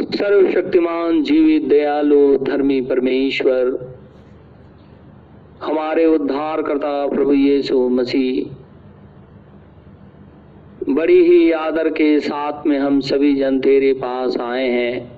सर्वशक्तिमान, 0.00 1.22
जीवित, 1.22 1.64
दयालु, 1.64 2.36
धर्मी 2.36 2.80
परमेश्वर, 2.80 3.94
हमारे 5.62 6.06
उद्धार 6.06 6.62
करता 6.62 7.06
प्रभु 7.06 7.32
यीशु 7.32 7.88
मसीह, 7.88 8.56
बड़ी 10.92 11.22
ही 11.24 11.52
आदर 11.52 11.88
के 11.88 12.20
साथ 12.20 12.66
में 12.66 12.78
हम 12.78 13.00
सभी 13.00 13.34
जन 13.34 13.60
तेरे 13.60 13.92
पास 13.92 14.36
आए 14.40 14.68
हैं। 14.68 15.12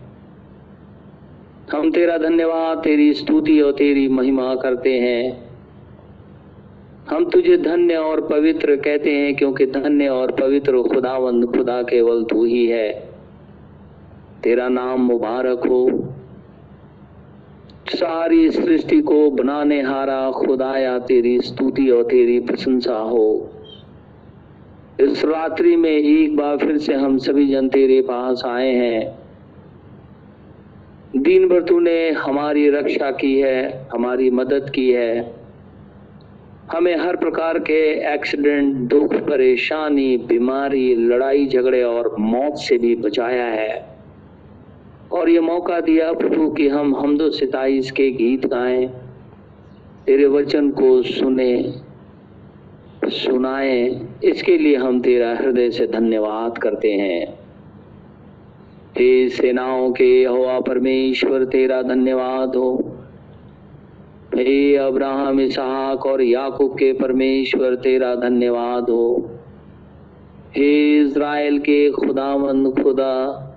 हम 1.72 1.90
तेरा 1.90 2.18
धन्यवाद, 2.18 2.78
तेरी 2.78 3.12
स्तुति 3.14 3.60
और 3.60 3.72
तेरी 3.72 4.08
महिमा 4.08 4.54
करते 4.54 4.98
हैं। 4.98 5.50
हम 7.10 7.24
तुझे 7.24 7.56
धन्य 7.56 7.94
और 7.94 8.28
पवित्र 8.28 8.76
कहते 8.76 9.12
हैं, 9.12 9.36
क्योंकि 9.36 9.66
धन्य 9.66 10.08
और 10.08 10.32
पवित्र 10.32 10.82
खुदावंद 10.82 11.46
खुदा 11.46 11.82
केवल 11.82 12.24
तू 12.24 12.44
ही 12.44 12.66
है। 12.66 13.13
तेरा 14.44 14.68
नाम 14.68 15.00
मुबारक 15.00 15.66
हो। 15.66 16.14
सारी 17.88 18.50
सृष्टि 18.50 19.00
को 19.00 19.30
बनाने 19.30 19.82
हारा 19.82 20.30
खुदाया 20.30 20.98
तेरी 20.98 21.40
स्तुति 21.40 21.90
और 21.90 22.02
तेरी 22.02 22.40
प्रशंसा 22.40 22.96
हो। 22.96 23.50
इस 25.00 25.24
रात्रि 25.24 25.76
में 25.76 25.90
एक 25.90 26.36
बार 26.36 26.56
फिर 26.56 26.78
से 26.78 26.94
हम 26.94 27.18
सभी 27.18 27.48
जन 27.48 27.68
तेरे 27.68 28.00
पास 28.00 28.42
आए 28.46 28.72
हैं। 28.72 29.18
दिन 31.16 31.48
भर 31.48 31.62
तूने 31.62 32.10
हमारी 32.10 32.70
रक्षा 32.70 33.10
की 33.10 33.40
है, 33.40 33.88
हमारी 33.92 34.30
मदद 34.30 34.70
की 34.74 34.90
है। 34.90 35.34
हमें 36.72 36.96
हर 36.96 37.16
प्रकार 37.16 37.58
के 37.58 38.14
एक्सीडेंट, 38.14 38.74
दुख, 38.74 39.14
परेशानी, 39.14 40.16
बीमारी, 40.16 40.94
लड़ाई, 40.94 41.46
झगड़े 41.46 41.82
और 41.82 42.16
मौत 42.20 42.54
से 42.54 42.78
भी 42.78 42.96
बचाया 42.96 43.44
है। 43.44 43.93
और 45.14 45.30
ये 45.30 45.40
मौका 45.40 45.80
दिया 45.80 46.12
प्रभु 46.12 46.50
कि 46.50 46.68
हम 46.68 46.96
हमदो 46.96 47.30
सिताइश 47.30 47.90
के 47.90 48.10
गीत 48.10 48.46
गाएँ, 48.46 48.86
तेरे 50.06 50.26
वचन 50.26 50.70
को 50.70 51.02
सुने, 51.02 51.74
सुनाए। 53.04 54.00
इसके 54.24 54.58
लिए 54.58 54.76
हम 54.76 55.00
तेरा 55.00 55.36
हृदय 55.36 55.70
से 55.70 55.86
धन्यवाद 55.86 56.58
करते 56.58 56.92
हैं। 56.92 57.38
हे 58.98 59.28
सेनाओं 59.28 59.92
के 59.92 60.24
हवा 60.24 60.60
परमेश्वर, 60.60 61.44
तेरा 61.44 61.82
धन्यवाद 61.82 62.56
हो। 62.56 62.96
हे 64.36 64.76
अब्राहम, 64.76 65.40
इसहाक 65.40 66.06
और 66.06 66.22
याकूब 66.22 66.74
के 66.74 66.92
परमेश्वर, 66.92 67.74
तेरा 67.74 68.14
धन्यवाद 68.14 68.90
हो। 68.90 69.30
हे 70.56 71.00
इज़राइल 71.00 71.58
के 71.58 71.90
खुदावंद 71.90 72.82
खुदा 72.82 73.50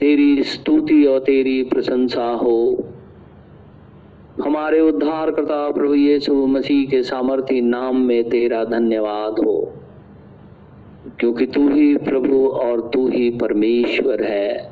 तेरी 0.00 0.42
स्तुति 0.42 1.04
और 1.04 1.18
तेरी 1.18 1.62
प्रशंसा 1.62 2.24
हो। 2.24 2.84
हमारे 4.44 4.80
उद्धार 4.80 5.30
करता 5.30 5.70
प्रभु 5.70 5.94
यीशु 5.94 6.46
मसीह 6.46 6.90
के 6.90 7.02
सामर्थ्य 7.02 7.60
नाम 7.60 7.96
में 7.96 8.28
तेरा 8.28 8.64
धन्यवाद 8.64 9.38
हो। 9.44 9.72
क्योंकि 11.20 11.46
तू 11.46 11.68
ही 11.68 11.96
प्रभु 11.96 12.48
और 12.48 12.90
तू 12.94 13.08
ही 13.08 13.30
परमेश्वर 13.30 14.22
है। 14.22 14.70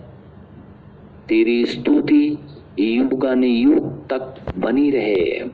तेरी 1.29 1.67
स्तुति 1.67 2.39
युगान 2.81 3.45
युग 3.45 4.09
तक 4.09 4.35
बनी 4.59 4.91
रहे। 4.91 5.45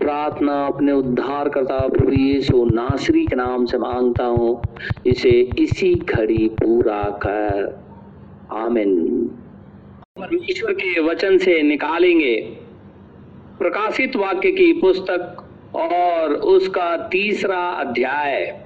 प्रार्थना 0.00 0.66
अपने 0.66 0.92
उद्धार 0.92 1.48
करता 1.48 1.88
प्रभु 1.88 2.12
यीशु 2.12 2.64
नासरी 2.64 3.26
के 3.26 3.36
नाम 3.36 3.64
से 3.64 3.78
माँगता 3.78 4.24
हूँ। 4.24 4.62
इसे 5.06 5.50
इसी 5.58 5.94
घड़ी 5.94 6.48
पूरा 6.48 7.02
कर। 7.02 7.79
आमिन। 8.52 8.90
ईश्वर 10.50 10.72
के 10.72 11.00
वचन 11.00 11.38
से 11.38 11.62
निकालेंगे। 11.62 12.34
प्रकाशित 13.58 14.16
वाक्य 14.16 14.50
की 14.50 14.72
पुस्तक 14.72 15.48
और 15.74 16.34
उसका 16.34 16.96
तीसरा 16.96 17.70
अध्याय। 17.70 18.60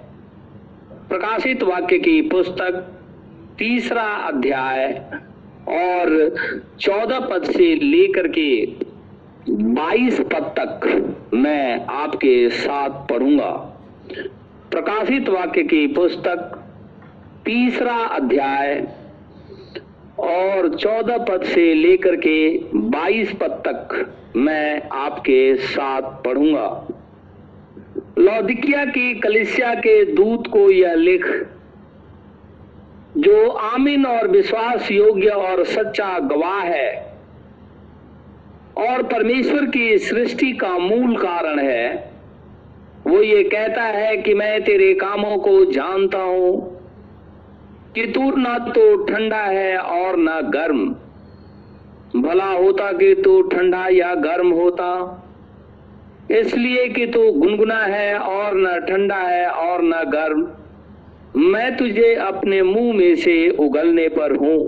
प्रकाशित 1.08 1.62
वाक्य 1.62 1.98
की 1.98 2.22
पुस्तक, 2.22 3.00
तीसरा 3.58 4.02
अध्याय 4.02 5.04
और 5.68 6.34
चौदह 6.80 7.20
पद 7.20 7.42
से 7.42 7.74
लेकर 7.74 8.28
के 8.28 8.66
बाईस 9.50 10.20
पद 10.20 10.54
तक 10.58 10.80
मैं 11.34 11.86
आपके 11.86 12.50
साथ 12.50 12.90
पढ़ूँगा। 12.90 13.50
प्रकाशित 14.70 15.28
वाक्य 15.28 15.62
की 15.62 15.86
पुस्तक, 15.86 16.64
तीसरा 17.44 17.96
अध्याय 17.96 19.03
और 20.18 20.68
चौदह 20.76 21.18
पद 21.18 21.44
से 21.44 21.72
लेकर 21.74 22.16
के 22.16 22.36
बाईस 22.74 23.32
पद 23.32 23.62
तक 23.66 24.32
मैं 24.36 24.82
आपके 24.94 25.54
साथ 25.56 26.02
पढ़ूँगा। 26.24 26.68
लौदिकिया 28.18 28.84
की 28.84 29.14
कलिसिया 29.20 29.74
के 29.76 30.04
दूत 30.14 30.46
को 30.46 30.70
यह 30.70 30.94
लिख, 30.94 31.26
जो 33.18 33.48
आमिन 33.48 34.06
और 34.06 34.28
विश्वास 34.28 34.90
योग्य 34.90 35.28
और 35.28 35.64
सच्चा 35.64 36.18
गवाह 36.18 36.60
है 36.60 36.92
और 38.78 39.02
परमेश्वर 39.02 39.64
की 39.66 39.98
सृष्टि 40.00 40.52
का 40.52 40.76
मूल 40.78 41.16
कारण 41.16 41.58
है, 41.58 42.12
वो 43.06 43.22
ये 43.22 43.42
कहता 43.44 43.82
है 43.82 44.16
कि 44.16 44.34
मैं 44.34 44.62
तेरे 44.64 44.92
कामों 44.94 45.36
को 45.38 45.64
जानता 45.64 46.18
हूँ 46.18 46.73
कि 47.94 48.06
तू 48.06 48.30
ना 48.36 48.58
तो 48.58 49.04
ठंडा 49.04 49.36
है 49.36 49.76
और 49.78 50.16
ना 50.16 50.40
गर्म। 50.40 50.86
भला 52.16 52.44
होता 52.44 52.92
कि 52.92 53.14
तू 53.14 53.42
ठंडा 53.42 53.88
या 53.88 54.14
गर्म 54.14 54.50
होता। 54.50 54.88
इसलिए 56.30 56.88
कि 56.88 57.06
तू 57.06 57.32
गुनगुना 57.32 57.78
है 57.78 58.18
और 58.18 58.56
न 58.56 58.78
ठंडा 58.80 59.16
है 59.16 59.46
और 59.46 59.82
न 59.82 59.92
गर्म। 59.92 60.46
मैं 61.36 61.76
तुझे 61.76 62.14
अपने 62.14 62.62
मुँह 62.62 62.92
में 62.94 63.14
से 63.16 63.48
उगलने 63.48 64.08
पर 64.08 64.36
हूँ। 64.36 64.58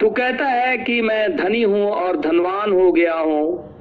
तू 0.00 0.10
कहता 0.10 0.44
है 0.44 0.78
कि 0.78 1.00
मैं 1.02 1.36
धनी 1.36 1.62
हूँ 1.62 1.90
और 1.90 2.16
धनवान 2.16 2.72
हो 2.72 2.92
गया 2.92 3.14
हूँ 3.14 3.76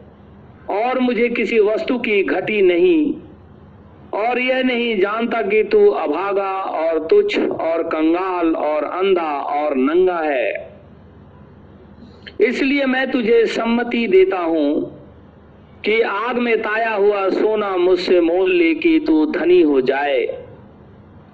और 0.69 0.99
मुझे 0.99 1.29
किसी 1.29 1.59
वस्तु 1.59 1.97
की 1.97 2.23
घटी 2.23 2.61
नहीं। 2.61 3.13
और 4.15 4.39
यह 4.39 4.61
नहीं 4.63 4.99
जानता 4.99 5.41
कि 5.41 5.63
तू 5.63 5.87
अभागा 5.89 6.51
और 6.79 6.99
तुच्छ 7.07 7.37
और 7.37 7.83
कंगाल 7.83 8.55
और 8.55 8.83
अंधा 8.83 9.31
और 9.53 9.75
नंगा 9.75 10.19
है। 10.19 10.53
इसलिए 12.41 12.85
मैं 12.85 13.09
तुझे 13.11 13.45
सम्मति 13.45 14.05
देता 14.07 14.39
हूँ 14.39 14.91
कि 15.85 15.99
आग 16.01 16.37
में 16.37 16.57
ताया 16.61 16.93
हुआ 16.93 17.27
सोना 17.29 17.75
मुझसे 17.77 18.19
मोल 18.21 18.51
ले 18.51 18.73
कि 18.75 18.99
तू 18.99 19.25
धनी 19.31 19.61
हो 19.61 19.81
जाए 19.81 20.25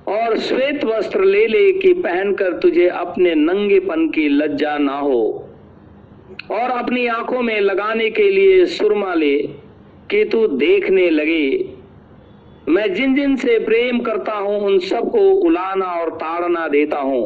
और 0.07 0.37
श्वेत 0.37 0.83
वस्त्र 0.85 1.23
ले 1.23 1.45
ले 1.47 1.71
कि 1.71 1.93
पहनकर 1.93 2.57
तुझे 2.59 2.87
अपने 2.87 3.35
नंगेपन 3.35 4.07
की 4.09 4.27
लज्जा 4.29 4.77
ना 4.77 4.97
हो 4.99 5.23
और 6.51 6.69
अपनी 6.69 7.05
आँखों 7.07 7.41
में 7.41 7.59
लगाने 7.59 8.09
के 8.09 8.29
लिए 8.29 8.65
सुरमा 8.65 9.13
ले 9.13 9.37
कि 10.11 10.23
तू 10.25 10.47
देखने 10.47 11.09
लगे। 11.09 11.47
मैं 12.69 12.93
जिन 12.93 13.15
जिन 13.15 13.35
से 13.35 13.57
प्रेम 13.59 13.99
करता 13.99 14.33
हूँ, 14.33 14.59
उन 14.59 14.79
सबको 14.79 15.19
उलाना 15.47 15.85
और 15.85 16.09
ताड़ना 16.15 16.67
देता 16.67 16.97
हूँ। 16.97 17.23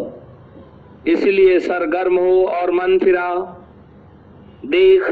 इसलिए 1.07 1.59
सरगर्म 1.59 2.17
हो 2.17 2.45
और 2.45 2.71
मन 2.71 2.97
फिरा। 2.99 3.29
देख, 4.65 5.09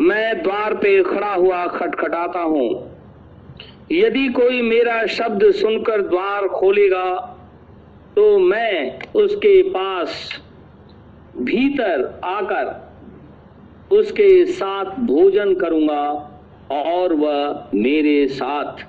मैं 0.00 0.42
द्वार 0.42 0.74
पे 0.74 1.02
खड़ा 1.02 1.34
हुआ 1.34 1.66
खटखटाता 1.66 2.40
हूँ। 2.40 2.68
यदि 3.92 4.28
कोई 4.28 4.62
मेरा 4.62 5.04
शब्द 5.06 5.50
सुनकर 5.50 6.02
द्वार 6.02 6.46
खोलेगा 6.48 7.36
तो 8.16 8.38
मैं 8.38 8.98
उसके 9.14 9.62
पास 9.62 10.40
भीतर 11.36 12.20
आकर 12.24 13.96
उसके 13.96 14.44
साथ 14.44 14.84
भोजन 15.00 15.54
करूँगा 15.54 16.02
और 16.72 17.12
वह 17.12 17.70
मेरे 17.74 18.26
साथ 18.28 18.84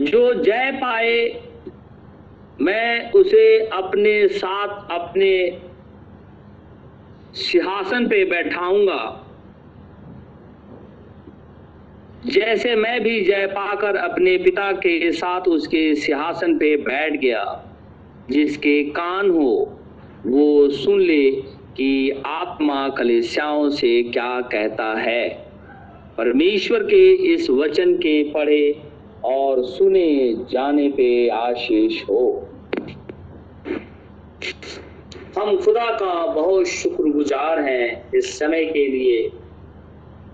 जो 0.00 0.34
जय 0.34 0.70
पाए, 0.72 1.42
मैं 2.60 3.12
उसे 3.12 3.58
अपने 3.66 4.28
साथ, 4.28 4.68
अपने 4.90 5.58
सिंहासन 7.34 8.06
पे 8.06 8.24
बैठाऊँगा। 8.24 9.26
जैसे 12.26 12.76
मैं 12.76 13.00
भी 13.02 13.24
जय 13.24 13.46
पाकर 13.46 13.96
अपने 13.96 14.36
पिता 14.36 14.72
के 14.72 15.12
साथ 15.12 15.40
उसके 15.40 15.94
सिंहासन 15.94 16.58
पे 16.58 16.76
बैठ 16.76 17.12
गया, 17.12 17.64
जिसके 18.30 18.84
कान 18.84 19.30
हो, 19.30 19.80
वो 20.26 20.68
सुन 20.68 21.00
ले 21.00 21.30
कि 21.76 22.22
आत्मा 22.26 22.88
कलेसियाओं 22.88 23.68
से 23.70 24.02
क्या 24.02 24.40
कहता 24.40 24.94
है। 24.94 25.28
परमेश्वर 26.18 26.82
के 26.82 27.12
इस 27.12 27.50
वचन 27.50 27.94
के 27.94 28.22
पढ़े 28.30 28.82
और 29.24 29.64
सुने 29.64 30.34
जाने 30.50 30.88
पे 30.88 31.28
आशीष 31.28 32.02
हो। 32.04 32.48
हम 35.38 35.56
खुदा 35.56 35.90
का 35.94 36.26
बहुत 36.26 36.66
शुक्रगुजार 36.66 37.60
हैं 37.60 38.10
इस 38.14 38.38
समय 38.38 38.64
के 38.64 38.86
लिए 38.88 39.28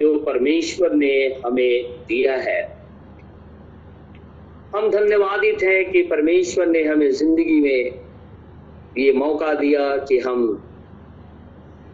जो 0.00 0.18
परमेश्वर 0.18 0.94
ने 0.94 1.14
हमें 1.46 1.92
दिया 2.08 2.36
है। 2.36 2.60
हम 4.76 4.90
धन्यवादित 4.90 5.62
हैं 5.62 5.90
कि 5.90 6.02
परमेश्वर 6.02 6.66
ने 6.66 6.82
हमें 6.84 7.10
ज़िंदगी 7.10 7.60
में 7.60 8.00
ये 8.98 9.12
मौका 9.12 9.52
दिया 9.54 9.96
कि 9.96 10.18
हम 10.18 10.42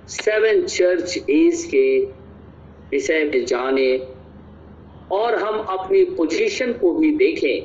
सेवन 0.09 0.63
चर्च 0.63 1.17
एज 1.31 1.65
के 1.65 1.87
विषय 2.91 3.25
में 3.25 3.45
जाने 3.45 3.91
और 5.13 5.35
हम 5.35 5.59
अपनी 5.59 6.05
पोजीशन 6.05 6.73
को 6.73 6.93
भी 6.93 7.17
देखें 7.17 7.65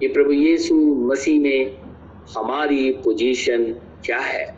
कि 0.00 0.08
प्रभु 0.08 0.32
यीशु 0.32 0.74
मसीह 0.74 1.40
में 1.40 1.76
हमारी 2.36 2.90
पोजीशन 2.90 3.72
क्या 4.04 4.18
है। 4.18 4.56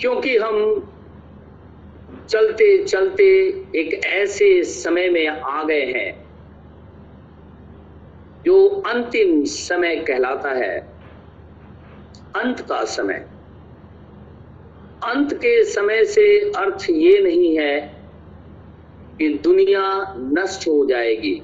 क्योंकि 0.00 0.36
हम 0.36 0.90
चलते 2.28 2.84
चलते 2.84 3.24
एक 3.76 4.04
ऐसे 4.04 4.62
समय 4.64 5.08
में 5.08 5.28
आ 5.28 5.64
गए 5.64 5.84
हैं 5.84 6.24
जो 8.46 8.68
अंतिम 8.68 9.44
समय 9.44 9.96
कहलाता 9.96 10.50
है। 10.50 10.78
अंत 12.36 12.60
का 12.60 12.84
समय। 12.84 13.26
अंत 15.04 15.34
के 15.34 15.64
समय 15.64 16.04
से 16.04 16.52
अर्थ 16.56 16.86
ये 16.90 17.20
नहीं 17.20 17.58
है 17.58 18.03
कि 19.18 19.28
दुनिया 19.28 20.14
नष्ट 20.18 20.68
हो 20.68 20.86
जाएगी। 20.86 21.42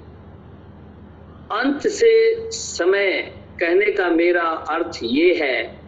अंत 1.52 1.86
से 1.86 2.34
समय 2.50 3.34
कहने 3.60 3.92
का 3.92 4.10
मेरा 4.10 4.42
अर्थ 4.42 4.98
ये 5.02 5.34
है 5.34 5.80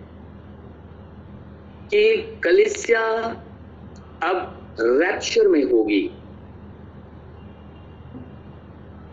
कि 1.90 2.16
कलिसिया 2.44 3.00
अब 4.22 4.58
रैप्चर 4.80 5.48
में 5.48 5.64
होगी। 5.64 6.10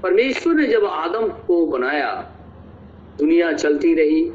परमेश्वर 0.03 0.53
ने 0.53 0.67
जब 0.67 0.85
आदम 0.85 1.27
को 1.27 1.67
बनाया, 1.67 2.31
दुनिया 3.19 3.53
चलती 3.53 3.93
रही। 3.93 4.31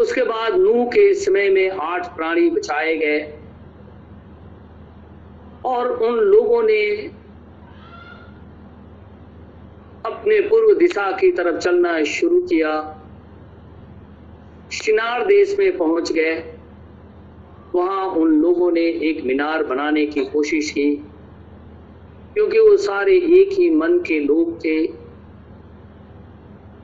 उसके 0.00 0.22
बाद 0.22 0.54
नूह 0.54 0.86
के 0.86 1.14
समय 1.14 1.50
में 1.50 1.70
आठ 1.70 2.16
प्राणी 2.16 2.50
बचाए 2.50 2.96
गए। 2.96 3.38
और 5.66 5.88
उन 5.88 6.14
लोगों 6.14 6.62
ने 6.62 7.10
अपने 10.06 10.40
पूर्व 10.40 10.78
दिशा 10.78 11.12
की 11.12 11.32
तरफ़ 11.32 11.56
चलना 11.56 12.04
शुरू 12.04 12.40
किया। 12.40 13.02
शिनार 14.72 15.26
देश 15.26 15.56
में 15.58 15.76
पहुँच 15.76 16.12
गए। 16.12 16.52
वहाँ 17.74 18.06
उन 18.06 18.42
लोगों 18.42 18.72
ने 18.72 18.80
एक 18.80 19.24
मीनार 19.24 19.64
बनाने 19.64 20.06
की 20.06 20.24
कोशिश 20.24 20.70
की, 20.70 20.96
क्योंकि 22.34 22.58
वो 22.58 22.76
सारे 22.76 23.16
एक 23.16 23.52
ही 23.52 23.70
मन 23.70 23.98
के 23.98 24.20
लोग 24.20 24.64
थे। 24.64 24.86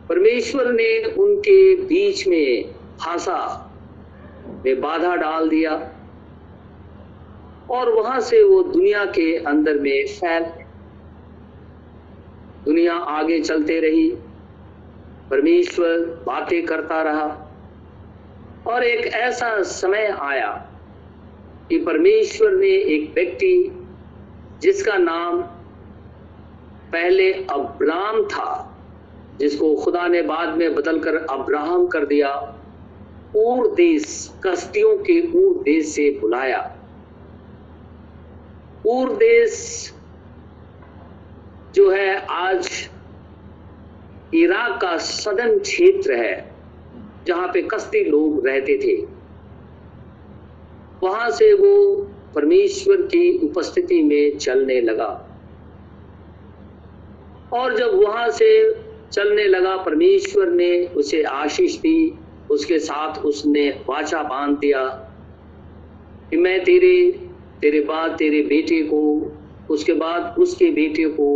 परमेश्वर 0.08 0.72
ने 0.72 1.04
उनके 1.04 1.74
बीच 1.76 2.26
में 2.28 2.64
भाषा 2.72 3.70
में 4.66 4.80
बाधा 4.80 5.16
डाल 5.16 5.48
दिया। 5.48 5.91
और 7.72 7.92
वहाँ 7.92 8.20
से 8.20 8.42
वो 8.42 8.62
दुनिया 8.62 9.04
के 9.04 9.36
अंदर 9.36 9.78
में 9.78 10.06
फैल 10.06 10.44
दुनिया 12.64 12.94
आगे 12.94 13.40
चलते 13.40 13.80
रही, 13.80 14.10
परमेश्वर 15.30 15.98
बातें 16.26 16.66
करता 16.66 17.02
रहा। 17.02 17.48
और 18.66 18.84
एक 18.84 19.06
ऐसा 19.06 19.62
समय 19.62 20.16
आया 20.20 20.68
कि 21.68 21.78
परमेश्वर 21.78 22.50
ने 22.50 22.68
एक 22.68 23.12
व्यक्ति 23.14 23.84
जिसका 24.60 24.96
नाम 24.96 25.42
पहले 26.92 27.32
अब्राम 27.32 28.24
था, 28.24 28.80
जिसको 29.38 29.74
खुदा 29.74 30.08
ने 30.08 30.22
बाद 30.22 30.48
में 30.48 30.74
बदलकर 30.74 31.16
अब्राहम 31.16 31.86
कर 31.86 32.06
दिया, 32.06 32.56
ऊर 33.36 33.74
देश, 33.74 34.32
कश्तियों 34.46 34.96
के 34.98 35.20
ऊर 35.32 35.62
देश 35.62 35.86
से 35.86 36.18
बुलाया। 36.20 36.78
ऊर 38.86 39.12
देश 39.12 39.92
जो 41.74 41.90
है 41.90 42.26
आज 42.26 42.90
इराक 44.34 44.80
का 44.80 44.96
सदन 44.96 45.58
क्षेत्र 45.58 46.12
है, 46.12 46.54
जहाँ 47.26 47.48
पे 47.48 47.62
कस्ती 47.62 48.04
लोग 48.04 48.46
रहते 48.46 48.78
थे। 48.78 49.06
वहाँ 51.02 51.30
से 51.30 51.52
वो 51.52 51.96
परमेश्वर 52.34 52.96
की 52.96 53.38
उपस्थिति 53.38 54.02
में 54.02 54.38
चलने 54.38 54.80
लगा। 54.80 55.28
और 57.52 57.76
जब 57.76 57.94
वहाँ 57.94 58.30
से 58.30 58.76
चलने 59.12 59.44
लगा, 59.44 59.76
परमेश्वर 59.76 60.48
ने 60.48 60.86
उसे 60.86 61.22
आशीष 61.22 61.76
दी, 61.76 62.18
उसके 62.50 62.78
साथ 62.78 63.18
उसने 63.18 63.70
वाचा 63.70 64.22
बाँध 64.22 64.58
दिया 64.58 64.84
कि 66.30 66.36
मैं 66.36 66.64
तेरे 66.64 67.28
तेरे 67.62 67.80
बाद 67.80 68.16
तेरे 68.18 68.42
बेटे 68.42 68.82
को, 68.82 69.00
उसके 69.70 69.92
बाद 69.92 70.34
उसके 70.38 70.70
बेटे 70.70 71.04
को 71.08 71.26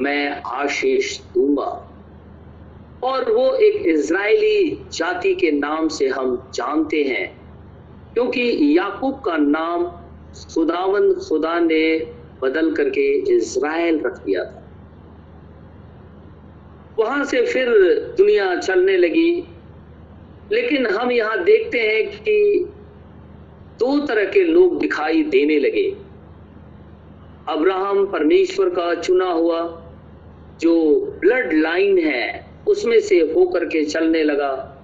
मैं 0.00 0.42
आशीष 0.46 1.18
दूँगा। 1.34 1.84
और 3.04 3.30
वो 3.32 3.52
एक 3.54 3.86
इज़राइली 3.86 4.86
जाति 4.92 5.34
के 5.34 5.50
नाम 5.50 5.88
से 5.88 6.08
हम 6.08 6.36
जानते 6.54 7.02
हैं, 7.04 7.26
क्योंकि 8.14 8.78
याकूब 8.78 9.20
का 9.20 9.36
नाम 9.36 9.84
खुदावन 10.54 11.12
खुदा 11.20 11.58
ने 11.60 11.98
बदल 12.42 12.74
करके 12.74 13.06
इज़राइल 13.36 14.00
रख 14.00 14.18
दिया 14.24 14.44
था। 14.44 14.64
वहाँ 16.98 17.24
से 17.24 17.44
फिर 17.46 17.68
दुनिया 18.18 18.54
चलने 18.56 18.96
लगी, 18.96 19.30
लेकिन 20.52 20.86
हम 20.86 21.10
यहाँ 21.12 21.42
देखते 21.44 21.80
हैं 21.80 22.06
कि 22.08 22.66
दो 23.78 24.06
तरह 24.06 24.24
के 24.24 24.44
लोग 24.44 24.78
दिखाई 24.80 25.22
देने 25.22 25.58
लगे। 25.58 25.96
अब्राहम 27.48 28.06
परमेश्वर 28.06 28.68
का 28.68 28.94
चुना 28.94 29.30
हुआ 29.32 29.82
जो 30.60 31.00
ब्लड 31.20 31.52
लाइन 31.52 31.98
है, 31.98 32.46
उसमें 32.68 33.00
से 33.00 33.20
होकर 33.20 33.64
के 33.64 33.84
चलने 33.84 34.22
लगा। 34.22 34.74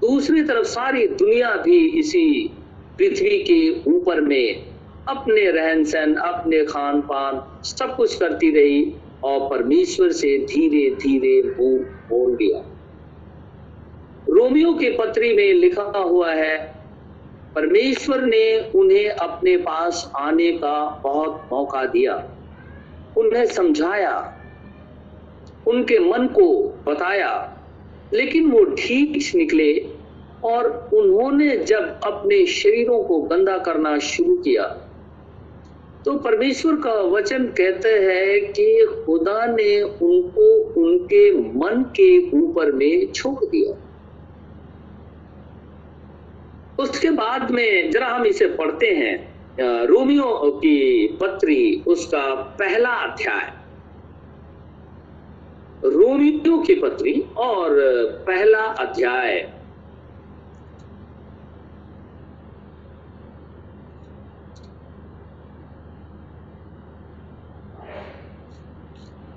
दूसरी 0.00 0.42
तरफ़ 0.42 0.66
सारी 0.66 1.06
दुनिया 1.06 1.50
भी 1.50 1.88
इसी 1.88 2.50
पृथ्वी 2.98 3.38
के 3.42 3.90
ऊपर 3.90 4.20
में 4.20 4.66
अपने 5.08 5.50
रहन 5.50 5.84
सहन 5.84 6.14
अपने 6.14 6.64
खान 6.64 7.00
पान 7.00 7.62
सब 7.62 7.96
कुछ 7.96 8.16
करती 8.16 8.50
रही 8.50 8.94
और 9.24 9.48
परमेश्वर 9.50 10.12
से 10.12 10.38
धीरे 10.38 10.90
धीरे 10.90 11.42
मुँह 11.42 11.80
मोड़ 11.80 12.30
गया। 12.30 12.58
रोमियो 14.28 14.72
के 14.72 14.90
पत्री 14.90 15.36
में 15.36 15.52
लिखा 15.52 15.82
हुआ 15.82 16.32
है 16.32 16.73
परमेश्वर 17.54 18.20
ने 18.20 18.72
उन्हें 18.74 19.08
अपने 19.08 19.56
पास 19.56 20.12
आने 20.16 20.52
का 20.52 21.00
बहुत 21.04 21.48
मौका 21.52 21.84
दिया। 21.84 22.30
उन्हें 23.18 23.46
समझाया, 23.46 24.34
उनके 25.66 25.98
मन 25.98 26.26
को 26.26 26.62
बताया, 26.86 27.58
लेकिन 28.14 28.50
वो 28.50 28.64
ठीक 28.64 29.32
निकले 29.34 29.86
और 30.44 30.90
उन्होंने 30.94 31.56
जब 31.56 32.00
अपने 32.04 32.46
शरीरों 32.46 33.04
को 33.04 33.22
गंदा 33.22 33.58
करना 33.58 33.98
शुरू 33.98 34.36
किया। 34.36 34.62
तो 36.04 36.16
परमेश्वर 36.16 36.74
का 36.74 36.92
वचन 36.92 37.44
कहते 37.44 37.88
हैं 37.88 38.52
कि 38.52 38.86
खुदा 39.06 39.46
ने 39.46 39.82
उनको 39.82 40.48
उनके 40.82 41.30
मन 41.32 41.82
के 41.82 42.30
ऊपर 42.30 42.72
में 42.72 43.12
छोड़ 43.12 43.44
दिया। 43.44 43.83
उसके 46.78 47.10
बाद 47.10 47.50
में 47.50 47.90
जरा 47.90 48.06
हम 48.06 48.26
इसे 48.26 48.46
पढ़ते 48.46 48.86
हैं। 48.86 49.34
रोमियो 49.86 50.50
की 50.50 51.06
पत्री, 51.20 51.84
उसका 51.86 52.34
पहला 52.34 52.90
अध्याय। 52.90 53.52
रोमियो 55.84 56.58
की 56.58 56.74
पत्री 56.74 57.24
और 57.36 57.70
पहला 58.26 58.62
अध्याय। 58.62 59.52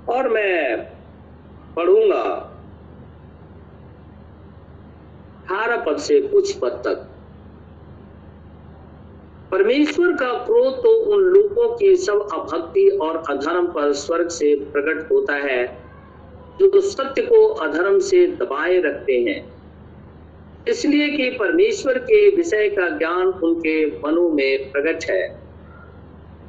और 0.08 0.28
मैं 0.28 0.76
पढ़ूँगा। 1.74 2.54
अठारह 5.44 5.76
पद 5.76 5.96
से 5.98 6.20
कुछ 6.20 6.58
पद 6.58 6.82
तक। 6.84 7.17
परमेश्वर 9.58 10.12
का 10.12 10.26
क्रोध 10.44 10.74
तो 10.74 10.90
उन 11.12 11.22
लोगों 11.22 11.68
की 11.76 11.94
सब 11.96 12.28
अभक्ति 12.34 12.86
और 13.02 13.16
अधर्म 13.30 13.66
पर 13.66 13.92
स्वर्ग 13.92 14.28
से 14.28 14.54
प्रकट 14.72 15.10
होता 15.12 15.34
है, 15.36 15.64
जो 16.60 16.80
सत्य 16.80 17.22
को 17.22 17.46
अधर्म 17.46 17.98
से 18.00 18.26
दबाए 18.36 18.80
रखते 18.80 19.16
हैं। 19.20 19.40
इसलिए 20.68 21.08
कि 21.08 21.30
परमेश्वर 21.30 21.98
के 22.00 22.20
विषय 22.36 22.68
का 22.68 22.88
ज्ञान 22.98 23.26
उनके 23.26 23.74
मनों 23.98 24.28
में 24.28 24.70
प्रकट 24.72 25.10
है, 25.10 25.26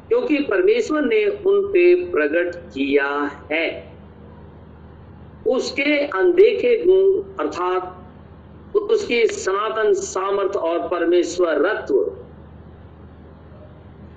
क्योंकि 0.09 0.37
परमेश्वर 0.43 1.05
ने 1.05 1.25
उन 1.25 1.67
पे 1.67 1.95
प्रकट 2.11 2.55
किया 2.73 3.09
है। 3.51 3.67
उसके 5.47 5.97
अनदेखे 5.97 6.77
गुण 6.85 7.21
अर्थात 7.39 8.75
उसकी 8.77 9.25
सनातन 9.27 9.93
सामर्थ 9.95 10.55
और 10.57 10.87
परमेश्वर 10.87 11.67
रत्व 11.67 12.18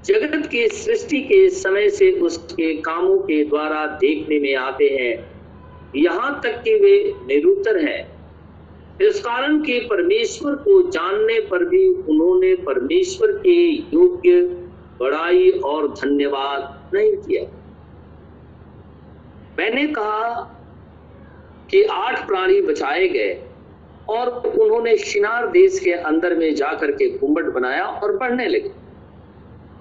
जगत 0.04 0.46
की 0.46 0.68
सृष्टि 0.68 1.20
के 1.20 1.48
समय 1.50 1.88
से 1.90 2.10
उसके 2.20 2.74
कामों 2.74 3.18
के 3.18 3.44
द्वारा 3.44 3.86
देखने 3.86 4.38
में 4.38 4.54
आते 4.56 4.88
हैं। 4.88 5.14
यहाँ 5.96 6.40
तक 6.44 6.62
कि 6.62 6.74
वे 6.74 7.14
निरुतर 7.26 7.78
हैं। 7.78 8.22
इस 9.02 9.20
कारण 9.20 9.58
के 9.58 9.78
परमेश्वर 9.80 10.54
को 10.54 10.90
जानने 10.90 11.40
पर 11.40 11.64
भी 11.64 11.88
उन्होंने 11.88 12.54
परमेश्वर 12.56 13.32
के 13.32 13.56
योग्य 13.70 14.40
बड़ाई 15.00 15.50
और 15.50 15.88
धन्यवाद 15.88 16.90
नहीं 16.94 17.12
किया। 17.12 17.42
मैंने 19.58 19.86
कहा 19.86 20.28
कि 21.70 21.82
आठ 21.82 22.26
प्राणी 22.26 22.60
बचाए 22.60 23.08
गए 23.08 23.40
और 24.08 24.28
उन्होंने 24.60 24.96
शिनार 24.96 25.46
देश 25.46 25.78
के 25.78 25.92
अंदर 25.92 26.34
में 26.34 26.54
जाकर 26.54 26.90
के 26.90 27.08
गुम्बट 27.10 27.44
बनाया 27.44 27.84
और 27.84 28.16
बढ़ने 28.16 28.48
लगे। 28.48 28.81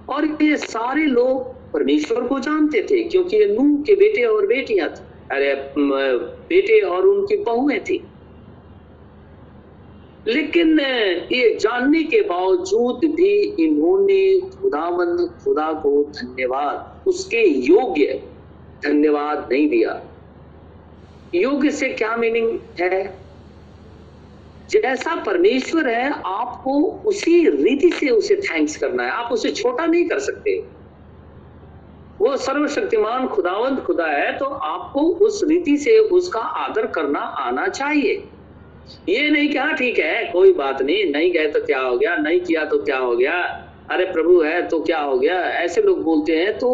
और 0.08 0.38
ये 0.42 0.56
सारे 0.56 1.04
लोग 1.06 1.54
परमेश्वर 1.72 2.24
को 2.24 2.38
जानते 2.40 2.82
थे, 2.82 3.04
क्योंकि 3.04 3.36
ये 3.36 3.46
नूह 3.46 3.82
के 3.82 3.94
बेटे 3.94 4.22
और 4.22 4.46
बेटियाँ 4.46 4.88
थी। 4.88 5.02
अरे 5.30 5.54
बेटे 6.48 6.80
और 6.80 7.06
उनकी 7.06 7.36
बहुएँ 7.36 7.78
थी। 7.78 8.04
लेकिन 10.26 10.80
ये 11.32 11.58
जानने 11.60 12.02
के 12.02 12.20
बावजूद 12.20 12.96
भी 13.04 13.42
इन्होंने 13.64 14.40
खुदावंद 14.40 15.30
खुदा 15.44 15.72
को 15.72 16.02
धन्यवाद, 16.02 17.08
उसके 17.08 17.42
योग्य 17.46 18.22
धन्यवाद 18.84 19.48
नहीं 19.52 19.68
दिया। 19.68 20.02
योग्य 21.34 21.70
से 21.70 21.88
क्या 21.88 22.16
मीनिंग 22.16 22.58
है? 22.80 23.21
जैसा 24.72 25.14
परमेश्वर 25.24 25.88
है, 25.88 26.10
आपको 26.26 26.80
उसी 27.06 27.48
रीति 27.48 27.90
से 27.90 28.08
उसे 28.10 28.36
थैंक्स 28.42 28.76
करना 28.76 29.04
है। 29.04 29.10
आप 29.12 29.32
उसे 29.32 29.50
छोटा 29.52 29.86
नहीं 29.86 30.04
कर 30.08 30.18
सकते। 30.20 30.56
वो 32.20 32.36
सर्वशक्तिमान, 32.38 33.26
खुदावंत 33.28 33.80
खुदा 33.80 34.06
है 34.06 34.36
तो 34.38 34.44
आपको 34.44 35.00
उस 35.26 35.40
रीति 35.44 35.76
से 35.78 35.98
उसका 35.98 36.40
आदर 36.40 36.86
करना 36.88 37.20
आना 37.20 37.66
चाहिए। 37.68 38.22
ये 39.08 39.28
नहीं 39.30 39.50
क्या 39.50 39.70
ठीक 39.72 39.98
है, 39.98 40.24
कोई 40.32 40.52
बात 40.52 40.82
नहीं 40.82 41.04
नहीं 41.12 41.32
गए 41.32 41.46
तो 41.46 41.60
क्या 41.60 41.80
हो 41.80 41.96
गया, 41.98 42.16
नहीं 42.16 42.40
किया 42.40 42.64
तो 42.64 42.78
क्या 42.78 42.98
हो 42.98 43.16
गया, 43.16 43.32
अरे 43.90 44.04
प्रभु 44.04 44.40
है 44.42 44.66
तो 44.68 44.80
क्या 44.80 45.00
हो 45.00 45.18
गया, 45.18 45.40
ऐसे 45.40 45.82
लोग 45.82 46.02
बोलते 46.04 46.36
हैं 46.36 46.58
तो 46.58 46.70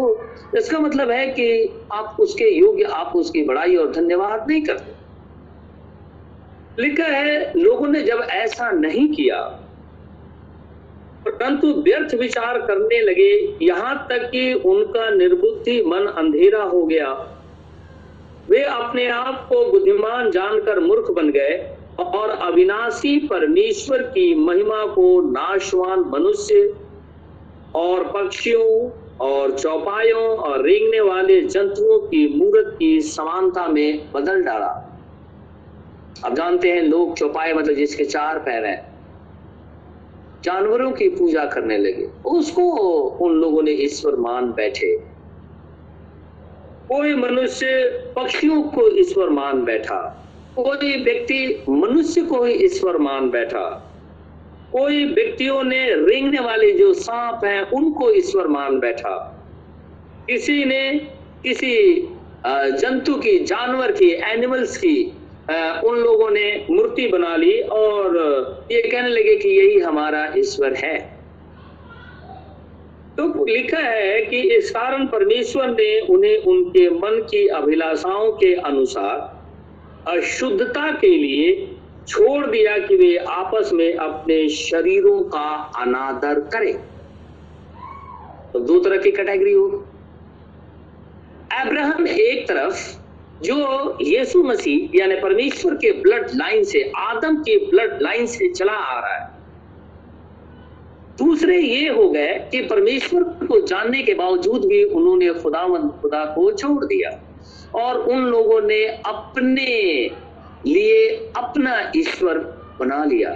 इसका 0.58 0.78
मतलब 0.78 1.10
है 1.10 1.26
कि 1.28 1.48
आप 1.92 2.16
उसके 2.20 2.48
योग्य, 2.50 2.84
आप 2.84 3.16
उसकी 3.16 3.42
बड़ाई 3.44 3.76
और 3.76 3.90
धन्यवाद 3.92 4.46
नहीं 4.48 4.62
करते। 4.62 4.96
लिखा 6.78 7.04
है, 7.04 7.52
लोगों 7.56 7.88
ने 7.88 8.02
जब 8.02 8.20
ऐसा 8.22 8.70
नहीं 8.70 9.08
किया, 9.08 9.40
परंतु 11.24 11.72
व्यर्थ 11.82 12.14
विचार 12.14 12.58
करने 12.60 13.00
लगे, 13.00 13.32
यहाँ 13.62 14.06
तक 14.10 14.28
कि 14.30 14.52
उनका 14.54 15.08
निर्बुद्धि 15.10 15.82
मन 15.84 16.06
अंधेरा 16.18 16.62
हो 16.64 16.84
गया। 16.86 17.10
वे 18.48 18.62
अपने 18.62 19.06
आप 19.08 19.46
को 19.48 19.64
बुद्धिमान 19.70 20.30
जानकर 20.30 20.80
मूर्ख 20.80 21.10
बन 21.10 21.30
गए 21.30 21.56
और 22.00 22.30
अविनाशी 22.30 23.18
परमेश्वर 23.26 24.02
की 24.08 24.34
महिमा 24.34 24.84
को 24.86 25.20
नाशवान 25.22 26.04
मनुष्य 26.08 26.72
और 27.76 28.04
पक्षियों 28.12 28.90
और 29.20 29.58
चौपायों 29.58 30.26
और 30.38 30.64
रेंगने 30.64 31.00
वाले 31.00 31.40
जंतुओं 31.42 31.98
की 32.00 32.26
मूर्त 32.34 32.74
की 32.78 33.00
समानता 33.00 33.66
में 33.68 34.12
बदल 34.12 34.42
डाला। 34.42 34.87
अब 36.24 36.34
जानते 36.34 36.70
हैं 36.70 36.82
लोग 36.82 37.16
चौपाए 37.16 37.52
मतलब 37.52 37.74
जिसके 37.74 38.04
चार 38.04 38.38
पैर 38.38 38.64
हैं, 38.66 38.80
जानवरों 40.44 40.90
की 40.92 41.08
पूजा 41.08 41.44
करने 41.44 41.78
लगे। 41.78 42.08
उसको 42.26 42.62
उन 43.20 43.32
लोगों 43.32 43.62
ने 43.62 43.70
ईश्वर 43.70 44.16
मान 44.16 44.52
बैठे। 44.52 44.96
कोई 46.88 47.14
मनुष्य 47.14 47.66
पक्षियों 48.16 48.62
को 48.62 48.88
ईश्वर 48.98 49.30
मान 49.30 49.64
बैठा। 49.64 50.00
कोई 50.56 50.96
व्यक्ति 51.04 51.64
मनुष्य 51.68 52.22
को 52.22 52.42
ही 52.44 52.52
ईश्वर 52.54 52.96
मान 52.98 53.30
बैठा। 53.30 53.64
कोई 54.72 55.04
व्यक्तियों 55.04 55.62
ने 55.62 55.84
रेंगने 55.90 56.40
वाले 56.40 56.72
जो 56.72 56.92
सांप 56.94 57.44
हैं, 57.44 57.62
उनको 57.62 58.10
ईश्वर 58.12 58.46
मान 58.46 58.78
बैठा। 58.80 59.16
किसी 60.26 60.64
ने 60.64 60.80
किसी 61.42 61.74
जंतु 62.46 63.14
की, 63.14 63.38
जानवर 63.38 63.92
की 63.92 64.10
एनिमल्स 64.24 64.76
की 64.76 65.12
उन 65.84 65.98
लोगों 65.98 66.30
ने 66.30 66.66
मूर्ति 66.70 67.06
बना 67.08 67.36
ली 67.36 67.60
और 67.60 68.16
ये 68.72 68.82
कहने 68.82 69.08
लगे 69.08 69.36
कि 69.36 69.48
यही 69.48 69.78
हमारा 69.78 70.32
ईश्वर 70.36 70.74
है। 70.74 70.98
तो 73.16 73.44
लिखा 73.44 73.78
है 73.78 74.20
कि 74.20 74.40
इस 74.40 74.70
कारण 74.70 75.06
परमेश्वर 75.06 75.70
ने 75.70 76.00
उन्हें 76.00 76.36
उनके 76.38 76.90
मन 76.90 77.26
की 77.30 77.46
अभिलाषाओं 77.46 78.32
के 78.32 78.54
अनुसार 78.54 79.38
अशुद्धता 80.16 80.90
के 80.92 81.08
लिए 81.08 81.76
छोड़ 82.08 82.46
दिया 82.46 82.78
कि 82.78 82.96
वे 82.96 83.16
आपस 83.16 83.70
में 83.72 83.94
अपने 83.94 84.48
शरीरों 84.48 85.22
का 85.22 85.72
अनादर 85.78 86.40
करें। 86.40 86.76
तो 88.52 88.58
दो 88.58 88.78
तरह 88.80 88.96
की 88.96 89.10
कैटेगरी 89.10 89.52
होगी। 89.52 89.76
अब्राहम 91.60 92.06
एक 92.06 92.48
तरफ़ 92.48 93.07
जो 93.42 93.98
यीशु 94.02 94.42
मसीह, 94.42 94.98
यानी 95.00 95.14
परमेश्वर 95.14 95.74
के 95.74 95.92
ब्लड 95.92 96.26
लाइन 96.34 96.64
से, 96.64 96.92
आदम 96.96 97.36
के 97.36 97.58
ब्लड 97.58 98.02
लाइन 98.02 98.26
से 98.26 98.48
चला 98.48 98.72
आ 98.72 99.00
रहा 99.00 99.16
है। 99.16 99.38
दूसरे 101.18 101.58
ये 101.58 101.88
हो 101.88 102.10
गए 102.10 102.48
कि 102.50 102.62
परमेश्वर 102.62 103.22
को 103.22 103.66
जानने 103.66 104.02
के 104.02 104.14
बावजूद 104.14 104.64
भी 104.64 104.84
उन्होंने 104.84 105.30
खुदावन, 105.30 105.88
खुदा 105.88 106.24
को 106.24 106.52
छोड़ 106.52 106.84
दिया। 106.84 107.22
और 107.74 108.00
उन 108.00 108.18
लोगों 108.18 108.60
ने 108.60 108.86
अपने 108.86 110.10
लिए 110.66 111.08
अपना 111.36 111.92
ईश्वर 111.96 112.38
बना 112.80 113.04
लिया। 113.04 113.30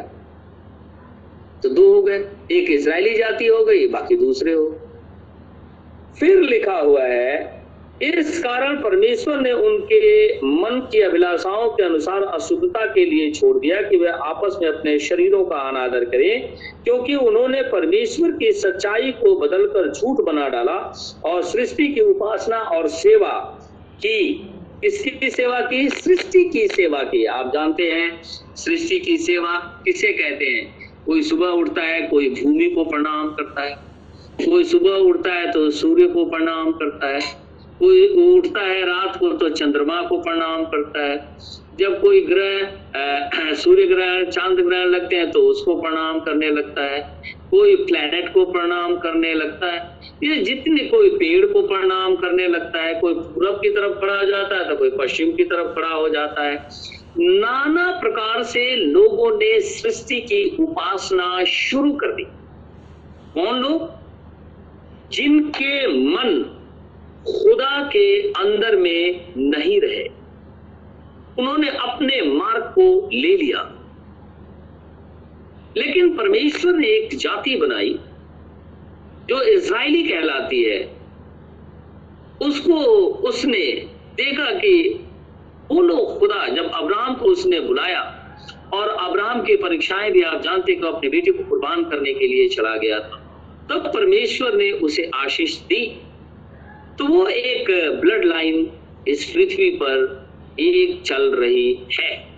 तो 1.62 1.68
दो 1.68 1.94
हो 1.94 2.02
गए, 2.02 2.18
एक 2.52 2.70
इसराइली 2.70 3.14
जाति 3.14 3.46
हो 3.46 3.64
गई, 3.64 3.88
बाकी 3.88 4.16
दूसरे 4.16 4.52
हो। 4.52 4.80
फिर 6.20 6.38
लिखा 6.38 6.76
हुआ 6.76 7.02
है 7.02 7.61
इस 8.00 8.38
कारण 8.38 8.76
परमेश्वर 8.76 9.40
ने 9.40 9.52
उनके 9.52 10.36
मन 10.36 10.80
की 10.92 11.00
अभिलाषाओं 11.00 11.68
के 11.70 11.82
अनुसार 11.82 12.22
अशुद्धता 12.22 12.86
के 12.86 13.04
लिए 13.04 13.30
छोड़ 13.30 13.58
दिया 13.58 13.80
कि 13.82 13.96
वे 13.96 14.08
आपस 14.08 14.58
में 14.62 14.68
अपने 14.68 14.98
शरीरों 14.98 15.44
का 15.44 15.56
अनादर 15.56 16.04
करें, 16.04 16.48
क्योंकि 16.84 17.14
उन्होंने 17.14 17.62
परमेश्वर 17.62 18.30
की 18.30 18.52
सच्चाई 18.52 19.12
को 19.12 19.34
बदलकर 19.36 19.90
झूठ 19.92 20.24
बना 20.24 20.48
डाला 20.48 20.76
और 21.24 21.42
सृष्टि 21.42 21.88
की 21.88 22.00
उपासना 22.00 22.56
और 22.56 22.88
सेवा 22.88 23.28
की, 23.96 24.32
किसकी 24.82 25.30
सेवा 25.30 25.60
की? 25.60 25.88
सृष्टि 25.88 26.44
की 26.44 26.66
सेवा 26.68 27.02
की। 27.02 27.24
आप 27.24 27.52
जानते 27.54 27.90
हैं, 27.90 28.22
सृष्टि 28.56 28.98
की 28.98 29.16
सेवा 29.18 29.82
किसे 29.84 30.12
कहते 30.12 30.44
हैं? 30.44 30.90
कोई 31.06 31.22
सुबह 31.22 31.46
उठता 31.46 31.82
है, 31.82 32.00
कोई 32.02 32.28
भूमि 32.30 32.66
को 32.66 32.84
प्रणाम 32.84 33.28
करता 33.30 33.62
है। 33.62 33.76
कोई 34.44 34.64
सुबह 34.64 34.90
उठता 34.90 35.32
है 35.32 35.50
तो 35.52 35.70
सूर्य 35.70 36.06
को 36.06 36.24
प्रणाम 36.24 36.72
करता 36.72 37.06
है। 37.06 37.41
कोई 37.82 38.34
उठता 38.38 38.60
है 38.60 38.82
रात 38.86 39.16
को 39.16 39.32
तो 39.32 39.48
चंद्रमा 39.48 40.02
को 40.02 40.18
प्रणाम 40.18 40.64
करता 40.64 41.04
है। 41.04 41.36
जब 41.78 42.00
कोई 42.00 42.20
ग्रह 42.20 42.68
सूर्य 43.54 43.86
ग्रह, 43.86 44.24
चाँद 44.24 44.60
ग्रह 44.60 44.84
लगते 44.84 45.16
हैं 45.16 45.30
तो 45.30 45.40
उसको 45.40 45.74
प्रणाम 45.74 46.20
करने 46.20 46.50
लगता 46.50 46.82
है। 46.82 47.22
कोई 47.50 47.76
प्लेनेट 47.76 48.32
को 48.34 48.44
प्रणाम 48.44 48.96
करने 48.96 49.34
लगता 49.34 49.66
है। 49.66 49.98
ये 50.22 50.36
जितने 50.36 50.84
कोई 50.84 51.08
पेड़ 51.10 51.46
को 51.46 51.62
प्रणाम 51.62 52.16
करने 52.16 52.48
लगता 52.48 52.82
है, 52.82 52.94
कोई 53.00 53.14
पूरब 53.14 53.54
की 53.54 53.70
तरफ़ 53.70 54.00
खड़ा 54.00 54.18
हो 54.18 54.26
जाता 54.26 54.56
है 54.56 54.68
तो 54.68 54.76
कोई 54.76 54.90
पश्चिम 54.90 55.32
की 55.32 55.44
तरफ़ 55.44 55.74
खड़ा 55.74 55.88
हो 55.88 56.08
जाता 56.08 56.42
है। 56.42 56.68
नाना 57.18 57.98
प्रकार 58.00 58.42
से 58.42 58.76
लोगों 58.76 59.30
ने 59.30 59.60
सृष्टि 59.60 60.20
की 60.20 60.56
उपासना 60.60 61.44
शुरू 61.44 61.92
कर 61.92 62.12
दी। 62.12 62.24
कौन 63.34 63.60
लोग? 63.60 63.90
जिनके 65.12 65.86
मन 65.88 66.58
खुदा 67.26 67.82
के 67.82 68.20
अंदर 68.32 68.76
में 68.76 69.32
नहीं 69.36 69.80
रहे। 69.80 70.08
उन्होंने 71.38 71.68
अपने 71.68 72.22
मार्ग 72.22 72.64
को 72.64 73.10
ले 73.12 73.36
लिया। 73.36 73.78
लेकिन 75.76 76.16
परमेश्वर 76.16 76.72
ने 76.72 76.86
एक 76.86 77.16
जाति 77.16 77.56
बनाई, 77.56 77.98
जो 79.28 79.42
इज़राइली 79.42 80.02
कहलाती 80.02 80.62
है। 80.62 80.96
उसको 82.42 82.74
उसने 83.06 83.88
देखा 84.14 84.50
कि 84.50 85.00
बोलो 85.68 86.16
खुदा, 86.18 86.48
जब 86.48 86.70
अब्राहम 86.74 87.14
को 87.14 87.26
उसने 87.26 87.60
बुलाया 87.60 88.18
और 88.74 88.88
अब्राहम 88.88 89.42
की 89.42 89.56
परीक्षाएँ 89.56 90.12
भी 90.12 90.22
आप 90.22 90.42
जानते 90.42 90.74
कि 90.74 90.86
अपने 90.86 91.10
बेटे 91.10 91.30
को 91.30 91.44
कुर्बान 91.44 91.84
करने 91.84 92.14
के 92.14 92.26
लिए 92.26 92.48
चला 92.48 92.76
गया 92.76 93.00
था, 93.00 93.16
तब 93.70 93.90
परमेश्वर 93.94 94.54
ने 94.54 94.72
उसे 94.72 95.10
आशीष 95.14 95.58
दी। 95.58 96.02
तो 96.98 97.04
वो 97.04 97.26
एक 97.26 97.90
ब्लड 98.00 98.24
लाइन 98.24 98.70
इस 99.08 99.24
पृथ्वी 99.24 99.70
पर 99.70 100.26
एक 100.60 101.02
चल 101.02 101.34
रही 101.34 101.78
है। 102.00 102.32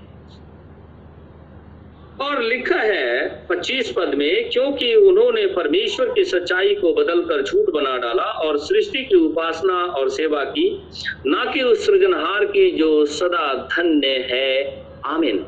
और 2.21 2.43
लिखा 2.43 2.77
है 2.77 3.29
25 3.47 3.93
पद 3.93 4.15
में, 4.15 4.51
क्योंकि 4.51 4.95
उन्होंने 4.95 5.47
परमेश्वर 5.47 6.07
की 6.07 6.25
सच्चाई 6.25 6.75
को 6.75 6.93
बदलकर 6.93 7.43
झूठ 7.43 7.71
बना 7.71 7.97
डाला 7.97 8.23
और 8.23 8.59
सृष्टि 8.59 9.05
की 9.05 9.15
उपासना 9.15 9.75
और 9.75 10.09
सेवा 10.09 10.45
की, 10.45 10.83
ना 11.27 11.45
कि 11.45 11.63
उस 11.63 11.87
सृजनहार 11.87 12.45
की 12.45 12.71
जो 12.71 13.05
सदा 13.05 13.69
धन्य 13.79 14.07
है। 14.07 14.87
आमिन। 15.07 15.47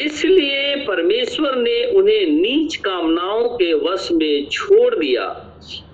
इसलिए 0.00 0.76
परमेश्वर 0.76 1.56
ने 1.56 1.84
उन्हें 1.84 2.26
नीच 2.26 2.76
कामनाओं 2.76 3.48
के 3.48 3.74
वश 3.74 4.08
में 4.12 4.46
छोड़ 4.46 4.94
दिया। 4.94 5.46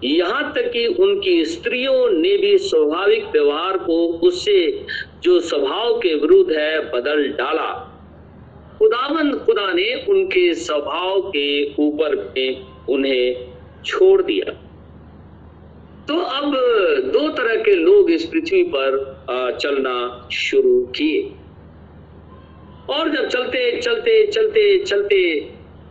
यहाँ 0.05 0.53
तक 0.53 0.71
कि 0.73 0.87
उनकी 0.87 1.45
स्त्रियों 1.45 2.11
ने 2.11 2.37
भी 2.37 2.59
स्वाभाविक 2.59 3.25
व्यवहार 3.25 3.77
को 3.79 4.07
उससे 4.23 4.87
जो 5.23 5.41
स्वभाव 5.41 5.99
के 5.99 6.15
विरुद्ध 6.15 6.53
है, 6.53 6.81
बदल 6.93 7.29
डाला। 7.29 7.73
खुदावन 8.79 9.33
खुदा 9.39 9.73
ने 9.73 9.95
उनके 10.09 10.55
स्वभाव 10.55 11.21
के 11.21 11.75
ऊपर 11.75 12.17
में 12.37 12.61
उन्हें 12.89 13.53
छोड़ 13.85 14.23
दिया। 14.23 14.53
तो 16.09 16.17
अब 16.17 16.53
दो 17.13 17.29
तरह 17.29 17.63
के 17.63 17.75
लोग 17.75 18.11
इस 18.11 18.25
पृथ्वी 18.25 18.63
पर 18.75 19.57
चलना 19.61 20.29
शुरू 20.33 20.81
किए। 20.97 21.31
और 22.91 23.09
जब 23.09 23.29
चलते 23.29 23.81
चलते 23.81 24.27
चलते 24.27 24.79
चलते 24.79 25.41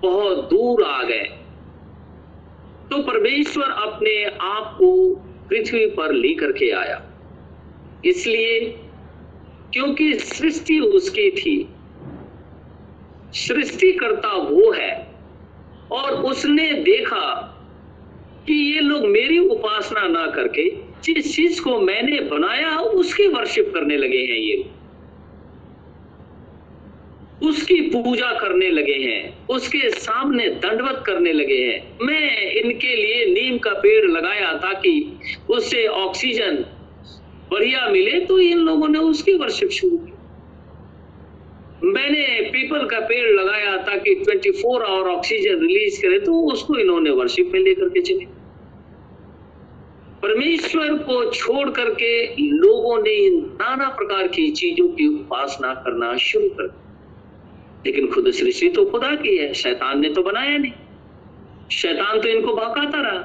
बहुत 0.02 0.38
दूर 0.38 0.84
आ 0.84 1.04
गए। 1.04 1.28
तो 2.92 3.02
परमेश्वर 3.04 3.64
अपने 3.64 4.26
आप 4.26 4.76
को 4.80 5.16
पृथ्वी 5.50 5.86
पर 5.86 6.14
लेकर 6.14 6.52
के 6.52 6.72
आया। 6.72 7.02
इसलिए, 8.06 8.60
क्योंकि 9.74 10.14
सृष्टि 10.14 10.80
उसकी 10.80 11.32
थी, 11.32 11.70
सृष्टिकर्ता 13.34 14.34
वो 14.34 14.72
है, 14.72 15.08
और 15.92 16.12
उसने 16.12 16.74
देखा 16.74 17.52
कि 18.48 18.54
ये 18.54 18.80
लोग 18.80 19.06
मेरी 19.06 19.40
उपासना 19.40 20.08
ना 20.08 20.28
करके, 20.28 20.70
जिस 21.04 21.36
चीज़ 21.36 21.62
को 21.62 21.80
मैंने 21.80 22.20
बनाया, 22.20 22.78
उसकी 22.78 23.28
वर्शिप 23.28 23.72
करने 23.74 23.98
लगे 23.98 24.18
हैं 24.18 24.40
ये 24.40 24.70
उसकी 27.44 27.82
पूजा 27.82 28.32
करने 28.32 28.70
लगे 28.70 28.94
हैं, 28.94 29.48
उसके 29.48 29.90
सामने 29.90 30.48
दंडवत 30.48 31.04
करने 31.06 31.34
लगे 31.34 31.58
हैं। 31.58 31.98
मैं 32.02 32.52
इनके 32.54 32.96
लिए 32.96 33.26
नीम 33.26 33.58
का 33.58 33.72
पेड़ 33.80 34.06
लगाया 34.06 34.54
ताकि 34.54 34.94
उससे 35.50 35.86
ऑक्सीजन 35.88 36.56
बढ़िया 37.52 37.88
मिले 37.90 38.20
तो 38.20 38.40
इन 38.40 38.60
लोगों 38.60 38.88
ने 38.88 39.00
उसकी 39.00 39.34
वर्षिप 39.34 39.70
शुरू 39.70 39.98
की। 39.98 40.12
मैंने 41.84 42.50
पीपल 42.52 42.86
का 42.86 43.00
पेड़ 43.00 43.28
लगाया 43.32 43.76
ताकि 43.78 44.16
24 44.24 44.82
आवर 44.82 45.10
ऑक्सीजन 45.10 45.60
रिलीज़ 45.62 46.02
करे 46.02 46.20
तो 46.20 46.40
उसको 46.52 46.76
इन्होंने 46.76 47.10
वर्षिप 47.10 47.52
में 47.54 47.60
लेकर 47.60 47.90
के 47.90 48.02
चले। 48.02 48.26
परमेश्वर 50.24 50.94
को 51.04 51.24
छोड़ 51.32 51.70
करके 51.70 52.12
लोगों 52.42 52.98
ने 53.04 53.14
इन 53.26 53.40
नाना 53.62 53.90
प्रकार 53.90 54.28
की 54.28 54.50
चीज़ों 54.52 54.88
की 54.88 55.08
उपासना 55.08 55.74
करना 55.74 56.16
शुरू 56.18 56.50
कर 56.50 56.64
दिया 56.64 56.85
लेकिन 57.86 58.08
खुद 58.08 58.32
सृष्टि 58.32 58.70
तो 58.70 58.86
खुदा 58.86 59.16
की 59.16 59.38
है, 59.38 59.54
शैतान 59.54 60.00
ने 60.00 60.10
तो 60.10 60.22
बनाया 60.24 60.58
नहीं। 60.58 60.72
शैतान 61.72 62.20
तो 62.22 62.30
इनको 62.30 62.54
भौकाता 62.56 63.02
रहा। 63.02 63.20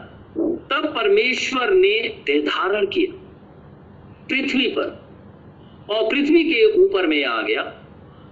तब 0.70 0.92
परमेश्वर 0.96 1.70
ने 1.70 1.99
देह 2.27 2.40
धारण 2.40 2.87
किया 2.87 3.12
पृथ्वी 4.31 4.66
पर 4.68 5.09
और 5.90 6.03
पृथ्वी 6.11 6.42
के 6.44 6.64
ऊपर 6.79 7.07
में 7.07 7.25
आ 7.25 7.42
गया। 7.42 7.62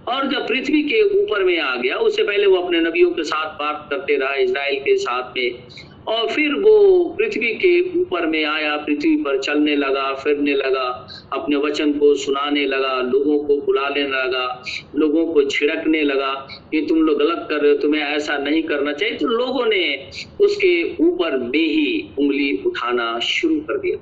और 0.07 0.27
जब 0.27 0.47
पृथ्वी 0.47 0.81
के 0.83 1.01
ऊपर 1.19 1.43
में 1.43 1.59
आ 1.59 1.75
गया, 1.75 1.95
उससे 1.95 2.23
पहले 2.23 2.45
वो 2.47 2.57
अपने 2.57 2.79
नबियों 2.79 3.11
के 3.11 3.23
साथ 3.23 3.53
बात 3.53 3.87
करते 3.89 4.15
रहा 4.15 4.33
इसराइल 4.33 4.79
के 4.79 4.95
साथ 4.97 5.33
में 5.37 5.63
और 6.07 6.27
फिर 6.27 6.53
वो 6.53 7.03
पृथ्वी 7.19 7.47
के 7.47 7.99
ऊपर 7.99 8.25
में 8.25 8.45
आया, 8.45 8.77
पृथ्वी 8.77 9.15
पर 9.15 9.39
चलने 9.39 9.75
लगा, 9.75 10.13
फिरने 10.13 10.53
लगा, 10.53 11.07
अपने 11.33 11.55
वचन 11.55 11.93
को 11.93 12.13
सुनाने 12.15 12.65
लगा, 12.65 13.01
लोगों 13.01 13.39
को 13.39 13.57
बुलाने 13.57 14.03
लगा, 14.03 14.63
लोगों 14.95 15.25
को 15.33 15.43
छिड़कने 15.43 16.01
लगा 16.01 16.33
कि 16.71 16.85
तुम 16.89 17.01
लोग 17.01 17.19
गलत 17.19 17.47
कर 17.49 17.55
रहे 17.55 17.71
हो, 17.71 17.77
तुम्हें 17.77 18.01
ऐसा 18.01 18.37
नहीं 18.37 18.63
करना 18.63 18.93
चाहिए। 18.93 19.17
तो 19.17 19.27
लोगों 19.27 19.65
ने 19.65 20.09
उसके 20.41 20.97
ऊपर 21.03 21.37
में 21.37 21.67
ही 21.67 22.09
उंगली 22.19 22.63
उठाना 22.65 23.19
शुरू 23.19 23.55
कर 23.55 23.77
दिया। 23.77 23.97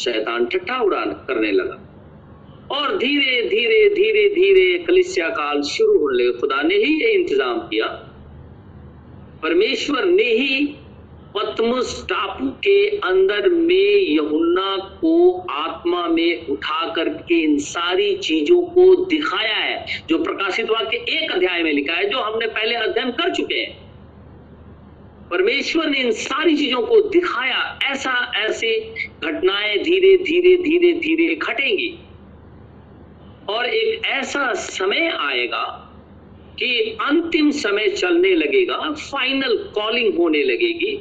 शैतान 0.00 0.46
ठट्ठा 0.46 0.80
उड़ान 0.80 1.12
करने 1.12 1.52
लगा। 1.52 1.84
और 2.70 2.98
धीरे 2.98 3.42
धीरे 3.48 3.88
धीरे 3.94 4.28
धीरे 4.28 4.78
कलिसिया 4.78 5.28
काल 5.28 5.62
शुरू 5.62 5.98
होने 5.98 6.24
लगे। 6.24 6.32
खुदा 6.32 6.62
ने 6.62 6.74
ही 6.74 7.00
ये 7.02 7.10
इंतज़ाम 7.10 7.58
किया। 7.58 7.86
परमेश्वर 9.42 10.04
ने 10.04 10.24
ही 10.24 10.74
पतमुस 11.36 12.06
टापू 12.08 12.46
के 12.46 12.88
अंदर 12.88 13.48
में 13.48 13.96
यहुन्ना 14.10 14.76
को 14.76 15.46
आत्मा 15.50 16.06
में 16.06 16.46
उठा 16.46 16.92
करके 16.94 17.42
इन 17.42 17.58
सारी 17.58 18.16
चीज़ों 18.16 18.62
को 18.62 19.04
दिखाया 19.04 19.56
है, 19.56 19.86
जो 20.08 20.18
प्रकाशित 20.18 20.70
वाक्य 20.70 20.96
एक 20.96 21.32
अध्याय 21.32 21.62
में 21.62 21.72
लिखा 21.72 21.94
है, 21.94 22.10
जो 22.10 22.18
हमने 22.18 22.46
पहले 22.46 22.74
अध्ययन 22.74 23.10
कर 23.10 23.34
चुके 23.34 23.54
हैं। 23.54 23.88
परमेश्वर 25.30 25.86
ने 25.86 25.98
इन 25.98 26.10
सारी 26.10 26.56
चीज़ों 26.56 26.82
को 26.82 27.00
दिखाया, 27.00 27.78
ऐसा 27.82 28.32
ऐसे 28.36 28.94
घटनाएँ 29.24 29.78
धीरे 29.78 30.16
धीरे 30.16 30.56
धीरे 30.56 30.92
धीरे 30.92 31.34
घटेंगी। 31.34 31.98
और 33.48 33.66
एक 33.66 34.06
ऐसा 34.06 34.52
समय 34.52 35.08
आएगा 35.20 35.84
कि 36.58 36.98
अंतिम 37.00 37.50
समय 37.50 37.88
चलने 37.88 38.34
लगेगा 38.34 38.90
फाइनल 38.92 39.56
कॉलिंग 39.74 40.14
होने 40.14 40.42
लगेगी। 40.42 40.98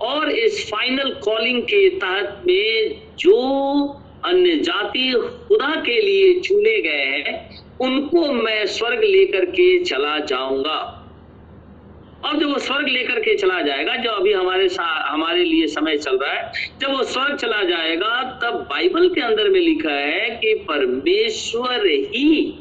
और 0.00 0.30
इस 0.30 0.70
फाइनल 0.70 1.10
कॉलिंग 1.24 1.62
के 1.62 1.88
तहत 1.88 2.42
में 2.46 3.02
जो 3.18 3.36
अन्य 4.24 4.56
जाति 4.56 5.12
खुदा 5.48 5.74
के 5.80 6.00
लिए 6.00 6.40
चुने 6.40 6.80
गए 6.80 7.04
हैं, 7.04 7.62
उनको 7.80 8.32
मैं 8.32 8.66
स्वर्ग 8.66 9.04
लेकर 9.04 9.44
के 9.44 9.78
चला 9.84 10.18
जाऊँगा। 10.18 10.98
अब 12.24 12.40
जब 12.40 12.50
वो 12.52 12.58
स्वर्ग 12.58 12.88
लेकर 12.88 13.18
के 13.20 13.34
चला 13.34 13.60
जाएगा 13.62 13.96
जो 13.96 14.10
अभी 14.10 14.32
हमारे 14.32 14.68
हमारे 14.80 15.44
लिए 15.44 15.66
समय 15.66 15.96
चल 15.98 16.16
रहा 16.16 16.32
है, 16.32 16.52
जब 16.80 16.92
वो 16.92 17.02
स्वर्ग 17.02 17.36
चला 17.36 17.62
जाएगा, 17.62 18.40
तब 18.42 18.66
बाइबल 18.70 19.08
के 19.08 19.20
अंदर 19.20 19.48
में 19.48 19.60
लिखा 19.60 19.92
है 19.92 20.30
कि 20.30 20.54
परमेश्वर 20.68 21.86
ही 21.86 22.58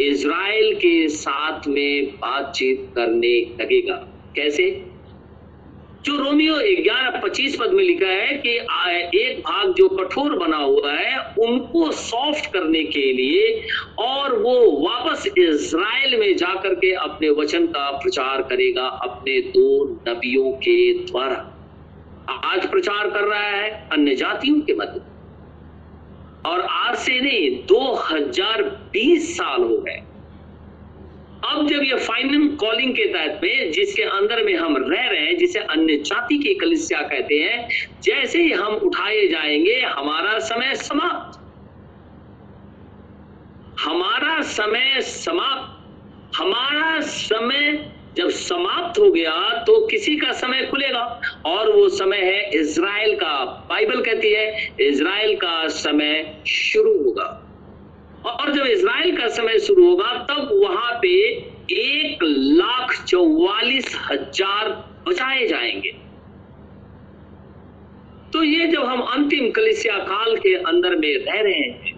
इज़राइल 0.00 0.74
के 0.74 1.08
साथ 1.08 1.68
में 1.68 2.06
बातचीत 2.16 2.90
करने 2.94 3.38
लगेगा। 3.60 3.94
कैसे? 4.36 4.84
जो 6.04 6.16
रोमियो 6.16 6.54
ग्यारह 6.82 7.20
पच्चीस 7.20 7.56
पद 7.56 7.70
में 7.72 7.84
लिखा 7.84 8.06
है 8.06 8.36
कि 8.36 8.50
एक 9.18 9.38
भाग 9.40 9.72
जो 9.74 9.88
कठोर 9.88 10.38
बना 10.38 10.56
हुआ 10.56 10.92
है, 10.92 11.34
उनको 11.38 11.90
सॉफ्ट 11.90 12.52
करने 12.52 12.82
के 12.84 13.12
लिए 13.12 13.66
और 13.98 14.38
वो 14.38 14.54
वापस 14.88 15.26
इज़राइल 15.38 16.18
में 16.20 16.36
जाकर 16.36 16.74
के 16.74 16.92
अपने 16.92 17.30
वचन 17.30 17.66
का 17.66 17.90
प्रचार 17.90 18.42
करेगा 18.42 18.82
अपने 18.82 19.40
दो 19.40 19.84
नबियों 20.08 20.52
के 20.52 20.92
द्वारा। 20.94 21.50
आज 22.44 22.70
प्रचार 22.70 23.10
कर 23.10 23.24
रहा 23.24 23.40
है 23.40 23.88
अन्य 23.92 24.14
जातियों 24.14 24.60
के 24.60 24.74
मध्य। 24.74 25.13
और 26.46 26.60
आज 26.60 26.96
से 26.96 27.20
नहीं 27.20 27.66
2020 27.66 29.36
साल 29.36 29.62
हो 29.62 29.78
गए। 29.78 30.02
अब 31.50 31.68
जब 31.68 31.82
ये 31.82 31.94
फाइनल 31.94 32.56
कॉलिंग 32.56 32.94
के 32.94 33.04
तहत 33.12 33.40
में, 33.44 33.72
जिसके 33.72 34.02
अंदर 34.02 34.44
में 34.44 34.54
हम 34.54 34.76
रह 34.76 35.08
रहे 35.08 35.20
हैं, 35.20 35.38
जिसे 35.38 35.58
अन्य 35.58 35.96
जाति 35.96 36.38
के 36.38 36.54
कलिसिया 36.54 37.02
कहते 37.02 37.34
हैं, 37.34 37.68
जैसे 38.02 38.42
ही 38.42 38.52
हम 38.52 38.74
उठाए 38.74 39.28
जाएँगे, 39.28 39.80
हमारा 39.80 40.38
समय 40.38 40.74
समाप्त। 40.74 41.40
हमारा 43.80 44.42
समय 44.42 45.00
समाप्त। 45.00 45.74
हमारा 46.36 47.00
समय 47.00 47.93
जब 48.16 48.28
समाप्त 48.30 48.98
हो 48.98 49.10
गया 49.10 49.32
तो 49.64 49.86
किसी 49.86 50.16
का 50.16 50.32
समय 50.32 50.66
खुलेगा। 50.66 51.02
और 51.46 51.70
वो 51.72 51.88
समय 51.88 52.18
है 52.18 52.50
इज़राइल 52.50 53.14
का। 53.16 53.44
बाइबल 53.68 54.00
कहती 54.02 54.32
है, 54.32 54.70
इज़राइल 54.80 55.34
का 55.36 55.66
समय 55.68 56.42
शुरू 56.46 56.92
होगा। 57.04 57.40
और 58.26 58.52
जब 58.52 58.66
इज़राइल 58.66 59.16
का 59.16 59.28
समय 59.28 59.58
शुरू 59.58 59.88
होगा, 59.88 60.12
तब 60.30 60.50
वहाँ 60.54 60.98
पे 61.02 61.08
एक 61.72 62.22
लाख 62.22 63.04
चौवालीस 63.04 63.96
हज़ार 64.10 64.68
बचाए 65.08 65.46
जाएँगे। 65.46 65.92
तो 68.32 68.42
ये 68.42 68.66
जब 68.66 68.84
हम 68.84 69.00
अंतिम 69.00 69.50
कलिसिया 69.50 69.98
काल 69.98 70.36
के 70.36 70.54
अंदर 70.62 70.96
में 70.96 71.14
रह 71.16 71.40
रहे 71.40 71.60
हैं, 71.60 71.94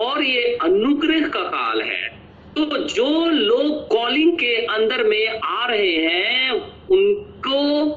और 0.00 0.22
ये 0.22 0.58
अनुग्रह 0.62 1.28
का 1.28 1.42
काल 1.48 1.80
है 1.82 2.19
तो 2.56 2.78
जो 2.78 3.26
लोग 3.26 3.88
कॉलिंग 3.88 4.32
के 4.32 4.56
अंदर 4.56 5.04
में 5.04 5.40
आ 5.44 5.66
रहे 5.66 5.96
हैं, 5.96 6.52
उनको 6.88 7.90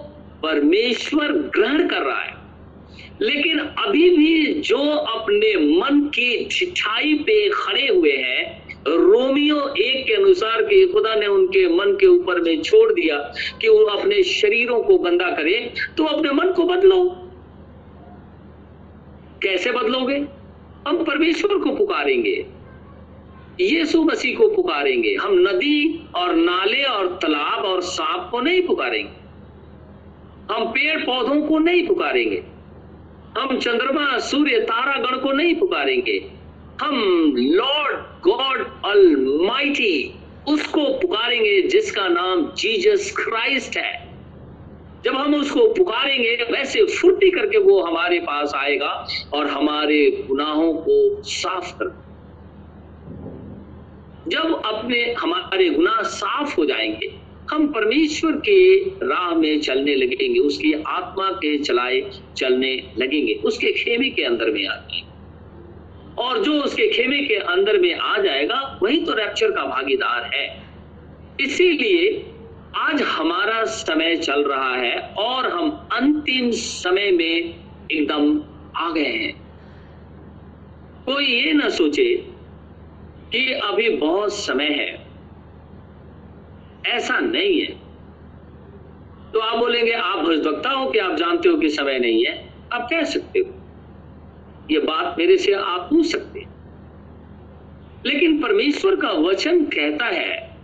परमेश्वर 0.44 1.28
ग्रहण 1.32 1.88
कर 1.88 2.02
रहा 2.02 2.22
है। 2.22 2.34
लेकिन 3.22 3.60
अभी 3.60 4.18
भी 4.18 4.54
जो 4.54 4.78
अपने 4.96 5.56
मन 5.56 6.00
की 6.00 6.48
छिछाई 6.52 7.13
पे 7.13 7.50
खड़े 7.50 7.88
हुए 7.88 8.12
हैं, 8.12 8.63
रोमियो 8.88 9.74
एक 9.80 10.08
के 10.08 10.13
अनुसार 10.13 10.62
कि 10.62 10.88
खुदा 10.88 11.16
ने 11.16 11.28
उनके 11.28 11.68
मन 11.68 11.98
के 12.00 12.06
ऊपर 12.06 12.42
में 12.42 12.62
छोड़ 12.62 12.94
दिया 12.94 13.34
कि 13.62 13.68
वो 13.68 13.78
अपने 13.78 14.24
शरीरों 14.24 14.84
को 14.84 14.98
गंदा 14.98 15.32
करे 15.32 15.74
तो 15.98 16.06
अपने 16.06 16.32
मन 16.32 16.48
को 16.48 16.63
बदलो। 16.63 17.10
कैसे 19.44 19.72
बदलोगे? 19.72 20.16
हम 20.88 21.04
परमेश्वर 21.04 21.58
को 21.58 21.76
पुकारेंगे। 21.76 22.46
यीशु 23.62 24.04
मसीह 24.04 24.38
को 24.38 24.48
पुकारेंगे। 24.48 25.16
हम 25.16 25.34
नदी 25.34 26.08
और 26.16 26.36
नाले 26.36 26.84
और 26.84 27.20
तालाब 27.22 27.66
और 27.66 27.82
सांप 27.82 28.28
को 28.32 28.42
नहीं 28.42 28.62
पुकारेंगे। 28.62 29.24
हम 30.54 30.66
पेड़ 30.66 31.06
पौधों 31.06 31.48
को 31.48 31.60
नहीं 31.60 31.88
पुकारेंगे। 31.88 32.44
हम 33.38 33.60
चंद्रमा, 33.60 34.18
सूर्य 34.18 34.60
तारा 34.60 34.94
गण 34.94 35.18
को 35.18 35.32
नहीं 35.32 35.56
पुकारेंगे। 35.56 36.32
हम 36.82 36.94
लॉर्ड 37.38 37.96
गॉड 38.24 38.86
अलमाइटी 38.86 40.13
उसको 40.48 40.84
पुकारेंगे 40.84 41.62
जिसका 41.62 42.08
नाम 42.08 42.42
जीसस 42.58 43.13
क्राइस्ट 43.18 43.78
है। 43.78 44.10
जब 45.06 45.16
हम 45.16 45.36
उसको 45.36 45.74
पुकारेंगे, 45.74 46.36
वैसे 46.52 46.86
फुर्ती 46.86 47.32
करके 47.32 47.58
वो 47.58 47.82
हमारे 47.82 48.20
पास 48.20 48.54
आएगा 48.56 49.08
और 49.34 49.48
हमारे 49.48 50.26
गुनाहों 50.28 50.74
को 50.74 51.22
साफ़ 51.22 51.76
कर 51.76 52.12
जब 54.27 54.62
अपने 54.65 55.15
हमारे 55.19 55.69
गुनाह 55.69 56.01
साफ़ 56.01 56.55
हो 56.55 56.65
जाएँगे, 56.65 57.15
हम 57.51 57.67
परमेश्वर 57.67 58.31
के 58.31 58.79
राह 58.86 59.36
में 59.36 59.62
चलने 59.62 59.95
लगेंगे, 59.95 60.39
उसकी 60.39 60.73
आत्मा 60.73 61.29
के 61.29 61.57
चलाए 61.57 62.12
चलने 62.38 62.91
लगेंगे, 62.97 63.33
उसके 63.33 63.71
खेमे 63.71 64.09
के 64.09 64.23
अंदर 64.23 64.51
में 64.51 64.67
आके। 64.67 65.13
और 66.23 66.43
जो 66.43 66.53
उसके 66.53 66.88
खेमे 66.88 67.21
के 67.21 67.36
अंदर 67.36 67.77
में 67.79 67.95
आ 67.95 68.17
जाएगा, 68.17 68.79
वही 68.83 68.97
तो 68.97 69.13
रैप्चर 69.13 69.51
का 69.51 69.65
भागीदार 69.65 70.31
है। 70.33 70.63
इसीलिए 71.41 72.25
आज 72.75 73.01
हमारा 73.01 73.65
समय 73.65 74.17
चल 74.17 74.43
रहा 74.43 74.75
है 74.75 74.99
और 74.99 75.49
हम 75.49 75.69
अंतिम 75.69 76.51
समय 76.51 77.12
में 77.12 77.55
एकदम 77.91 78.41
आ 78.75 78.91
गए 78.91 79.03
हैं। 79.03 79.43
कोई 81.05 81.25
ये 81.25 81.53
ना 81.53 81.69
सोचे 81.69 82.33
कि 83.36 83.54
अभी 83.54 83.89
बहुत 83.89 84.34
समय 84.34 84.65
है। 84.65 85.08
ऐसा 86.88 87.19
नहीं 87.19 87.62
है। 87.62 87.84
तो 89.34 89.39
आप 89.39 89.58
बोलेंगे, 89.58 89.91
आप 89.91 90.19
भविष्यवक्ता 90.19 90.69
हो 90.69 90.89
कि 90.89 91.00
आप 91.00 91.15
जानते 91.15 91.50
हो 91.50 91.58
कि 91.58 91.69
समय 91.69 92.00
नहीं 92.00 92.26
है। 92.26 92.54
आप 92.74 92.88
कह 92.89 93.04
सकते 93.04 93.39
हो। 93.39 93.54
ये 94.72 94.80
बात 94.80 95.15
मेरे 95.19 95.38
से 95.38 95.54
आप 95.54 95.88
पूछ 95.89 96.06
सकते 96.06 96.39
हैं। 96.39 96.54
लेकिन 98.06 98.41
परमेश्वर 98.41 98.96
का 98.96 99.12
वचन 99.12 99.63
कहता 99.63 100.06
है, 100.06 100.58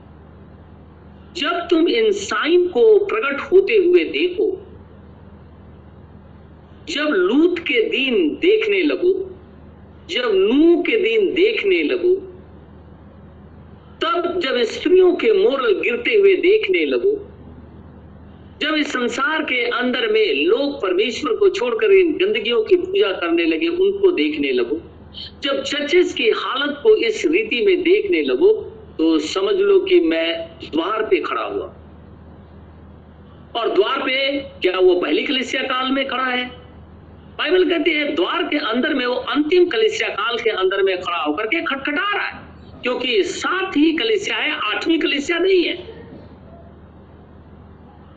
जब 1.36 1.68
तुम 1.70 1.88
इन 1.88 2.12
साइन 2.12 2.68
को 2.68 3.06
प्रकट 3.06 3.40
होते 3.40 3.74
हुए 3.74 4.04
देखो, 4.04 4.66
जब 6.90 7.06
लूत 7.06 7.60
के 7.60 7.90
दिन 7.90 8.38
देखने 8.42 8.82
लगो, 8.82 9.36
जब 10.10 10.32
नू 10.36 10.82
के 10.82 10.98
दिन 10.98 11.34
देखने 11.34 11.84
लगो 11.84 12.29
तब 14.04 14.40
जब 14.40 14.62
स्त्रियों 14.64 15.16
के 15.16 15.32
मोरल 15.34 15.74
गिरते 15.82 16.16
हुए 16.16 16.36
देखने 16.36 16.86
लगो, 16.86 17.12
जब 18.62 18.76
इस 18.76 18.92
संसार 18.94 19.44
के 19.44 19.64
अंदर 19.72 20.08
में 20.12 20.34
लोग 20.46 20.82
परमेश्वर 20.82 21.36
को 21.36 21.50
छोड़कर 21.50 21.92
इन 21.92 22.12
गंदगियों 22.14 22.64
की 22.64 22.76
पूजा 22.76 23.12
करने 23.12 23.46
लगे, 23.46 23.68
उनको 23.68 24.12
देखने 24.12 24.52
लगो, 24.52 24.82
जब 25.44 25.62
चर्चेस 25.64 26.14
की 26.14 26.30
हालत 26.30 26.80
को 26.84 26.96
इस 26.96 27.26
रीति 27.26 27.66
में 27.66 27.82
देखने 27.84 28.22
लगो 28.22 28.52
तो 28.98 29.18
समझ 29.20 29.56
लो 29.56 29.80
कि 29.80 30.00
मैं 30.00 30.60
द्वार 30.66 31.04
पे 31.04 31.20
खड़ा 31.20 31.44
हुआ। 31.44 31.66
और 33.56 33.70
द्वार 33.76 34.00
पे 34.00 34.40
क्या 34.62 34.80
वो 34.80 34.96
पहली 34.96 35.24
कलिसिया 35.24 35.62
काल 35.64 35.92
में 35.92 36.08
खड़ा 36.08 36.26
है? 36.26 36.46
बाइबल 37.38 37.70
कहती 37.70 37.92
है, 37.92 38.16
द्वार 38.16 38.44
के 38.44 38.58
अंदर 38.58 38.94
में 38.94 39.06
वो 39.06 39.16
अंतिम 39.16 39.66
कलिसिया 39.66 40.10
काल 40.10 40.38
के 40.38 40.50
अंदर 40.50 40.84
में 40.84 40.96
खड़ा 40.98 41.18
होकर 41.18 41.46
के 41.46 41.62
खटखटा 41.62 42.12
रहा 42.16 42.28
है। 42.28 42.49
क्योंकि 42.84 43.24
सात 43.24 43.78
ही 43.78 43.92
कलिसिया 43.94 44.38
है 44.38 44.52
आठवीं 44.66 45.00
कलिसिया 45.00 45.40
नहीं 45.40 45.64
है। 45.64 45.76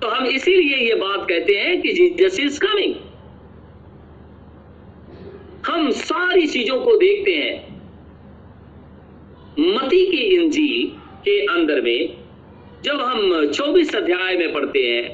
तो 0.01 0.09
हम 0.09 0.27
इसीलिए 0.27 0.77
ये 0.79 0.95
बात 0.95 1.27
कहते 1.29 1.55
हैं 1.55 1.81
कि 1.81 1.93
जीसस 1.93 2.39
इज़ 2.41 2.59
कमिंग 2.61 2.95
हम 5.67 5.91
सारी 5.91 6.47
चीज़ों 6.47 6.79
को 6.81 6.97
देखते 6.97 7.35
हैं। 7.35 7.57
मती 9.59 10.05
की 10.07 10.23
इंजील 10.35 10.89
के 11.25 11.39
अंदर 11.47 11.81
में 11.81 12.17
जब 12.85 13.01
हम 13.01 13.47
24 13.47 13.95
अध्याय 13.97 14.37
में 14.37 14.53
पढ़ते 14.53 14.79
हैं, 14.79 15.05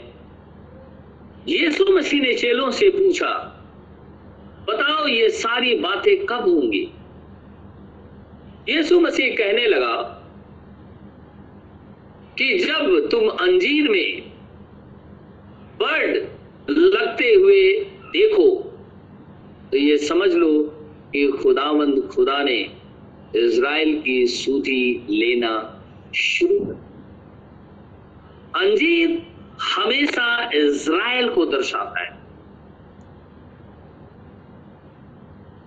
यीशु 1.48 1.84
मसीह 1.92 2.20
ने 2.22 2.32
चेलों 2.34 2.70
से 2.70 2.88
पूछा, 2.90 3.30
बताओ 4.68 5.06
ये 5.06 5.28
सारी 5.30 5.74
बातें 5.76 6.16
कब 6.26 6.48
होंगी? 6.48 6.88
यीशु 8.68 9.00
मसीह 9.00 9.34
कहने 9.36 9.66
लगा 9.66 9.96
कि 12.38 12.58
जब 12.58 13.08
तुम 13.10 13.28
अंजीर 13.28 13.88
में 13.90 14.30
बर्ड 15.80 16.16
लगते 16.70 17.32
हुए 17.34 17.62
देखो 18.12 18.48
तो 19.70 19.76
ये 19.76 19.96
समझ 19.98 20.32
लो 20.34 20.50
कि 21.12 21.26
खुदावंद 21.32 22.00
खुदा 22.08 22.42
ने 22.42 22.58
इज़राइल 23.36 24.00
की 24.02 24.26
सूधी 24.26 25.06
लेना 25.10 25.54
शुरू 26.16 26.58
अंजीर 28.56 29.22
हमेशा 29.62 30.28
इज़राइल 30.54 31.28
को 31.28 31.44
दर्शाता 31.46 32.00
है। 32.00 32.16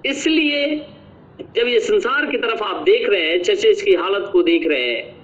इसलिए 0.06 0.64
जब 1.56 1.68
ये 1.68 1.80
संसार 1.80 2.26
की 2.26 2.38
तरफ़ 2.38 2.64
आप 2.64 2.84
देख 2.84 3.10
रहे 3.10 3.30
हैं 3.30 3.42
चर्चेज 3.44 3.82
की 3.82 3.94
हालत 3.96 4.30
को 4.34 4.44
देख 4.44 4.68
रहे 4.68 4.90
हैं, 4.90 5.20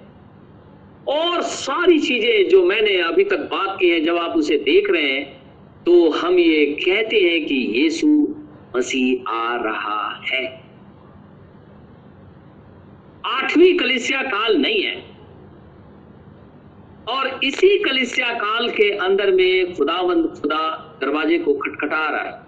और 1.08 1.42
सारी 1.42 2.00
चीज़ें 2.00 2.48
जो 2.50 2.64
मैंने 2.66 2.96
अभी 3.02 3.24
तक 3.24 3.40
बात 3.52 3.78
की 3.80 3.90
है, 3.90 4.00
जब 4.02 4.18
आप 4.18 4.38
उसे 4.38 4.58
देख 4.60 4.90
रहे 4.92 5.12
हैं 5.12 5.26
तो 5.86 6.10
हम 6.12 6.40
ये 6.40 6.66
कहते 6.78 7.20
हैं 7.20 7.46
कि 7.46 7.56
यीशु 7.76 8.08
मसीह 8.76 9.30
आ 9.32 9.56
रहा 9.56 10.24
है। 10.32 10.46
आठवीं 13.26 13.78
कलिसिया 13.78 14.22
काल 14.24 14.58
नहीं 14.58 14.82
है। 14.84 14.96
और 17.10 17.40
इसी 17.44 17.78
कलिसिया 17.80 18.34
काल 18.34 18.70
के 18.70 18.90
अंदर 18.98 19.32
में 19.32 19.74
खुदावंद 19.74 20.28
खुदा 20.42 20.60
दरवाजे 21.02 21.38
को 21.38 21.54
खटखटा 21.54 22.10
रहा 22.10 22.24
है। 22.24 22.47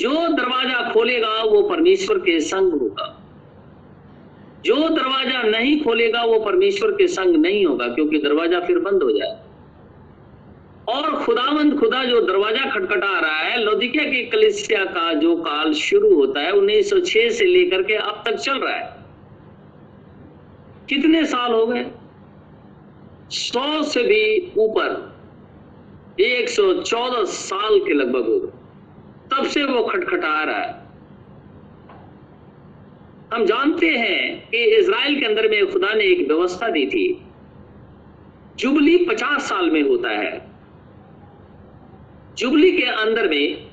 जो 0.00 0.10
दरवाज़ा 0.28 0.90
खोलेगा 0.92 1.42
वो 1.42 1.62
परमेश्वर 1.62 2.18
के 2.18 2.38
संग 2.42 2.72
होगा। 2.72 3.06
जो 4.64 4.76
दरवाज़ा 4.88 5.42
नहीं 5.42 5.80
खोलेगा 5.82 6.22
वो 6.24 6.38
परमेश्वर 6.40 6.90
के 6.90 7.06
संग 7.08 7.36
नहीं 7.36 7.64
होगा, 7.66 7.88
क्योंकि 7.88 8.18
दरवाज़ा 8.18 8.60
फिर 8.60 8.78
बंद 8.78 9.02
हो 9.02 9.10
जाए 9.10 9.40
और 10.88 11.16
खुदावंद 11.24 11.78
खुदा 11.78 12.04
जो 12.04 12.20
दरवाज़ा 12.20 12.70
खटखटा 12.70 13.18
रहा 13.20 13.38
है, 13.38 13.56
लोदिकिया 13.58 14.04
के 14.04 14.22
कलिसिया 14.30 14.84
का 14.86 15.12
जो 15.14 15.34
काल 15.36 15.72
शुरू 15.74 16.14
होता 16.14 16.40
है 16.40 16.52
1906 16.52 17.30
से 17.30 17.44
लेकर 17.44 17.82
के 17.82 17.94
अब 17.96 18.22
तक 18.26 18.36
चल 18.36 18.58
रहा 18.58 18.74
है। 18.74 19.00
कितने 20.88 21.24
साल 21.26 21.52
हो 21.52 21.66
गए? 21.66 21.84
सौ 23.30 23.82
से 23.82 24.02
भी 24.02 24.52
ऊपर 24.58 24.88
114 26.20 27.24
साल 27.26 27.78
के 27.78 27.94
लगभग 27.94 28.28
हो 28.28 28.38
गए। 28.38 28.51
तब 29.32 29.46
से 29.46 29.64
वो 29.64 29.82
खटखटा 29.82 30.42
रहा 30.44 30.56
है। 30.56 30.82
हम 33.34 33.44
जानते 33.44 33.86
हैं 33.86 34.48
कि 34.50 34.58
इज़राइल 34.58 35.20
के 35.20 35.26
अंदर 35.26 35.48
में 35.48 35.72
खुदा 35.72 35.94
ने 35.94 36.04
एक 36.04 36.28
व्यवस्था 36.28 36.68
दी 36.68 36.86
थी। 36.86 37.24
जुबली 38.56 38.96
पचास 38.96 39.42
साल 39.42 39.70
में 39.70 39.82
होता 39.82 40.08
है। 40.08 40.52
जुबली 42.36 42.72
के 42.72 42.82
अंदर 42.82 43.28
में 43.28 43.70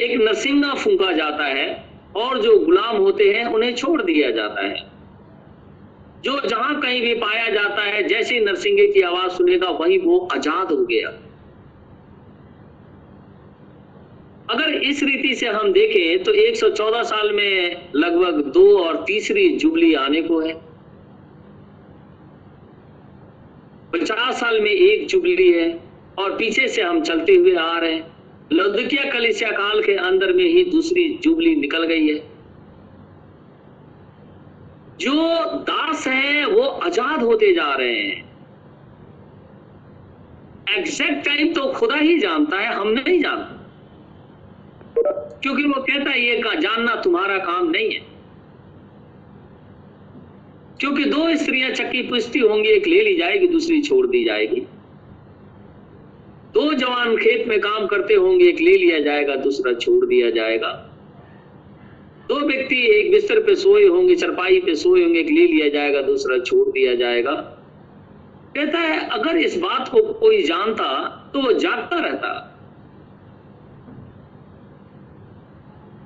एक 0.00 0.20
नरसिंगा 0.20 0.74
फूका 0.74 1.12
जाता 1.12 1.44
है 1.44 1.84
और 2.16 2.40
जो 2.40 2.58
गुलाम 2.58 2.96
होते 2.96 3.24
हैं, 3.24 3.44
उन्हें 3.44 3.74
छोड़ 3.74 4.02
दिया 4.02 4.30
जाता 4.30 4.66
है। 4.66 4.90
जो 6.24 6.40
जहाँ 6.40 6.80
कहीं 6.80 7.00
भी 7.00 7.14
पाया 7.14 7.48
जाता 7.50 7.82
है, 7.82 8.02
जैसे 8.02 8.40
नरसिंगे 8.40 8.86
की 8.86 9.00
आवाज़ 9.00 9.32
सुनेगा, 9.32 9.68
वहीं 9.68 9.98
वो 9.98 10.28
आज़ाद 10.32 10.72
हो 10.72 10.84
गया। 10.84 11.25
अगर 14.50 14.74
इस 14.82 15.02
रीति 15.02 15.34
से 15.34 15.46
हम 15.48 15.72
देखें 15.72 16.22
तो 16.24 16.32
114 16.34 17.02
साल 17.04 17.32
में 17.32 17.90
लगभग 17.96 18.42
दो 18.52 18.66
और 18.78 19.02
तीसरी 19.06 19.48
जुबली 19.56 19.92
आने 19.94 20.20
को 20.22 20.40
है। 20.40 20.52
पचास 23.92 24.40
साल 24.40 24.60
में 24.60 24.70
एक 24.70 25.06
जुबली 25.06 25.50
है 25.52 25.68
और 26.18 26.36
पीछे 26.36 26.68
से 26.68 26.82
हम 26.82 27.00
चलते 27.02 27.34
हुए 27.34 27.54
आ 27.54 27.78
रहे 27.78 27.92
हैं। 27.92 28.14
लौदिकिया 28.52 29.10
कलिसिया 29.12 29.50
काल 29.50 29.82
के 29.82 29.94
अंदर 30.02 30.32
में 30.32 30.44
ही 30.44 30.64
दूसरी 30.64 31.08
जुबली 31.22 31.54
निकल 31.56 31.84
गई 31.84 32.06
है। 32.08 32.18
जो 35.00 35.12
दास 35.64 36.06
हैं, 36.08 36.44
वो 36.44 36.62
आज़ाद 36.62 37.22
होते 37.22 37.52
जा 37.52 37.72
रहे 37.74 37.98
हैं। 37.98 38.24
एग्जैक्ट 40.78 41.24
टाइम 41.26 41.52
तो 41.52 41.66
खुदा 41.72 41.96
ही 41.96 42.18
जानता 42.18 42.58
है, 42.58 42.74
हम 42.74 42.88
नहीं 42.90 43.20
जानते। 43.20 43.55
क्योंकि 45.42 45.64
वो 45.64 45.82
कहता 45.82 46.10
है, 46.10 46.26
ये 46.26 46.38
का 46.38 46.54
जानना 46.54 46.94
तुम्हारा 46.94 47.38
काम 47.38 47.70
नहीं 47.70 47.90
है। 47.90 48.16
क्योंकि 50.80 51.04
दो 51.04 51.36
स्त्रियाँ 51.36 51.70
चक्की 51.70 52.02
पुष्टि 52.02 52.38
होंगी, 52.38 52.68
एक 52.68 52.86
ले 52.86 53.00
ली 53.00 53.16
जाएगी, 53.16 53.48
दूसरी 53.48 53.82
छोड़ 53.82 54.06
दी 54.06 54.24
जाएगी। 54.24 54.60
दो 56.54 56.74
जवान 56.74 57.16
खेत 57.16 57.48
में 57.48 57.60
काम 57.60 57.86
करते 57.86 58.14
होंगे, 58.14 58.48
एक 58.48 58.60
ले 58.60 58.76
लिया 58.76 59.00
जाएगा, 59.00 59.36
दूसरा 59.36 59.72
छोड़ 59.72 60.06
दिया 60.06 60.30
जाएगा। 60.30 60.68
दो 62.28 62.40
व्यक्ति 62.40 62.86
एक 62.90 63.10
बिस्तर 63.10 63.40
पे 63.40 63.54
सोए 63.54 63.86
होंगे, 63.86 64.14
चरपाई 64.14 64.60
पे 64.60 64.74
सोए 64.74 65.02
होंगे, 65.02 65.20
एक 65.20 65.30
ले 65.30 65.46
लिया 65.46 65.68
जाएगा, 65.68 66.02
दूसरा 66.02 66.38
छोड़ 66.38 66.68
दिया 66.68 66.94
जाएगा। 66.94 67.32
कहता 68.56 68.78
है, 68.78 69.08
अगर 69.08 69.36
इस 69.36 69.58
बात 69.58 69.88
को 69.88 70.12
कोई 70.12 70.42
जानता 70.42 71.08
तो 71.32 71.40
वो 71.40 71.52
जागता 71.52 72.00
रहता। 72.00 72.52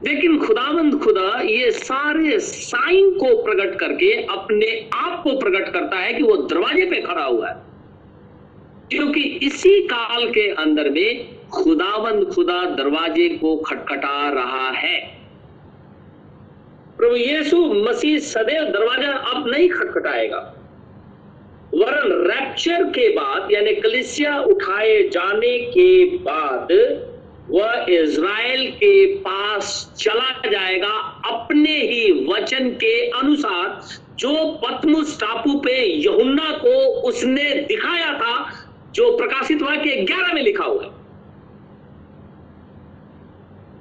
लेकिन 0.05 0.39
खुदाबंद 0.39 1.01
खुदा 1.01 1.41
ये 1.41 1.71
सारे 1.71 2.39
साइन 2.39 3.11
को 3.11 3.43
प्रकट 3.43 3.79
करके 3.79 4.13
अपने 4.13 4.91
आप 4.95 5.23
को 5.23 5.39
प्रकट 5.39 5.73
करता 5.73 5.97
है 5.97 6.15
कि 6.15 6.23
वो 6.23 6.37
दरवाजे 6.37 6.85
पे 6.85 7.01
खड़ा 7.01 7.25
हुआ 7.25 7.49
है। 7.49 7.63
क्योंकि 8.91 9.21
इसी 9.21 9.81
काल 9.83 10.31
के 10.31 10.51
अंदर 10.51 10.91
में 10.91 11.41
खुदाबंद 11.49 12.25
खुदा 12.25 12.65
दरवाजे 12.65 13.29
को 13.29 13.57
खटखटा 13.57 14.31
रहा 14.31 14.71
है। 14.71 15.21
प्रभु 16.97 17.17
यीशु 17.17 17.75
मसीह 17.75 18.19
सदैव 18.19 18.65
दरवाज़ा 18.65 19.13
अब 19.13 19.49
नहीं 19.49 19.69
खटखटाएगा। 19.69 20.57
वरन 21.75 22.13
रैप्चर 22.31 22.85
के 22.85 23.09
बाद, 23.09 23.53
यानी 23.53 23.75
कलिसिया 23.75 24.39
उठाए 24.39 25.09
जाने 25.09 25.59
के 25.59 26.05
बाद 26.05 26.69
वह 27.51 27.87
इज़राइल 27.89 28.71
के 28.71 29.15
पास 29.15 29.95
चला 29.99 30.51
जाएगा 30.51 30.93
अपने 31.31 31.81
ही 31.81 32.27
वचन 32.33 32.71
के 32.71 33.11
अनुसार, 33.11 33.81
जो 34.19 34.61
पतमुस 34.65 35.21
टापू 35.21 35.59
पे 35.59 35.85
यहुन्ना 35.85 36.51
को 36.51 36.77
उसने 37.09 37.55
दिखाया 37.55 38.19
था, 38.19 38.51
जो 38.95 39.17
प्रकाशित 39.17 39.63
वाक्य 39.63 39.97
ग्यारह 39.97 40.33
में 40.33 40.43
लिखा 40.43 40.65
हुआ 40.65 40.85
है। 40.85 40.91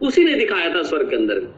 उसी 0.02 0.24
ने 0.24 0.34
दिखाया 0.34 0.76
था 0.76 0.84
स्वर्ग 0.84 1.10
के 1.10 1.16
अंदर। 1.16 1.56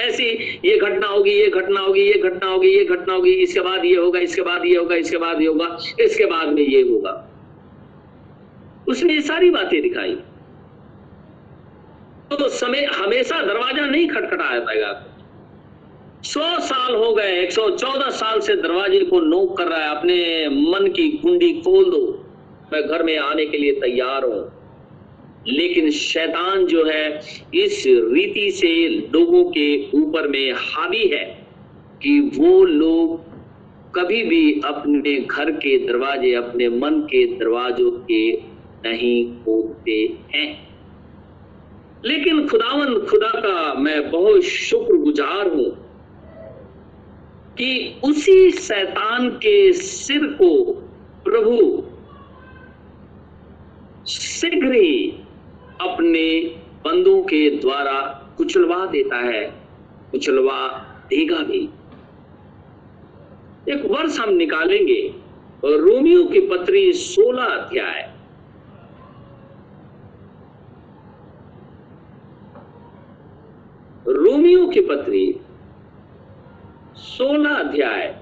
ऐसी 0.00 0.24
ये 0.64 0.78
घटना 0.78 1.06
होगी, 1.06 1.30
ये 1.30 1.46
घटना 1.46 1.80
होगी, 1.80 2.00
ये 2.00 2.14
घटना 2.14 2.50
होगी, 2.50 2.68
ये 2.68 2.84
घटना 2.84 3.14
होगी, 3.14 3.32
इसके 3.32 3.60
बाद 3.60 3.84
ये 3.84 3.96
होगा, 3.96 4.20
इसके 4.20 4.42
बाद 4.42 4.66
ये 4.66 4.76
होगा, 4.76 4.96
इसके 4.96 5.16
बाद 5.16 5.40
ये 5.40 5.46
होगा, 5.46 5.78
इसके 6.00 6.24
बाद 6.24 6.48
में 6.48 6.62
ये 6.62 6.82
होगा। 6.82 7.28
उसने 8.88 9.20
सारी 9.20 9.50
बातें 9.50 9.82
दिखाई। 9.82 10.16
तो 12.36 12.48
समय 12.48 12.84
हमेशा 12.84 13.42
दरवाज़ा 13.42 13.86
नहीं 13.86 14.08
खटखटाया 14.08 14.60
पाएगा 14.60 15.06
सौ 16.24 16.40
साल 16.60 16.94
हो 16.94 17.14
गए, 17.14 17.42
एक 17.42 17.52
सौ 17.52 17.70
चौदह 17.70 18.10
साल 18.10 18.40
से 18.40 18.56
दरवाजे 18.56 19.00
को 19.00 19.20
नोक 19.20 19.56
कर 19.56 19.64
रहा 19.64 19.78
है। 19.78 19.96
अपने 19.96 20.48
मन 20.48 20.86
की 20.86 21.10
कुंडी 21.10 21.52
खोल 21.52 21.84
दो। 21.84 22.26
मैं 22.72 22.88
घर 22.88 23.02
में 23.02 23.18
आने 23.18 23.46
के 23.46 23.58
लिए 23.58 23.72
तैयार 23.72 24.24
हूँ। 24.24 24.52
लेकिन 25.48 25.90
शैतान 25.90 26.66
जो 26.66 26.84
है, 26.84 27.20
इस 27.54 27.84
रीति 27.88 28.50
से 28.50 28.88
लोगों 28.88 29.44
के 29.44 29.90
ऊपर 29.90 30.28
में 30.28 30.52
हावी 30.52 31.06
है 31.08 31.46
कि 32.02 32.20
वो 32.20 32.64
लोग 32.64 33.32
कभी 33.94 34.22
भी 34.22 34.60
अपने 34.64 35.16
घर 35.16 35.50
के 35.50 35.86
दरवाजे, 35.86 36.34
अपने 36.34 36.68
मन 36.68 37.00
के 37.00 37.26
दरवाजों 37.26 37.90
के 37.90 38.32
नहीं 38.84 39.44
खोलते 39.44 40.16
हैं। 40.34 40.71
लेकिन 42.04 42.48
खुदावन, 42.48 42.98
खुदा 42.98 43.40
का 43.40 43.74
मैं 43.74 44.10
बहुत 44.10 44.42
शुक्रगुजार 44.42 45.48
हूँ 45.48 45.92
कि 47.58 48.00
उसी 48.04 48.50
शैतान 48.50 49.30
के 49.30 49.72
सिर 49.72 50.26
को 50.26 50.72
प्रभु 51.24 51.84
शीघ्र 54.08 54.72
ही 54.72 55.18
अपने 55.80 56.42
बंदों 56.84 57.22
के 57.22 57.50
द्वारा 57.50 58.00
कुचलवा 58.36 58.86
देता 58.86 59.16
है, 59.16 59.54
कुचलवा 60.10 60.68
देगा 61.08 61.36
भी। 61.36 61.68
एक 63.68 63.84
वर्ष 63.84 64.18
हम 64.18 64.32
निकालेंगे, 64.34 65.14
रोमियो 65.64 66.24
की 66.24 66.40
पत्री 66.40 66.92
16 66.92 67.42
अध्याय। 67.42 68.11
रोमियो 74.12 74.66
की 74.66 74.80
पत्री 74.80 75.40
16 76.96 77.50
अध्याय। 77.50 78.16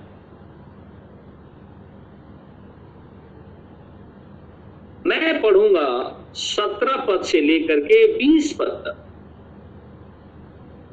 मैं 5.06 5.42
पढ़ूँगा 5.42 6.16
सत्रह 6.34 6.96
पद 6.96 7.22
से 7.22 7.40
लेकर 7.40 7.80
के 7.80 8.06
बीस 8.12 8.52
पद 8.52 8.66
तक। 8.66 9.06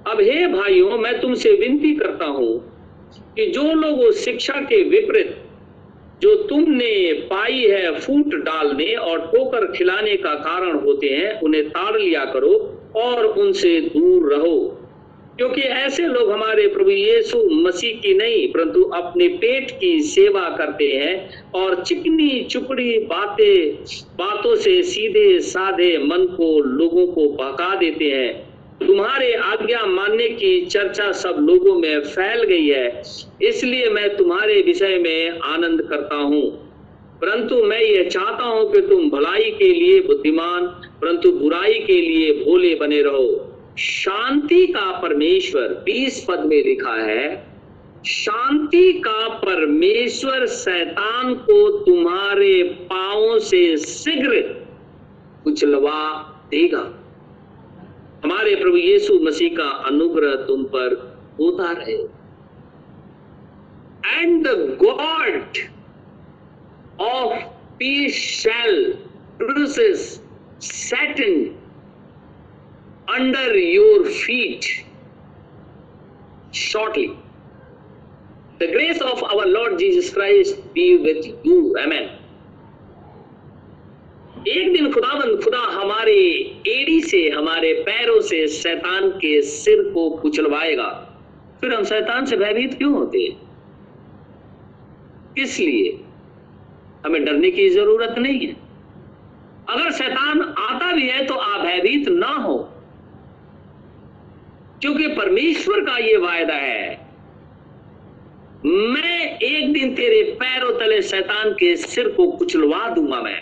अब 0.10 0.22
हे 0.22 0.48
भाइयों, 0.48 0.98
मैं 0.98 1.22
तुमसे 1.22 1.52
विनती 1.52 1.96
करता 1.96 2.26
हूँ 2.26 2.74
कि 3.36 3.48
जो 3.48 3.74
लोग 3.74 4.00
उस 4.00 4.26
शिक्षा 4.26 4.54
के 4.54 4.84
विपरीत, 4.84 5.38
जो 6.22 6.36
तुमने 6.36 7.14
पाई 7.14 7.60
है 7.60 8.00
फूट 8.00 8.36
डालने 8.36 8.96
और 8.96 9.20
ठोकर 9.20 9.72
खिलाने 9.72 10.18
का 10.18 10.34
कारण 10.34 10.80
होते 10.80 11.08
हैं, 11.08 11.42
उन्हें 11.42 11.70
ताड़ 11.70 11.98
लिया 11.98 12.26
करो 12.26 12.84
और 12.96 13.26
उनसे 13.26 13.82
दूर 13.82 14.34
रहो। 14.34 14.77
क्योंकि 15.38 15.62
ऐसे 15.62 16.08
लोग 16.08 16.32
हमारे 16.32 16.68
प्रभु 16.68 16.90
यीशु 16.90 17.50
मसीह 17.52 18.00
की 18.00 18.14
नहीं, 18.14 18.48
परंतु 18.48 18.84
अपने 18.84 19.28
पेट 19.28 19.72
की 19.72 20.00
सेवा 20.00 20.56
करते 20.58 20.86
हैं 20.86 21.44
और 21.52 21.84
चिकनी 21.84 22.44
चुपड़ी 22.44 23.00
बातें, 23.00 23.76
बातों 24.16 24.56
से 24.56 24.84
सीधे 24.84 25.40
साधे 25.40 25.98
मन 25.98 26.26
को, 26.26 26.60
लोगों 26.60 27.08
को 27.08 27.30
बहका 27.30 27.76
देते 27.76 28.06
हैं। 28.06 28.48
तुम्हारे 28.88 29.34
आज्ञा 29.34 29.86
मानने 29.86 30.30
की 30.30 30.66
चर्चा 30.66 31.12
सब 31.12 31.48
लोगों 31.50 31.80
में 31.80 32.00
फैल 32.00 32.44
गई 32.44 32.68
है। 32.68 33.02
इसलिए 33.42 33.90
मैं 33.90 34.18
तुम्हारे 34.18 34.62
विषय 34.62 34.98
में 34.98 35.40
आनंद 35.40 35.82
करता 35.82 36.16
हूँ। 36.16 36.68
परंतु 37.22 37.64
मैं 37.64 37.82
यह 37.82 38.10
चाहता 38.10 38.44
हूँ 38.44 38.72
कि 38.72 38.82
तुम 38.82 39.10
भलाई 39.10 39.44
के 39.44 39.70
लिए 39.70 40.00
बुद्धिमान, 40.00 40.66
परंतु 41.02 41.32
बुराई 41.32 41.74
के 41.74 42.02
लिए 42.02 42.32
भोले 42.32 42.76
बने 42.76 43.02
रहो। 43.02 43.47
शांति 43.80 44.68
का 44.68 45.00
परमेश्वर 45.00 45.62
बीस 45.62 46.26
पद 46.28 46.40
में 46.40 46.64
लिखा 46.64 46.94
है, 46.94 47.48
शांति 48.06 48.94
का 48.94 49.30
परमेश्वर 49.30 50.46
शैतान 50.46 51.34
को 51.34 51.70
तुम्हारे 51.86 52.64
पाओ 52.64 53.40
से 53.40 53.78
शीघ्र 53.78 54.42
कुचलवा 55.44 56.20
देगा। 56.52 56.94
हमारे 58.24 58.56
प्रभु 58.56 58.78
यीशु 58.78 59.20
मसीह 59.20 59.50
का 59.58 59.70
अनुग्रह 59.70 60.36
तुम 60.36 60.64
पर 60.64 61.18
होता 61.40 61.72
रहे। 61.72 61.98
And 64.22 64.48
the 64.48 64.78
God 64.84 65.58
of 67.02 67.44
peace 67.80 68.14
shall 68.14 68.94
Satan 70.60 71.67
under 73.08 73.56
your 73.56 74.06
feet 74.06 74.86
shortly. 76.52 77.18
The 78.60 78.68
grace 78.68 79.00
of 79.02 79.24
our 79.24 79.46
Lord 79.46 79.80
Jesus 79.80 80.12
Christ 80.14 80.74
be 80.74 80.98
with 80.98 81.26
you. 81.44 81.76
Amen. 81.80 82.10
एक 84.48 84.72
दिन 84.74 84.92
खुदाबंद 84.92 85.42
खुदा 85.44 85.60
हमारे 85.60 86.14
एड़ी 86.68 87.02
से, 87.02 87.18
हमारे 87.30 87.74
पैरों 87.88 88.20
से 88.22 88.48
शैतान 88.48 89.10
के 89.24 89.42
सिर 89.42 89.82
को 89.94 90.10
कुचलवाएगा 90.22 90.88
फिर 91.62 91.74
हम 91.74 91.84
शैतान 91.84 92.26
से 92.26 92.38
भयभीत 92.38 92.78
क्यों 92.78 92.94
होते 92.94 93.20
हैं 93.20 93.36
किस 95.38 95.60
लिए 95.60 95.92
हमें 97.06 97.24
डरने 97.26 97.52
की 97.52 97.70
ज़रूरत 97.70 98.16
नहीं 98.18 98.48
है 98.48 98.56
अगर 99.70 99.92
शैतान 99.98 100.42
आता 100.42 100.92
भी 100.96 101.08
है 101.10 101.26
तो 101.26 101.34
आप 101.34 101.62
भयभीत 101.66 102.08
ना 102.10 102.32
हो 102.46 102.58
क्योंकि 104.82 105.08
परमेश्वर 105.08 105.80
का 105.80 105.98
यह 105.98 106.20
वायदा 106.20 106.54
है, 106.54 107.08
मैं 108.66 109.38
एक 109.40 109.72
दिन 109.74 109.94
तेरे 109.96 110.22
पैरों 110.34 110.72
तले 110.80 111.02
शैतान 111.02 111.52
के 111.52 111.76
सिर 111.76 112.08
को 112.08 112.28
कुचलवा 112.32 112.88
दूँगा 112.90 113.22
मैं। 113.22 113.42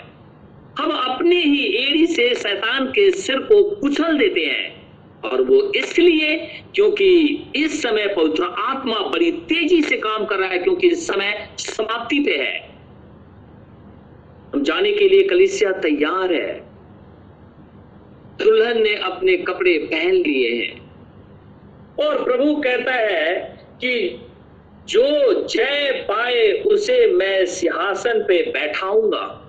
हम 0.79 0.91
अपनी 0.91 1.35
ही 1.35 1.63
एड़ी 1.77 2.05
से 2.07 2.33
शैतान 2.35 2.85
के 2.87 3.09
सिर 3.11 3.39
को 3.39 3.61
कुचल 3.63 4.17
देते 4.17 4.41
हैं, 4.41 4.73
और 5.21 5.41
वो 5.41 5.61
इसलिए 5.75 6.35
क्योंकि 6.75 7.07
इस 7.55 7.81
समय 7.81 8.07
पवित्र 8.07 8.43
आत्मा 8.43 8.99
बड़ी 9.09 9.31
तेज़ी 9.31 9.81
से 9.81 9.97
काम 9.97 10.25
कर 10.25 10.35
रहा 10.35 10.49
है, 10.49 10.57
क्योंकि 10.57 10.87
इस 10.87 11.07
समय 11.07 11.49
समाप्ति 11.59 12.19
पे 12.19 12.37
है। 12.37 12.57
हम 14.53 14.63
जाने 14.63 14.91
के 14.91 15.09
लिए 15.09 15.23
कलिसिया 15.23 15.71
तैयार 15.71 16.33
है। 16.33 16.53
दुल्हन 18.39 18.81
ने 18.81 18.95
अपने 18.95 19.37
कपड़े 19.37 19.77
पहन 19.91 20.13
लिए 20.13 20.49
हैं। 20.55 20.84
और 21.99 22.23
प्रभु 22.23 22.55
कहता 22.55 22.93
है 22.93 23.57
कि 23.81 24.21
जो 24.87 25.43
जय 25.47 26.05
पाए 26.07 26.51
उसे 26.51 27.07
मैं 27.07 27.45
सिंहासन 27.45 28.19
पे 28.27 28.51
बैठाऊँगा। 28.51 29.41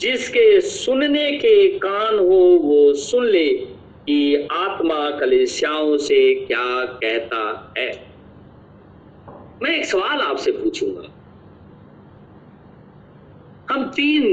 जिसके 0.00 0.60
सुनने 0.60 1.32
के 1.32 1.68
कान 1.78 2.18
हो 2.18 2.58
वो 2.62 2.92
सुन 2.94 3.26
ले 3.26 3.48
कि 4.06 4.48
आत्मा 4.52 5.10
कलेसियाओं 5.10 5.96
से 5.96 6.34
क्या 6.34 6.84
कहता 6.84 7.72
है। 7.78 8.06
मैं 9.62 9.70
एक 9.70 9.84
सवाल 9.84 10.20
आपसे 10.20 10.52
पूछूँगा। 10.52 11.16
हम 13.70 13.84
तीन 13.84 14.24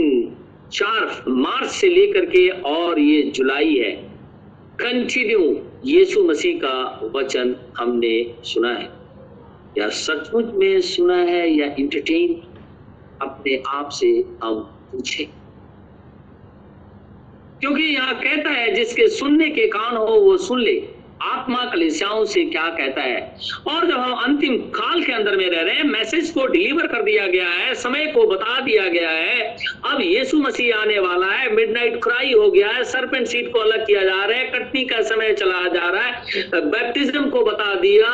चार 0.71 1.23
मार्च 1.27 1.69
से 1.69 1.89
लेकर 1.89 2.25
के 2.25 2.49
और 2.49 2.99
ये 2.99 3.21
जुलाई 3.21 3.75
है। 3.75 3.91
कंटिन्यू 4.79 5.66
यीशु 5.85 6.23
मसीह 6.23 6.57
का 6.57 7.01
वचन 7.15 7.55
हमने 7.77 8.35
सुना 8.43 8.73
है। 8.73 8.93
या 9.77 9.89
सचमुच 9.89 10.45
में 10.45 10.81
सुना 10.81 11.15
है 11.15 11.49
या 11.49 11.75
इंटरटेन 11.79 12.41
अपने 13.21 13.63
आप 13.67 13.89
से 13.89 14.25
हम 14.43 14.59
पूछे। 14.59 15.23
क्योंकि 17.59 17.83
यहाँ 17.83 18.15
कहता 18.15 18.49
है, 18.49 18.73
जिसके 18.73 19.07
सुनने 19.07 19.49
के 19.49 19.67
कान 19.67 19.97
हो, 19.97 20.05
वो 20.05 20.37
सुन 20.37 20.61
ले। 20.61 20.96
आत्मा 21.23 21.63
कलिसियाओं 21.65 22.23
से 22.25 22.43
क्या 22.45 22.67
कहता 22.69 23.01
है? 23.01 23.19
और 23.67 23.85
जब 23.87 23.97
हम 23.97 24.13
अंतिम 24.15 24.57
काल 24.71 25.03
के 25.03 25.13
अंदर 25.13 25.35
में 25.37 25.49
रह 25.49 25.61
रहे 25.61 25.75
हैं 25.75 25.83
मैसेज 25.83 26.29
को 26.31 26.45
डिलीवर 26.47 26.87
कर 26.87 27.01
दिया 27.03 27.27
गया 27.27 27.47
है, 27.47 27.73
समय 27.75 28.05
को 28.05 28.25
बता 28.27 28.59
दिया 28.59 28.87
गया 28.87 29.09
है। 29.09 29.55
अब 29.85 30.01
यीशु 30.01 30.37
मसीह 30.37 30.75
आने 30.75 30.99
वाला 30.99 31.27
है 31.27 31.51
मिडनाइट 31.55 31.95
क्राई 32.03 32.33
हो 32.33 32.49
गया 32.51 32.67
है 32.67 32.83
सरपेंट 32.83 33.27
सीट 33.27 33.51
को 33.53 33.59
अलग 33.59 33.85
किया 33.85 34.03
जा 34.03 34.23
रहा 34.25 34.37
है, 34.37 34.45
कटनी 34.45 34.83
का 34.85 35.01
समय 35.01 35.33
चला 35.33 35.67
जा 35.67 35.89
रहा 35.89 36.03
है। 36.03 36.61
बैप्टिज्म 36.67 37.29
को 37.29 37.43
बता 37.45 37.73
दिया 37.75 38.09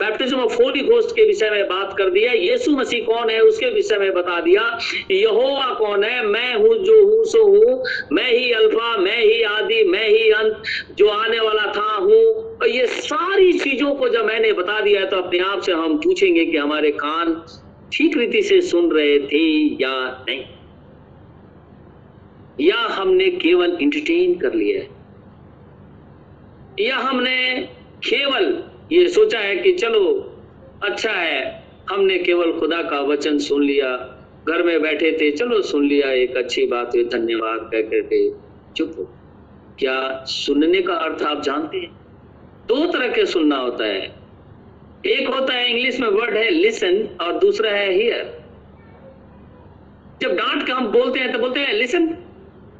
बैप्टिज्म 0.00 0.40
ऑफ़ 0.40 0.54
होली 0.62 0.80
घोस्ट 0.80 1.10
के 1.10 1.26
विषय 1.26 1.50
में 1.50 1.64
बात 1.64 1.94
कर 1.98 2.10
दिया, 2.10 2.32
यीशु 2.32 2.76
मसीह 2.76 3.04
कौन 3.04 3.30
है 3.30 3.40
उसके 3.40 3.70
विषय 3.70 3.98
में 3.98 4.12
बता 4.14 4.40
दिया, 4.40 4.62
यहोवा 5.10 5.74
कौन 5.74 6.04
है, 6.04 6.22
मैं 6.26 6.54
हूँ 6.54 6.76
जो 6.84 7.00
हूँ, 7.06 7.24
सो 7.24 7.44
हूँ, 7.44 7.82
मैं 8.12 8.30
ही 8.30 8.52
अल्फ़ा, 8.52 8.96
मैं 8.96 9.18
ही 9.18 9.42
आदि, 9.42 9.82
मैं 9.84 10.08
ही 10.08 10.30
अंत, 10.30 10.62
जो 10.98 11.08
आने 11.08 11.40
वाला 11.40 11.66
था, 11.72 11.90
हूँ। 11.94 12.39
ये 12.66 12.86
सारी 12.86 13.52
चीज़ों 13.52 13.94
को 13.94 14.08
जब 14.08 14.24
मैंने 14.24 14.52
बता 14.52 14.80
दिया 14.80 15.04
तो 15.04 15.16
अपने 15.16 15.38
आप 15.38 15.60
से 15.60 15.72
हम 15.72 15.96
पूछेंगे 15.96 16.46
कि 16.46 16.56
हमारे 16.56 16.90
कान 16.90 17.42
ठीक 17.92 18.16
रीति 18.16 18.42
से 18.42 18.60
सुन 18.60 18.90
रहे 18.90 19.18
थे 19.18 19.58
या 19.82 20.24
नहीं। 20.28 20.44
या 22.60 22.76
हमने 22.76 23.28
केवल 23.28 23.78
इंटरटेन 23.80 24.34
कर 24.34 24.54
लिया 24.54 24.80
है। 24.80 24.88
या 26.86 26.96
हमने 26.96 27.68
केवल 28.08 28.64
ये 28.92 29.08
सोचा 29.08 29.38
है 29.38 29.56
कि 29.56 29.72
चलो 29.72 30.36
अच्छा 30.82 31.12
है, 31.12 31.64
हमने 31.90 32.18
केवल 32.18 32.52
खुदा 32.52 32.82
का 32.82 33.00
वचन 33.00 33.38
सुन 33.38 33.62
लिया, 33.64 34.16
घर 34.48 34.62
में 34.62 34.82
बैठे 34.82 35.12
थे, 35.12 35.30
चलो 35.30 35.60
सुन 35.62 35.86
लिया, 35.86 36.10
एक 36.10 36.36
अच्छी 36.36 36.66
बात 36.66 36.96
है, 36.96 37.04
धन्यवाद, 37.04 37.70
कह 37.72 37.80
करके 37.80 38.30
चुप 38.76 39.16
क्या 39.78 40.24
सुनने 40.24 40.82
का 40.82 40.94
अर्थ 40.94 41.22
आप 41.22 41.42
जानते 41.42 41.78
हैं? 41.78 41.99
दो 42.68 42.84
तरह 42.92 43.08
के 43.08 43.24
सुनना 43.26 43.56
होता 43.56 43.84
है। 43.84 44.02
एक 45.06 45.28
होता 45.28 45.54
है 45.54 45.70
इंग्लिश 45.70 46.00
में 46.00 46.08
वर्ड 46.08 46.36
है 46.36 46.48
लिसन 46.50 47.16
और 47.20 47.38
दूसरा 47.38 47.70
है 47.70 47.92
हियर 47.92 48.38
जब 50.22 50.34
डांट 50.36 50.66
के 50.66 50.72
हम 50.72 50.86
बोलते 50.88 51.20
हैं 51.20 51.32
तो 51.32 51.38
बोलते 51.38 51.60
हैं 51.60 51.72
लिसन 51.74 52.16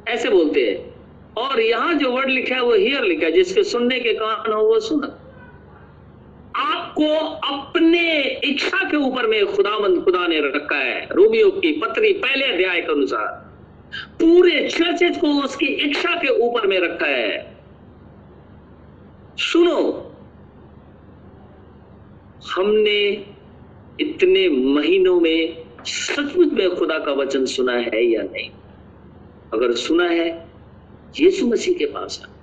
ऐसे 0.07 0.29
बोलते 0.29 0.61
हैं। 0.61 0.89
और 1.37 1.59
यहाँ 1.61 1.93
जो 1.93 2.11
वर्ड 2.11 2.29
लिखा 2.29 2.55
है 2.55 2.61
वो 2.61 2.73
हियर 2.73 3.03
लिखा 3.03 3.25
है 3.25 3.31
जिसके 3.31 3.63
सुनने 3.63 3.99
के 3.99 4.13
कान 4.13 4.51
हो 4.53 4.61
वो 4.63 4.79
सुन। 4.79 5.03
आपको 6.57 7.13
अपने 7.47 8.21
इच्छा 8.43 8.89
के 8.89 8.97
ऊपर 8.97 9.27
में 9.27 9.45
खुदामंद, 9.45 10.03
खुदा 10.03 10.27
ने 10.27 10.39
रखा 10.47 10.77
है 10.77 11.07
रोमियो 11.11 11.49
की 11.51 11.71
पत्री 11.71 12.13
पहले 12.13 12.45
अध्याय 12.45 12.81
के 12.81 12.91
अनुसार। 12.91 13.27
पूरे 14.19 14.67
चर्चित 14.69 15.17
को 15.21 15.27
उसकी 15.43 15.65
इच्छा 15.65 16.15
के 16.15 16.27
ऊपर 16.39 16.67
में 16.67 16.79
रखा 16.79 17.07
है। 17.07 17.50
सुनो। 19.41 19.81
हमने 22.55 23.25
इतने 23.99 24.49
महीनों 24.49 25.19
में 25.19 25.63
सचमुच 25.85 26.53
में 26.53 26.75
खुदा 26.75 26.97
का 26.99 27.11
वचन 27.11 27.45
सुना 27.45 27.73
है 27.73 28.03
या 28.03 28.21
नहीं? 28.21 28.49
अगर 29.53 29.71
सुना 29.71 30.05
है, 30.05 30.47
यीशु 31.19 31.47
मसीह 31.47 31.77
के 31.77 31.85
पास 31.85 32.19
है 32.21 32.41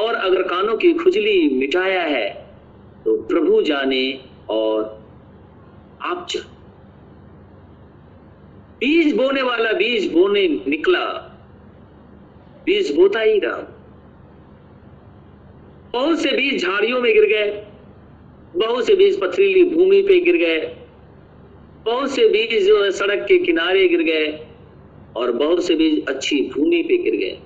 और 0.00 0.14
अगर 0.14 0.42
कानों 0.42 0.76
की 0.76 0.92
खुजली 0.92 1.48
मिटाया 1.48 2.02
है 2.02 2.28
तो 3.04 3.16
प्रभु 3.22 3.62
जाने 3.62 4.24
और 4.48 4.84
आप 6.02 6.26
जाने 6.30 6.54
बीज 8.80 9.16
बोने 9.16 9.42
वाला 9.42 9.72
बीज 9.72 10.12
बोने 10.12 10.48
निकला। 10.48 11.04
बीज 12.64 12.96
बोता 12.96 13.20
ही 13.20 13.38
रहा। 13.38 13.75
बहुत 15.96 16.20
से 16.20 16.30
बीज 16.30 16.62
झाड़ियों 16.62 17.00
में 17.00 17.12
गिर 17.14 17.24
गए? 17.26 17.50
बहुत 18.56 18.86
से 18.86 18.94
बीज 18.94 19.20
पथरीली 19.20 19.62
भूमि 19.64 20.00
पे 20.02 20.18
गिर 20.20 20.36
गए। 20.36 20.58
बहुत 21.84 22.10
से 22.10 22.26
बीज 22.28 22.66
जो 22.66 22.82
है 22.82 22.90
सड़क 22.90 23.24
के 23.28 23.38
किनारे 23.38 23.86
गिर 23.88 24.02
गए 24.02 24.26
और 25.16 25.32
बहुत 25.32 25.64
से 25.66 25.74
बीज 25.74 26.04
अच्छी 26.08 26.40
भूमि 26.54 26.82
पे 26.82 26.96
गिर 26.96 27.16
गए। 27.16 27.38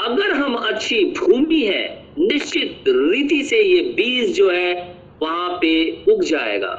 अगर 0.00 0.32
हम 0.32 0.54
अच्छी 0.54 1.04
भूमि 1.18 1.60
है, 1.62 1.84
निश्चित 2.18 2.88
रीति 2.88 3.42
से 3.44 3.60
ये 3.62 3.82
बीज 3.92 4.34
जो 4.36 4.50
है 4.50 4.72
वहाँ 5.22 5.50
पे 5.60 5.74
उग 6.12 6.22
जाएगा। 6.24 6.72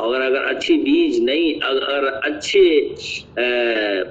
और 0.00 0.20
अगर 0.20 0.44
अच्छी 0.44 0.76
बीज 0.76 1.20
नहीं, 1.24 1.54
अगर 1.60 2.06
अच्छे 2.24 2.60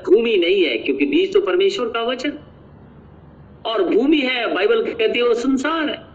भूमि 0.04 0.38
नहीं 0.38 0.62
है, 0.64 0.78
क्योंकि 0.78 1.06
बीज 1.06 1.34
तो 1.34 1.42
परमेश्वर 1.42 1.88
का 1.88 2.02
वचन। 2.02 2.38
और 3.68 3.84
भूमि 3.86 4.20
है, 4.20 4.54
बाइबल 4.54 4.82
कहती 4.84 5.20
है, 5.20 5.28
वो 5.28 5.34
संसार 5.36 5.90
है। 5.90 6.06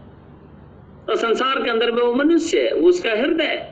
तो 1.07 1.15
संसार 1.17 1.63
के 1.63 1.69
अंदर 1.69 1.91
में 1.91 2.01
वो 2.03 2.13
मनुष्य 2.13 2.59
है, 2.59 2.73
वो 2.73 2.89
उसका 2.89 3.11
हृदय 3.11 3.43
है। 3.43 3.71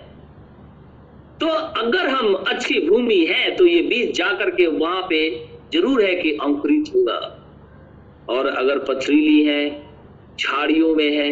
तो 1.41 1.47
अगर 1.47 2.07
हम 2.07 2.33
अच्छी 2.33 2.79
भूमि 2.87 3.15
है 3.29 3.55
तो 3.55 3.65
ये 3.65 3.81
बीज 3.81 4.13
जा 4.15 4.31
करके 4.33 4.65
वहाँ 4.67 5.01
पे 5.01 5.29
ज़रूर 5.73 6.03
है 6.03 6.15
कि 6.15 6.31
अंकुरित 6.43 6.89
होगा 6.95 7.19
और 8.29 8.47
अगर 8.47 8.79
पथरीली 8.79 9.41
है, 9.43 9.69
झाड़ियों 10.39 10.93
में 10.95 11.11
है, 11.11 11.29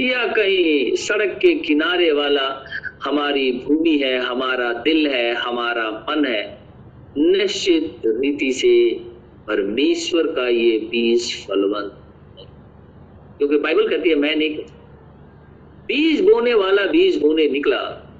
या 0.00 0.26
कहीं 0.26 0.94
सड़क 0.96 1.38
के 1.42 1.54
किनारे 1.60 2.10
वाला 2.12 2.46
हमारी 3.04 3.50
भूमि 3.64 3.96
है, 3.98 4.18
हमारा 4.18 4.72
दिल 4.82 5.06
है, 5.06 5.34
हमारा 5.34 5.90
मन 6.10 6.24
है, 6.24 6.42
निश्चित 7.18 8.02
रीति 8.06 8.52
से 8.52 8.74
परमेश्वर 9.46 10.26
का 10.26 10.48
ये 10.48 10.78
बीज 10.78 11.46
फलवंत 11.46 12.00
क्योंकि 13.38 13.56
बाइबल 13.56 13.88
कहती 13.88 14.08
है, 14.08 14.14
मैं 14.14 14.36
नहीं 14.36 14.56
बीज 15.86 16.20
बोने 16.20 16.54
वाला 16.54 16.84
बीज 16.86 17.20
बोने 17.20 17.48
निकला, 17.48 18.10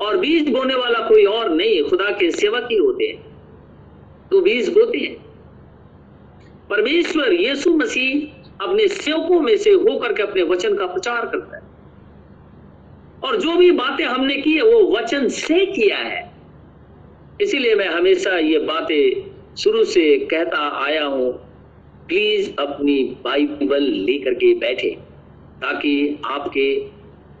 और 0.00 0.16
बीज 0.16 0.48
बोने 0.48 0.74
वाला 0.74 1.08
कोई 1.08 1.24
और 1.24 1.50
नहीं, 1.50 1.82
खुदा 1.84 2.10
के 2.10 2.30
सेवक 2.30 2.68
ही 2.72 2.76
होते 2.76 3.04
हैं। 3.04 3.26
तो 4.30 4.40
बीज 4.40 4.68
बोते 4.68 4.98
हैं। 4.98 5.14
परमेश्वर 6.70 7.32
यीशु 7.32 7.74
मसीह 7.74 8.64
अपने 8.64 8.88
सेवकों 8.88 9.40
में 9.40 9.56
से 9.56 9.70
होकर 9.70 10.12
के 10.12 10.22
अपने 10.22 10.42
वचन 10.42 10.74
का 10.74 10.86
प्रचार 10.86 11.26
करता 11.26 11.56
है। 11.56 11.62
और 13.24 13.36
जो 13.36 13.56
भी 13.56 13.70
बातें 13.70 14.04
हमने 14.04 14.36
की 14.36 14.52
है, 14.52 14.62
वो 14.62 14.96
वचन 14.96 15.28
से 15.28 15.66
किया 15.66 15.98
है। 15.98 16.32
इसीलिए 17.40 17.74
मैं 17.74 17.88
हमेशा 17.88 18.38
ये 18.38 18.58
बातें 18.58 19.35
शुरू 19.58 19.84
से 19.84 20.18
कहता 20.18 20.84
आया 20.84 21.04
हूँ, 21.04 21.32
प्लीज़ 22.08 22.50
अपनी 22.58 23.04
बाइबल 23.04 23.82
लेकर 23.82 24.34
के 24.34 24.54
बैठे, 24.54 24.90
ताकि 25.56 26.18
आपके 26.24 26.86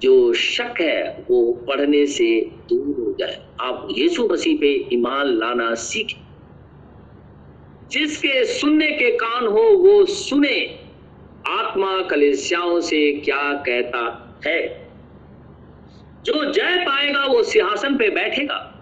जो 0.02 0.32
शक 0.32 0.74
है 0.80 1.24
वो 1.30 1.52
पढ़ने 1.52 2.06
से 2.06 2.40
दूर 2.40 3.04
हो 3.04 3.16
जाए। 3.18 3.46
आप 3.60 3.88
यीशु 3.90 4.28
मसीह 4.32 4.58
पे 4.58 4.88
ईमान 4.92 5.26
लाना 5.26 5.74
सीखें। 5.74 6.26
जिसके 7.88 8.44
सुनने 8.44 8.92
के 8.92 9.10
कान 9.10 9.46
हो 9.46 9.62
वो 9.62 10.04
सुने। 10.04 10.78
आत्मा 11.48 12.02
कलेसियाओं 12.02 12.80
से 12.80 13.12
क्या 13.12 13.52
कहता 13.52 14.34
है? 14.46 14.88
जो 16.24 16.52
जय 16.52 16.84
पाएगा 16.88 17.24
वो 17.24 17.42
सिंहासन 17.42 17.96
पे 17.96 18.10
बैठेगा। 18.10 18.72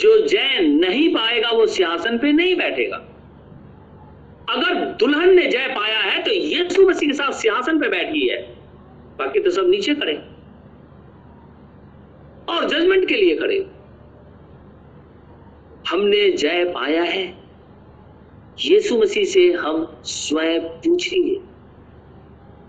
जो 0.00 0.26
जय 0.26 0.58
नहीं 0.60 1.14
पाएगा, 1.14 1.50
वो 1.50 1.66
सिंहासन 1.66 2.18
पे 2.18 2.32
नहीं 2.32 2.56
बैठेगा। 2.56 2.96
अगर 4.50 4.74
दुल्हन 4.74 5.34
ने 5.36 5.46
जय 5.46 5.68
पाया 5.68 5.98
है 5.98 6.22
तो 6.22 6.30
यीशु 6.30 6.88
मसीह 6.88 7.08
के 7.08 7.12
साथ 7.12 7.32
सिंहासन 7.32 7.80
पे 7.80 7.88
बैठी 7.88 8.28
है। 8.28 8.42
बाकी 9.18 9.40
तो 9.40 9.50
सब 9.50 9.68
नीचे 9.68 9.94
खड़े। 9.94 10.14
और 12.48 12.68
जजमेंट 12.68 13.08
के 13.08 13.14
लिए 13.14 13.36
खड़े। 13.36 13.66
हमने 15.88 16.30
जय 16.30 16.64
पाया 16.64 17.02
है। 17.02 17.44
यीशु 18.60 18.98
मसीह 18.98 19.24
से 19.24 19.52
हम 19.52 20.00
स्वयं 20.04 20.60
पूछेंगे। 20.60 21.34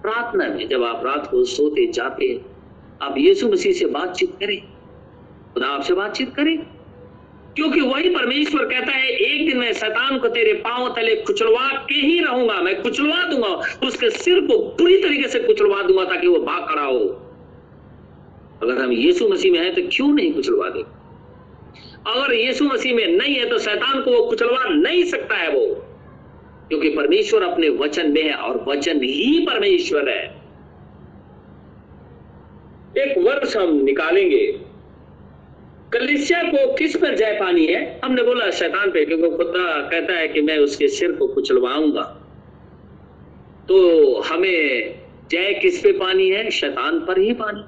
प्रार्थना 0.01 0.47
में 0.47 0.67
जब 0.69 0.83
आप 0.83 1.05
रात 1.05 1.27
को 1.31 1.43
सोते 1.43 1.91
जाते 1.91 2.41
आप 3.01 3.15
यीशु 3.17 3.49
मसीह 3.49 3.73
से 3.73 3.85
बातचीत 3.85 4.31
करें। 4.31 4.61
खुदा 5.53 5.67
आपसे 5.67 5.93
बातचीत 5.93 6.35
करें। 6.35 6.74
क्योंकि 7.55 7.81
वही 7.81 8.09
परमेश्वर 8.09 8.65
कहता 8.65 8.91
है, 8.91 9.09
एक 9.09 9.47
दिन 9.47 9.57
मैं 9.57 9.73
शैतान 9.73 10.19
को 10.19 10.27
तेरे 10.27 10.53
पाँव 10.53 10.93
तले 10.95 11.15
कुचलवा 11.15 11.69
के 11.69 11.95
ही 11.95 12.19
रहूँगा, 12.19 12.61
मैं 12.61 12.81
कुचलवा 12.81 13.23
दूँगा, 13.23 13.47
उसके 13.87 14.09
सिर 14.09 14.39
को 14.39 14.57
पूरी 14.57 14.97
तरीके 15.03 15.27
से 15.27 15.39
कुचलवा 15.39 15.81
दूँगा 15.81 16.03
ताकि 16.03 16.27
वो 16.27 16.39
भाग 16.39 16.69
खड़ा 16.69 16.81
हो। 16.81 16.99
अगर 18.63 18.77
हम 18.81 18.91
यीशु 18.91 19.29
मसीह 19.29 19.51
में 19.51 19.59
हैं 19.59 19.75
तो 19.75 19.81
क्यों 19.93 20.07
नहीं 20.07 20.33
कुचलवा 20.33 20.69
दे? 20.69 20.79
अगर 22.07 22.33
यीशु 22.33 22.65
मसीह 22.65 22.95
में 22.95 23.07
नहीं 23.07 23.35
है 23.35 23.49
तो 23.49 23.59
शैतान 23.59 24.01
को 24.01 24.11
वो 24.11 24.25
कुचलवा 24.25 24.63
नहीं 24.69 25.03
सकता 25.03 25.35
है 25.35 25.49
वो। 25.49 25.65
क्योंकि 26.67 26.89
परमेश्वर 26.89 27.43
अपने 27.43 27.69
वचन 27.69 28.11
में 28.11 28.23
है 28.23 28.33
और 28.33 28.65
वचन 28.67 29.03
ही 29.03 29.45
परमेश्वर 29.45 30.09
है। 30.09 30.41
एक 32.97 33.17
वर्ष 33.17 33.57
हम 33.57 33.75
निकालेंगे। 33.83 34.64
कलिसिया 35.95 36.43
को 36.43 36.73
किस 36.73 36.97
पर 36.97 37.15
जय 37.15 37.37
पानी 37.39 37.65
है? 37.65 38.01
हमने 38.05 38.23
बोला, 38.23 38.51
शैतान 38.51 38.91
पे, 38.91 39.05
क्योंकि 39.05 39.29
खुदा 39.29 39.81
कहता 39.81 40.13
है 40.13 40.27
कि 40.27 40.41
मैं 40.41 40.57
उसके 40.57 40.87
सिर 40.87 41.11
को 41.11 41.27
कुचलवाऊँगा। 41.27 42.01
तो 43.67 44.13
हमें 44.19 44.95
जय 45.31 45.53
किस 45.53 45.79
पे 45.79 45.91
पानी 45.91 46.29
है? 46.29 46.49
शैतान 46.49 46.99
पर 46.99 47.19
ही 47.19 47.33
पानी। 47.33 47.61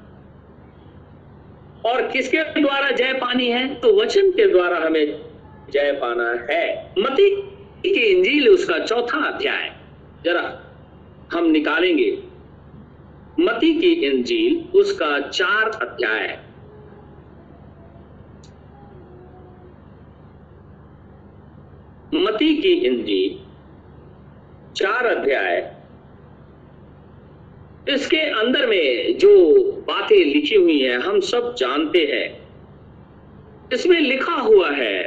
और 1.90 2.02
किसके 2.02 2.62
द्वारा 2.62 2.92
जय 2.92 3.14
पानी 3.14 3.48
है? 3.48 3.76
तो 3.76 4.02
वचन 4.02 4.32
के 4.32 4.48
द्वारा 4.48 4.78
हमें 4.78 5.22
जय 5.70 5.92
पाना 6.02 6.48
है। 6.54 6.94
मती 7.00 7.42
की 7.94 8.06
इंजील 8.06 8.50
उसका 8.50 8.80
चौथा 8.80 9.18
अध्याय। 9.18 9.72
जरा 10.26 10.64
हम 11.34 11.46
निकालेंगे। 11.46 12.18
मती 13.40 13.80
की 13.80 13.92
इंजील 13.92 14.80
उसका 14.80 15.20
चार 15.20 15.70
अध्याय। 15.70 16.47
मती 22.28 22.56
की 22.58 22.72
इंजील 22.88 23.40
चार 24.74 25.06
अध्याय। 25.06 25.56
इसके 27.90 28.20
अंदर 28.40 28.66
में 28.68 29.18
जो 29.18 29.30
बातें 29.88 30.18
लिखी 30.18 30.56
हुई 30.56 30.80
हैं, 30.80 30.98
हम 30.98 31.20
सब 31.20 31.56
जानते 31.56 32.00
हैं। 32.06 32.26
इसमें 33.74 34.00
लिखा 34.00 34.34
हुआ 34.34 34.70
है 34.72 35.04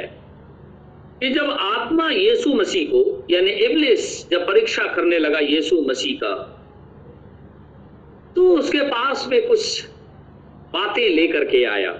कि 1.20 1.30
जब 1.30 1.50
आत्मा 1.50 2.08
यीशु 2.10 2.54
मसीह 2.54 2.86
को, 2.86 3.26
यानी 3.30 3.50
इबलिस, 3.50 4.30
जब 4.30 4.46
परीक्षा 4.46 4.84
करने 4.94 5.18
लगा 5.18 5.38
यीशु 5.38 5.80
मसीह 5.82 6.16
का 6.16 6.56
तो 8.36 8.48
उसके 8.48 8.80
पास 8.80 9.26
में 9.28 9.46
कुछ 9.46 9.86
बातें 10.72 11.08
लेकर 11.08 11.44
के 11.44 11.64
आया। 11.64 11.92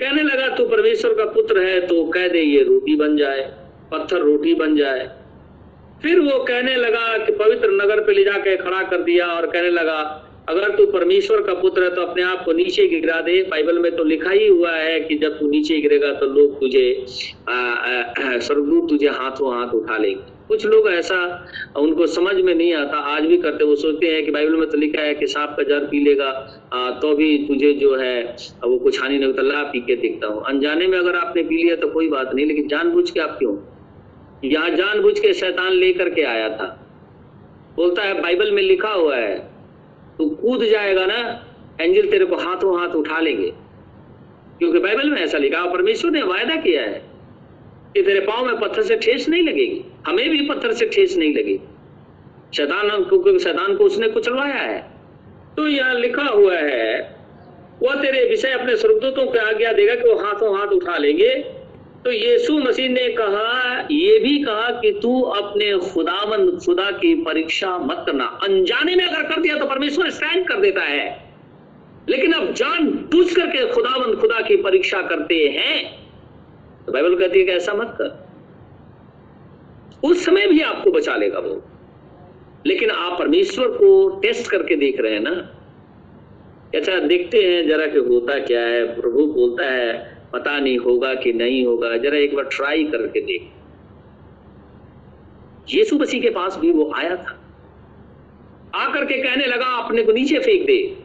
कहने 0.00 0.22
लगा, 0.22 0.48
तू 0.48 0.64
परमेश्वर 0.66 1.12
का 1.14 1.24
पुत्र 1.32 1.60
है 1.60 1.80
तो 1.86 2.04
कह 2.06 2.28
दे, 2.28 2.40
ये 2.40 2.62
रोटी 2.64 2.96
बन 2.96 3.16
जाए, 3.16 3.42
पत्थर 3.92 4.20
रोटी 4.20 4.54
बन 4.56 4.76
जाए। 4.76 5.08
फिर 6.02 6.18
वो 6.20 6.38
कहने 6.44 6.74
लगा 6.76 7.16
कि 7.18 7.32
पवित्र 7.34 7.70
नगर 7.72 8.00
पे 8.04 8.12
ले 8.12 8.24
जाके 8.24 8.56
खड़ा 8.56 8.82
कर 8.84 9.02
दिया 9.02 9.26
और 9.26 9.46
कहने 9.46 9.70
लगा, 9.70 10.00
अगर 10.48 10.74
तू 10.76 10.86
परमेश्वर 10.88 11.42
का 11.42 11.54
पुत्र 11.56 11.82
है 11.82 11.94
तो 11.94 12.02
अपने 12.02 12.22
आप 12.22 12.44
को 12.44 12.52
नीचे 12.52 12.86
गिरा 12.88 13.20
दे। 13.20 13.42
बाइबल 13.44 13.78
में 13.78 13.94
तो 13.96 14.04
लिखा 14.04 14.30
ही 14.30 14.46
हुआ 14.46 14.72
है 14.72 14.98
कि 15.00 15.18
जब 15.18 15.38
तू 15.38 15.48
नीचे 15.50 15.80
गिरेगा 15.80 16.12
तो 16.14 16.26
लोग 16.28 16.60
तुझे 16.60 17.04
स्वर्गदूत 17.08 18.88
तुझे 18.88 19.08
हाथों 19.10 19.54
हाथ 19.54 19.74
उठा 19.74 19.96
लेंगे। 19.96 20.33
कुछ 20.48 20.64
लोग 20.66 20.88
ऐसा 20.88 21.16
उनको 21.76 22.06
समझ 22.06 22.34
में 22.36 22.54
नहीं 22.54 22.72
आता 22.74 22.96
आज 23.10 23.26
भी 23.26 23.36
करते 23.38 23.64
वो 23.64 23.76
सोचते 23.76 24.06
हैं 24.06 24.24
कि 24.24 24.30
बाइबल 24.30 24.56
में 24.56 24.68
तो 24.70 24.78
लिखा 24.78 25.02
है 25.02 25.14
कि 25.14 25.26
सांप 25.26 25.54
का 25.56 25.62
जर 25.62 25.84
पी 25.86 26.02
लेगा 26.04 26.28
आ, 26.74 26.90
तो 26.90 27.14
भी 27.14 27.36
तुझे 27.48 27.72
जो 27.72 27.94
है 27.96 28.36
वो 28.64 28.78
कुछ 28.78 29.00
हानि 29.02 29.16
नहीं 29.16 29.26
होता 29.26 29.42
ला 29.42 29.62
पी 29.62 29.80
के 29.80 29.96
देखता 29.96 30.26
हूँ। 30.26 30.42
अनजाने 30.48 30.86
में 30.86 30.98
अगर 30.98 31.16
आपने 31.16 31.42
पी 31.42 31.56
लिया 31.56 31.76
तो 31.76 31.88
कोई 31.88 32.08
बात 32.08 32.34
नहीं 32.34 32.46
लेकिन 32.46 32.68
जानबूझ 32.68 33.10
के 33.10 33.20
आप 33.20 33.36
क्यों? 33.38 33.56
यहाँ 34.44 34.70
जानबूझ 34.70 35.18
के 35.18 35.32
शैतान 35.34 35.72
लेकर 35.72 36.10
के 36.10 36.22
आया 36.24 36.48
था। 36.48 36.66
बोलता 37.76 38.02
है 38.02 38.20
बाइबल 38.22 38.50
में 38.50 38.62
लिखा 38.62 38.90
हुआ 38.90 39.16
है 39.16 39.36
तू 40.18 40.28
कूद 40.36 40.64
जाएगा 40.64 41.06
ना 41.06 41.18
एंजल 41.80 42.10
तेरे 42.10 42.24
को 42.24 42.36
हाथों 42.36 42.78
हाथ 42.80 42.94
उठा 42.96 43.20
लेंगे। 43.20 43.52
क्योंकि 44.58 44.78
बाइबल 44.78 45.10
में 45.10 45.20
ऐसा 45.22 45.38
लिखा 45.38 45.64
परमेश्वर 45.72 46.10
ने 46.10 46.22
वायदा 46.24 46.56
किया 46.60 46.82
है 46.82 47.02
कि 47.94 48.02
तेरे 48.02 48.20
पाँव 48.20 48.46
में 48.46 48.60
पत्थर 48.60 48.82
से 48.82 48.96
ठेस 48.96 49.28
नहीं 49.28 49.42
लगेगी। 49.42 49.84
हमें 50.06 50.30
भी 50.30 50.40
पत्थर 50.40 50.72
से 50.72 50.86
ठेस 50.86 51.16
नहीं 51.16 51.34
लगेगी 51.34 51.60
शैतान 52.56 53.04
क्योंकि 53.04 53.38
शैतान 53.38 53.76
को 53.76 53.84
उसने 53.84 54.08
कुचलवाया 54.08 54.54
है। 54.54 54.90
तो 55.56 55.68
यह 55.68 55.92
लिखा 55.92 56.22
हुआ 56.22 56.56
है, 56.56 57.16
वह 57.82 57.94
तेरे 57.94 58.28
विषय 58.28 58.50
अपने 58.50 58.76
स्वर्गदूतों 58.76 59.26
को 59.26 59.38
आज्ञा 59.38 59.72
देगा 59.72 59.94
कि 59.94 60.08
वो 60.08 60.14
हाथों 60.14 60.58
हाथ 60.58 60.66
उठा 60.66 60.96
लेंगे। 60.96 61.34
तो 62.04 62.12
यीशु 62.12 62.58
मसीह 62.58 62.88
ने 62.88 63.08
कहा, 63.08 63.80
ये 63.90 64.18
भी 64.18 64.38
कहा 64.38 64.80
कि 64.80 65.00
तू 65.02 65.22
अपने 65.22 65.78
खुदावन 65.78 66.50
खुदा 66.50 66.90
की 66.90 67.14
परीक्षा 67.14 67.78
मत 67.78 68.02
करना। 68.06 68.40
अनजाने 68.44 68.96
में 68.96 69.06
अगर 69.06 69.34
कर 69.34 69.40
दिया 69.40 69.56
तो 69.56 69.66
परमेश्वर 69.66 70.10
स्टैंड 70.10 70.48
कर 70.48 70.60
देता 70.60 70.82
है। 70.82 71.24
लेकिन 72.08 72.32
अब 72.32 72.52
जान 72.52 72.84
बुझ 72.86 73.36
करके 73.36 73.66
खुदावन 73.66 74.14
खुदा 74.14 74.40
की 74.40 74.56
परीक्षा 74.56 75.02
करते 75.02 75.34
हैं। 75.34 76.08
तो 76.86 76.92
बाइबल 76.92 77.16
कहती 77.16 77.38
है 77.38 77.44
कि 77.44 77.52
ऐसा 77.52 77.74
मत 77.74 77.94
कर। 77.98 78.23
उस 80.04 80.24
समय 80.24 80.46
भी 80.46 80.60
आपको 80.60 80.90
बचा 80.90 81.16
लेगा 81.16 81.38
वो। 81.38 81.62
लेकिन 82.66 82.90
आप 82.90 83.18
परमेश्वर 83.18 83.68
को 83.68 84.08
टेस्ट 84.08 84.50
करके 84.50 84.76
देख 84.76 85.00
रहे 85.00 85.12
हैं 85.12 85.20
ना। 85.20 85.60
अच्छा 86.74 86.98
देखते 86.98 87.38
हैं, 87.38 87.68
जरा 87.68 87.86
कि 87.86 87.98
होता 87.98 88.38
क्या 88.38 88.60
है, 88.60 89.00
प्रभु 89.00 89.26
बोलता 89.26 89.70
है, 89.70 90.18
पता 90.32 90.58
नहीं 90.58 90.78
होगा 90.78 91.14
कि 91.14 91.32
नहीं 91.32 91.66
होगा, 91.66 91.96
जरा 91.96 92.16
एक 92.16 92.34
बार 92.34 92.44
ट्राई 92.44 92.84
करके 92.84 93.20
देख। 93.20 93.50
यीशु 95.74 95.98
मसीह 95.98 96.20
के 96.20 96.30
पास 96.30 96.58
भी 96.58 96.70
वो 96.70 96.92
आया 96.94 97.16
था। 97.16 97.40
आकर 98.74 99.04
के 99.04 99.22
कहने 99.22 99.46
लगा, 99.46 99.66
अपने 99.66 100.02
को 100.02 100.12
नीचे 100.12 100.38
फेंक 100.38 100.66
दे। 100.66 101.03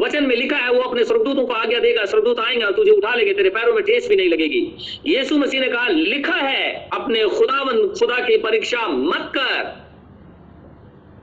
वचन 0.00 0.26
में 0.26 0.36
लिखा 0.36 0.56
है, 0.56 0.72
वो 0.72 0.80
अपने 0.80 1.04
स्वर्गदूतों 1.04 1.46
को 1.46 1.52
आज्ञा 1.52 1.80
देगा, 1.80 2.04
स्वर्गदूत 2.04 2.40
आएँगे 2.40 2.64
और 2.64 2.72
तुझे 2.72 2.90
उठा 2.90 3.14
लेंगे, 3.14 3.34
तेरे 3.34 3.50
पैरों 3.50 3.74
में 3.74 3.84
ठेस 3.84 4.08
भी 4.08 4.16
नहीं 4.16 4.28
लगेगी। 4.28 4.76
यीशु 5.06 5.38
मसीह 5.38 5.60
ने 5.60 5.68
कहा, 5.68 5.88
लिखा 5.88 6.34
है, 6.34 6.88
अपने 6.92 7.26
खुदावन, 7.26 7.88
खुदा 7.88 8.18
की 8.18 8.36
परीक्षा 8.36 8.88
मत 8.88 9.32
कर। 9.36 9.90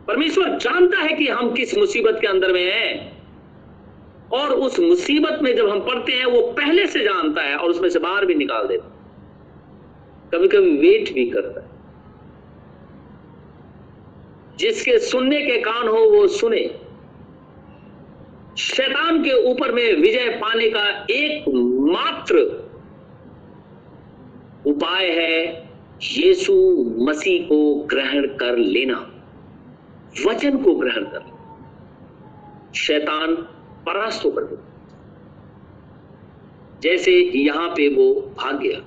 परमेश्वर 0.08 0.50
जानता 0.50 0.98
है 0.98 1.14
कि 1.14 1.28
हम 1.28 1.54
किस 1.54 1.78
मुसीबत 1.78 2.18
के 2.22 2.28
अंदर 2.28 2.54
में 2.54 2.72
हैं। 2.72 3.18
और 4.34 4.50
उस 4.50 4.80
मुसीबत 4.80 5.40
में 5.42 5.56
जब 5.56 5.70
हम 5.70 5.80
पढ़ते 5.80 6.12
हैं, 6.12 6.26
वो 6.26 6.42
पहले 6.42 6.88
से 6.88 7.00
जानता 7.00 7.42
है 7.42 7.56
और 7.56 7.70
उसमें 7.70 7.90
से 7.90 8.00
बाहर 8.00 8.26
भी 8.26 8.36
निकाल 8.36 8.68
देता 8.68 8.94
कभी 10.34 10.48
कभी 10.48 10.78
वेट 10.78 11.14
भी 11.14 11.30
करता 11.30 11.62
है। 11.62 11.78
जिसके 14.58 15.00
सुनने 15.00 15.42
के 15.42 15.58
कान 15.58 15.88
हो, 15.88 15.98
वो 15.98 16.28
सुने। 16.28 16.87
शैतान 18.58 19.24
के 19.24 19.52
ऊपर 19.52 19.72
में 19.72 19.94
विजय 19.94 20.30
पाने 20.30 20.70
का 20.70 21.06
एक 21.10 21.50
मात्र 21.94 22.38
उपाय 24.68 25.06
है 25.06 25.70
यीशु 26.04 26.54
मसीह 26.98 27.46
को 27.46 27.76
ग्रहण 27.76 28.28
कर 28.28 28.58
लेना। 28.58 29.14
वचन 30.28 30.58
को 30.58 30.76
ग्रहण 30.76 31.04
कर 31.04 31.20
लेना। 31.20 32.72
शैतान 32.76 33.36
परास्त 33.86 34.26
होकर 34.26 34.44
दे 34.44 34.58
जैसे 36.82 37.12
यहाँ 37.22 37.70
पे 37.70 37.96
वो 37.96 38.14
भाग 38.14 38.60
गया। 38.60 38.80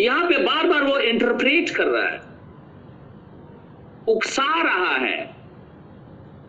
यहाँ 0.00 0.24
पे 0.24 0.38
बार 0.38 0.66
बार 0.66 0.82
वो 0.82 0.98
इंटरप्रेट 0.98 1.70
कर 1.70 1.86
रहा 1.86 2.08
है। 2.08 2.22
उकसा 4.08 4.62
रहा 4.62 4.94
है। 4.94 5.36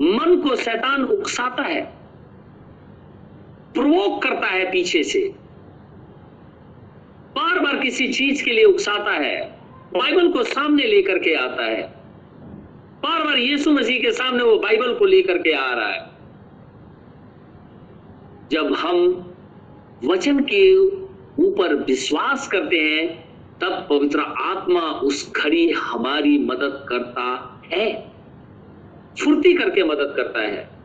मन 0.01 0.41
को 0.49 0.55
शैतान 0.55 1.03
उकसाता 1.03 1.63
है। 1.63 1.96
प्रोवोक 3.77 4.23
करता 4.23 4.47
है 4.47 4.71
पीछे 4.71 5.03
से। 5.03 5.33
बार 7.35 7.59
बार 7.59 7.77
किसी 7.77 8.07
चीज़ 8.07 8.43
के 8.43 8.51
लिए 8.51 8.63
उकसाता 8.63 9.11
है, 9.11 9.59
बाइबल 9.93 10.31
को 10.31 10.43
सामने 10.43 10.83
लेकर 10.83 11.17
के 11.17 11.33
आता 11.33 11.65
है। 11.65 11.83
बार 13.03 13.23
बार 13.23 13.37
यीशु 13.37 13.71
मसीह 13.71 14.01
के 14.01 14.11
सामने 14.11 14.43
वो 14.43 14.59
बाइबल 14.59 14.93
को 14.93 15.05
लेकर 15.05 15.37
के 15.37 15.53
आ 15.53 15.73
रहा 15.73 15.89
है। 15.89 16.09
जब 18.51 18.73
हम 18.73 19.23
वचन 20.05 20.39
के 20.39 20.77
ऊपर 21.43 21.75
विश्वास 21.75 22.47
करते 22.47 22.77
हैं, 22.77 23.27
तब 23.59 23.87
पवित्र 23.89 24.19
आत्मा 24.19 24.81
उस 24.81 25.33
घड़ी 25.33 25.69
हमारी 25.69 26.37
मदद 26.37 26.85
करता 26.89 27.59
है। 27.73 28.11
फुर्ती 29.23 29.53
करके 29.53 29.83
मदद 29.83 30.13
करता 30.15 30.41
है। 30.41 30.76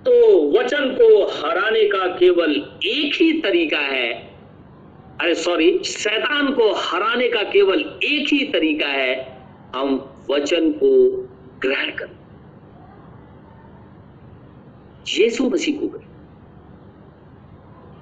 तो 0.00 0.12
वचन 0.58 0.90
को 1.00 1.24
हराने 1.26 1.84
का 1.84 2.06
केवल 2.06 2.50
एक 2.84 3.14
ही 3.14 3.40
तरीका 3.40 3.78
है। 3.78 4.12
अरे 5.20 5.34
सॉरी, 5.34 5.78
शैतान 5.84 6.52
को 6.52 6.72
हराने 6.72 7.28
का 7.28 7.42
केवल 7.42 7.80
एक 8.04 8.32
ही 8.32 8.44
तरीका 8.44 8.86
है, 8.86 9.42
हम 9.76 10.14
वचन 10.30 10.72
को 10.72 11.12
ग्रहण 11.60 11.90
कर। 11.90 12.08
यीशु 15.08 15.48
मसीह 15.48 15.80
को 15.80 15.86
ग्रहण 15.86 16.08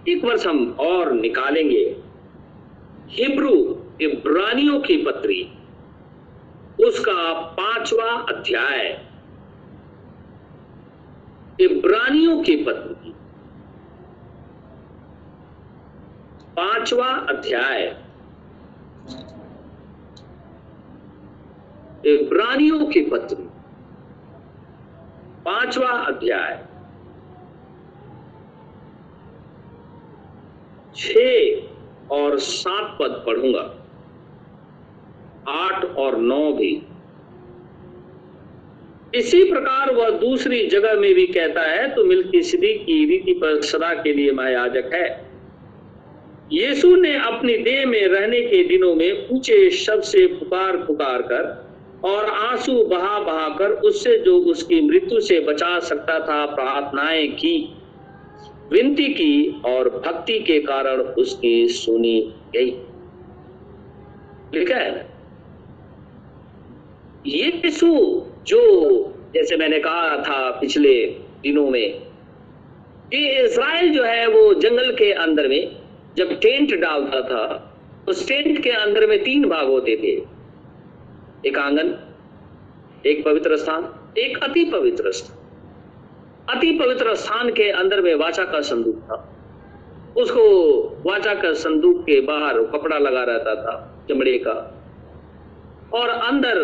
एक 0.08 0.24
वर्ष 0.24 0.46
हम 0.46 0.76
और 0.80 1.12
निकालेंगे। 1.12 1.96
हिब्रू 3.08 3.82
इब्रानियों 4.00 4.80
की 4.80 4.96
पत्री, 4.96 5.48
उसका 6.84 7.32
पांचवा 7.32 8.10
अध्याय। 8.34 9.07
इब्रानियों 11.60 12.42
के 12.42 12.64
पत्र 12.64 12.92
की। 12.92 13.10
पांचवा 16.56 17.06
अध्याय। 17.06 17.82
इब्रानियों 22.06 22.86
की 22.86 23.00
पत्री। 23.00 23.44
पांचवा 25.44 25.88
अध्याय। 25.88 26.66
छ 30.96 31.16
और 32.10 32.38
सात 32.38 32.98
पद 33.00 33.24
पढ़ूँगा। 33.26 33.74
आठ 35.48 35.84
और 35.84 36.16
नौ 36.16 36.52
भी। 36.52 36.87
इसी 39.18 39.42
प्रकार 39.44 39.94
वह 39.94 40.10
दूसरी 40.10 40.66
जगह 40.66 40.94
में 40.94 41.14
भी 41.14 41.26
कहता 41.26 41.62
है 41.62 41.88
तो 41.94 42.04
मिल्की 42.04 42.42
सिदी 42.42 42.72
की 42.74 43.04
रीति 43.04 43.32
पर 43.32 43.60
सदा 43.62 43.94
के 43.94 44.12
लिए 44.12 44.32
महायाजक 44.32 44.90
है। 44.94 45.08
यीशु 46.52 46.94
ने 46.96 47.14
अपनी 47.16 47.56
देह 47.58 47.86
में 47.86 48.06
रहने 48.06 48.40
के 48.40 48.62
दिनों 48.64 48.94
में 48.94 49.28
ऊँचे 49.28 49.70
शब्द 49.70 50.02
से 50.02 50.26
पुकार 50.26 50.76
पुकार 50.76 51.22
कर 51.22 51.68
और 52.04 52.24
आँसू 52.24 52.84
बहा 52.84 53.18
बहा 53.18 53.48
कर 53.48 53.70
उससे 53.70 54.18
जो 54.18 54.38
उसकी 54.38 54.80
मृत्यु 54.80 55.20
से 55.20 55.40
बचा 55.40 55.78
सकता 55.78 56.18
था, 56.20 56.46
प्रार्थनाएँ 56.46 57.28
की। 57.28 57.74
विनती 58.72 59.08
की 59.08 59.62
और 59.66 59.88
भक्ति 60.06 60.38
के 60.38 60.58
कारण 60.60 61.00
उसकी 61.00 61.68
सुनी 61.68 62.34
गई। 62.56 62.70
लिखा 64.54 64.76
है? 64.76 65.06
यीशु 67.26 68.22
जो, 68.46 68.60
जैसे 69.34 69.56
मैंने 69.56 69.78
कहा 69.78 70.16
था 70.16 70.50
पिछले 70.50 71.04
दिनों 71.42 71.70
में, 71.70 72.00
कि 73.10 73.28
इसराइल 73.28 73.92
जो 73.92 74.04
है 74.04 74.26
वो 74.26 74.54
जंगल 74.54 74.92
के 74.92 75.12
अंदर 75.12 75.48
में, 75.48 75.76
जब 76.16 76.40
टेंट 76.40 76.74
डालता 76.74 77.20
था, 77.20 77.64
उस 78.08 78.28
टेंट 78.28 78.62
के 78.62 78.70
अंदर 78.70 79.06
में 79.06 79.22
तीन 79.22 79.48
भाग 79.48 79.66
होते 79.66 79.96
थे। 79.96 80.38
एक 81.48 81.58
आँगन, 81.58 82.14
एक 83.06 83.24
पवित्र 83.24 83.56
स्थान, 83.56 84.12
एक 84.18 84.44
अति 84.44 84.64
पवित्र 84.64 85.12
स्थान। 85.12 85.38
अति 86.56 86.72
पवित्र 86.72 87.14
स्थान 87.14 87.50
के 87.50 87.70
अंदर 87.70 88.00
में 88.00 88.14
वाचा 88.14 88.44
का 88.44 88.60
संदूक 88.60 88.96
था। 88.96 89.34
उसको 90.16 90.42
वाचा 91.06 91.34
का 91.34 91.52
संदूक 91.52 92.02
के 92.02 92.20
बाहर 92.20 92.62
कपड़ा 92.62 92.98
लगा 92.98 93.24
रहता 93.24 93.54
था, 93.54 94.04
चमड़े 94.08 94.38
का। 94.38 94.84
और 95.94 96.08
अंदर 96.08 96.58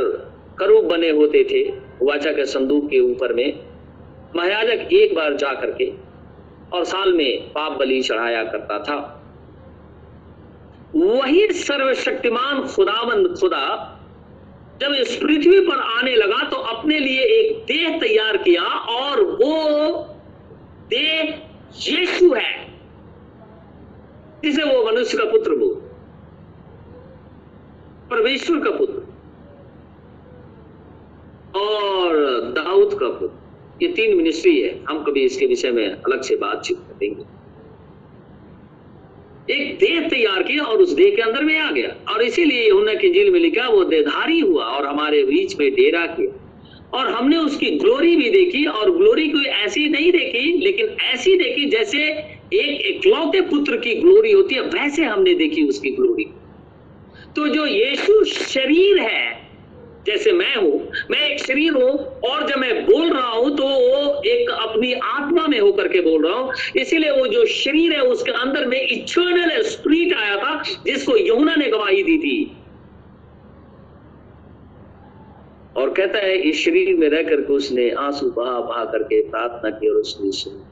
करूब 0.59 0.85
बने 0.89 1.11
होते 1.11 1.45
थे 1.45 1.63
वाचा 2.03 2.33
के 2.33 2.45
संदूक 2.47 2.89
के 2.91 3.01
ऊपर 3.03 3.33
में। 3.33 3.61
महायाजक 4.37 4.93
एक 4.93 5.15
बार 5.15 5.35
जा 5.37 5.53
करके 5.55 5.93
और 6.73 6.85
साल 6.85 7.13
में 7.13 7.49
पाप 7.49 7.79
बलि 7.79 8.01
चढ़ाया 8.03 8.43
करता 8.45 8.79
था। 8.81 8.97
वही 10.95 11.47
सर्वशक्तिमान 11.55 12.63
खुदावंद 12.67 13.29
खुदा, 13.39 13.67
जब 14.81 14.93
इस 14.93 15.17
पृथ्वी 15.17 15.61
पर 15.61 15.81
आने 15.81 16.15
लगा 16.17 16.43
तो 16.51 16.57
अपने 16.69 16.99
लिए 16.99 17.23
एक 17.35 17.65
देह 17.67 17.99
तैयार 18.01 18.37
किया 18.39 18.63
और 18.93 19.23
वो 19.23 19.91
देह 20.91 21.41
यीशु 21.83 22.33
है, 22.35 22.53
जिसे 24.45 24.63
वो 24.65 24.85
मनुष्य 24.87 25.19
का 25.19 25.25
पुत्र 25.31 25.57
बोल 25.57 25.75
परमेश्वर 28.11 28.59
का 28.61 28.71
पुत्र। 28.71 29.04
और 31.57 32.17
दाऊद 32.57 32.95
का 33.01 33.09
पुत्र। 33.09 33.83
ये 33.83 33.93
तीन 33.93 34.17
मिनिस्ट्री 34.17 34.61
है। 34.61 34.85
हम 34.89 35.03
कभी 35.05 35.21
इसके 35.21 35.47
विषय 35.47 35.71
में 35.71 35.87
अलग 35.87 36.23
से 36.23 36.37
बातचीत 36.37 36.79
करेंगे 36.79 37.33
एक 39.51 39.79
देह 39.79 40.09
तैयार 40.09 40.43
किया 40.43 40.65
और 40.65 40.83
उस 40.83 40.93
देह 40.93 41.15
के 41.17 41.23
अंदर 41.23 41.45
में 41.45 41.59
आ 41.59 41.71
गया। 41.71 41.89
और 42.13 42.23
इसीलिए 42.23 42.67
यहुना 42.69 42.95
की 42.95 43.31
में 43.31 43.41
लिखा, 43.41 43.69
वो 43.69 43.85
देहधारी 43.85 44.41
हुआ 44.41 44.65
और 44.65 44.87
हमारे 44.87 45.25
बीच 45.25 45.59
में 45.59 45.75
डेरा 45.75 46.07
किया। 46.07 46.41
और 46.95 47.09
हमने 47.09 47.37
उसकी 47.37 47.71
ग्लोरी 47.71 48.15
भी 48.17 48.31
देखी 48.31 48.65
और 48.67 48.91
ग्लोरी 48.97 49.29
कोई 49.29 49.45
ऐसी 49.45 49.89
नहीं 49.89 50.11
देखी, 50.13 50.53
लेकिन 50.59 50.97
ऐसी 51.03 51.37
देखी 51.39 51.65
जैसे 51.71 52.03
एक 52.55 52.87
इकलौते 52.87 53.41
पुत्र 53.41 53.77
की 53.77 53.95
ग्लोरी 53.95 54.33
होती 54.33 54.55
है, 54.55 54.61
वैसे 54.61 55.05
हमने 55.05 55.35
देखी 55.35 55.63
उसकी 55.69 55.91
ग्लोरी 55.91 56.25
तो 57.37 57.47
जो 57.49 57.67
यीशु 57.67 58.25
शरीर 58.25 58.99
है 58.99 59.44
जैसे 60.07 60.33
मैं 60.33 60.55
हूँ, 60.57 60.91
मैं 61.11 61.19
एक 61.21 61.39
शरीर 61.41 61.73
हूँ 61.73 61.91
और 62.31 62.47
जब 62.49 62.59
मैं 62.59 62.85
बोल 62.87 63.13
रहा 63.13 63.29
हूँ 63.29 63.57
तो 63.57 63.63
वो 63.63 64.23
एक 64.23 64.51
अपनी 64.51 64.93
आत्मा 64.93 65.47
में 65.47 65.61
होकर 65.61 65.89
के 65.89 66.01
बोल 66.01 66.27
रहा 66.27 66.39
हूँ। 66.39 66.53
इसीलिए 66.77 67.11
वो 67.11 67.27
जो 67.27 67.47
शरीर 67.47 67.93
है 67.93 68.01
उसके 68.01 68.33
अंदर 68.33 68.67
में 68.67 68.81
इटर्नल 68.81 69.63
स्प्रिट 69.63 70.15
आया 70.15 70.37
था, 70.37 70.63
जिसको 70.87 71.17
यमुना 71.17 71.55
ने 71.55 71.69
गवाही 71.69 72.03
दी 72.03 72.19
थी। 72.19 72.57
और 75.77 75.91
कहता 75.91 76.19
है, 76.19 76.37
इस 76.37 76.65
शरीर 76.65 76.97
में 76.97 77.09
रह 77.09 77.23
करके 77.23 77.53
उसने 77.53 77.91
आँसू 77.91 78.31
बहा 78.31 78.61
बहा 78.61 78.85
करके 78.85 79.21
प्रार्थना 79.31 79.71
की 79.71 79.89
और 79.89 79.97
उसने 79.97 80.31
सुनी। 80.33 80.63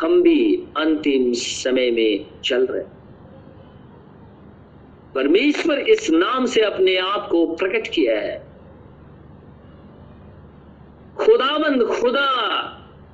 हम 0.00 0.22
भी 0.22 0.56
अंतिम 0.76 1.32
समय 1.32 1.90
में 1.90 2.26
चल 2.44 2.66
रहे 2.66 2.99
परमेश्वर 5.14 5.78
इस 5.78 6.10
नाम 6.10 6.46
से 6.46 6.60
अपने 6.60 6.96
आप 6.96 7.28
को 7.30 7.46
प्रकट 7.46 7.86
किया 7.86 8.18
है। 8.18 8.46
खुदाबंद 11.16 11.82
खुदा 11.82 12.28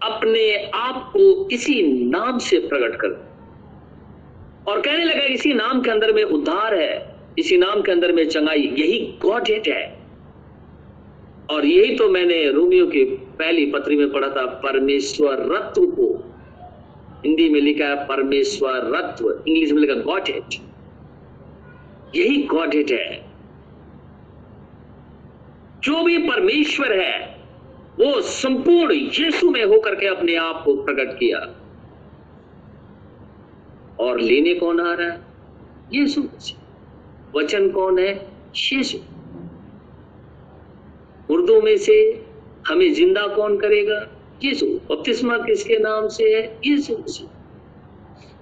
अपने 0.03 0.71
आप 0.75 1.13
को 1.17 1.49
इसी 1.51 1.83
नाम 2.05 2.39
से 2.39 2.59
प्रकट 2.59 2.97
कर। 2.97 3.37
और 4.69 4.81
कहने 4.81 5.05
लगा, 5.05 5.21
इसी 5.21 5.55
नाम 5.55 5.83
के 5.83 5.91
अंदर 5.91 6.13
में 6.13 6.25
उद्धार 6.25 6.75
है, 6.75 7.17
इसी 7.39 7.59
नाम 7.59 7.83
के 7.83 7.93
अंदर 7.93 8.13
में 8.13 8.29
चंगाई, 8.29 8.75
यही 8.79 9.19
गॉड 9.23 9.49
हेट 9.49 9.69
है। 9.69 9.99
और 11.51 11.67
यही 11.67 11.97
तो 11.97 12.09
मैंने 12.09 12.51
रोमियो 12.51 12.87
की 12.87 13.05
पहली 13.05 13.67
पत्री 13.67 13.97
में 13.97 14.13
पढ़ा 14.13 14.29
था, 14.29 14.47
परमेश्वर 14.47 15.33
रत्व 15.33 15.87
को। 15.87 16.35
हिंदी 17.27 17.49
में 17.49 17.61
लिखा 17.61 17.85
है, 17.85 18.07
परमेश्वर 18.07 18.71
रत्व, 18.71 19.43
इंग्लिश 19.49 19.73
में 19.73 19.81
लिखा 19.81 19.95
गॉड 19.95 20.23
हेट। 20.29 20.76
यही 22.15 22.43
गॉड 22.43 22.75
है। 22.75 23.27
जो 25.85 26.05
भी 26.05 26.19
परमेश्वर 26.19 27.01
है, 27.01 27.37
वो 28.01 28.21
संपूर्ण 28.21 28.93
यीशु 28.93 29.51
में 29.51 29.65
होकर 29.65 29.95
के 29.95 30.07
अपने 30.07 30.37
आप 30.37 30.63
को 30.65 30.77
प्रकट 30.77 31.19
किया। 31.19 31.39
और 34.01 34.21
लेने 34.21 34.55
कौन 34.55 34.81
आ 34.81 34.95
रहा 34.95 35.11
है? 35.11 35.21
यीशु 35.93 36.25
वचन 37.35 37.71
कौन 37.71 37.99
है? 37.99 38.29
यीशु। 38.73 38.99
उर्दू 41.35 41.61
में 41.61 41.77
से 41.77 42.27
हमें 42.69 42.95
ज़िंदा 42.95 43.27
कौन 43.27 43.59
करेगा? 43.59 44.09
यीशु। 44.45 44.67
बपतिस्मा 44.67 45.39
किसके 45.39 45.79
नाम 45.79 46.09
से 46.09 46.25
है? 46.25 46.61
यीशु 46.67 46.95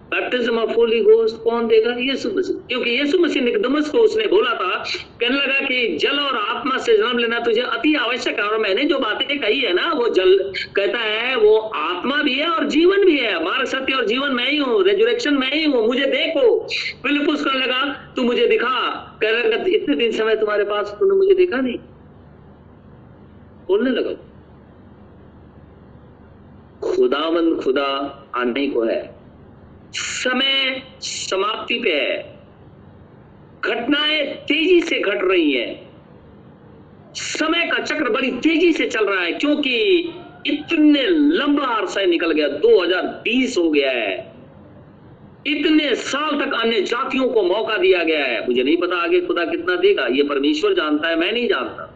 बैप्टिज्म 0.04 0.58
ऑफ़ 0.58 0.70
होली 0.70 1.00
घोस्ट 1.00 1.42
कौन 1.44 1.66
देगा? 1.66 1.94
यीशु 1.98 2.30
मसीह। 2.30 2.56
क्योंकि 2.56 2.90
यीशु 2.90 3.18
मसीह 3.18 3.42
निकदमस 3.42 3.90
को 3.90 3.98
उसने 3.98 4.26
बोला 4.26 4.54
था, 4.54 4.84
कहने 5.20 5.36
लगा 5.36 5.66
कि 5.66 5.96
जल 5.96 6.20
और 6.20 6.36
आत्मा 6.36 6.78
से 6.78 6.96
जन्म 6.96 7.18
लेना 7.18 7.40
तुझे 7.40 7.60
अति 7.60 7.94
आवश्यक 7.94 8.38
है। 8.38 8.44
और 8.44 8.58
मैंने 8.58 8.84
जो 8.84 8.98
बातें 8.98 9.40
कही 9.40 9.60
है 9.60 9.72
ना, 9.72 9.92
वो 9.92 10.08
जल 10.08 10.52
कहता 10.76 10.98
है, 10.98 11.36
वो 11.36 11.56
आत्मा 11.58 12.22
भी 12.22 12.34
है 12.34 12.48
और 12.48 12.66
जीवन 12.66 13.04
भी 13.04 13.18
है। 13.18 13.44
मार्ग 13.44 13.64
सत्य 13.64 13.92
और 13.92 14.06
जीवन 14.06 14.30
मैं 14.30 14.50
ही 14.50 14.56
हूँ 14.56 14.84
रेजुरेक्शन 14.84 15.34
मैं 15.34 15.52
ही 15.52 15.64
हूँ, 15.64 15.86
मुझे 15.86 16.06
देखो। 16.06 16.66
फिलिपुस 17.02 17.44
कहने 17.44 17.58
लगा, 17.58 18.12
तू 18.16 18.22
मुझे 18.22 18.46
दिखा। 18.46 19.00
कह 19.22 19.30
लगा 19.30 19.64
इतने 19.68 19.96
दिन 19.96 20.12
समय 20.12 20.36
तुम्हारे 20.36 20.64
पास 20.64 20.96
तुमने 21.00 21.14
मुझे 21.14 21.34
देखा 21.34 21.60
नहीं। 21.60 21.78
बोलने 23.68 23.90
लगा। 23.90 24.12
खुदावंद 26.88 27.62
खुदा 27.62 27.84
आने 28.34 28.68
को 28.68 28.82
है। 28.82 29.23
समय 29.94 30.82
समाप्ति 31.00 31.78
पे 31.78 31.90
है। 31.90 32.34
घटनाएँ 33.64 34.26
तेज़ी 34.26 34.80
से 34.80 35.00
घट 35.00 35.18
रही 35.22 35.52
हैं। 35.52 35.90
समय 37.14 37.66
का 37.66 37.82
चक्र 37.82 38.10
बड़ी 38.10 38.30
तेज़ी 38.30 38.72
से 38.72 38.86
चल 38.86 39.04
रहा 39.04 39.22
है 39.22 39.32
क्योंकि 39.32 39.78
इतने 40.46 41.02
लंबा 41.06 41.64
अरसा 41.64 42.04
निकल 42.04 42.32
गया 42.32 42.48
2020 42.48 43.58
हो 43.58 43.70
गया 43.70 43.90
है। 43.90 44.34
इतने 45.46 45.94
साल 45.94 46.44
तक 46.44 46.52
अन्य 46.54 46.80
जातियों 46.80 47.28
को 47.28 47.42
मौका 47.42 47.76
दिया 47.76 48.04
गया 48.04 48.24
है। 48.24 48.46
मुझे 48.46 48.62
नहीं 48.62 48.76
पता 48.76 48.96
आगे 48.96 49.20
खुदा 49.20 49.44
कितना 49.44 49.76
देगा, 49.76 50.06
ये 50.06 50.22
परमेश्वर 50.22 50.74
जानता 50.74 51.08
है, 51.08 51.16
मैं 51.16 51.32
नहीं 51.32 51.48
जानता। 51.48 51.93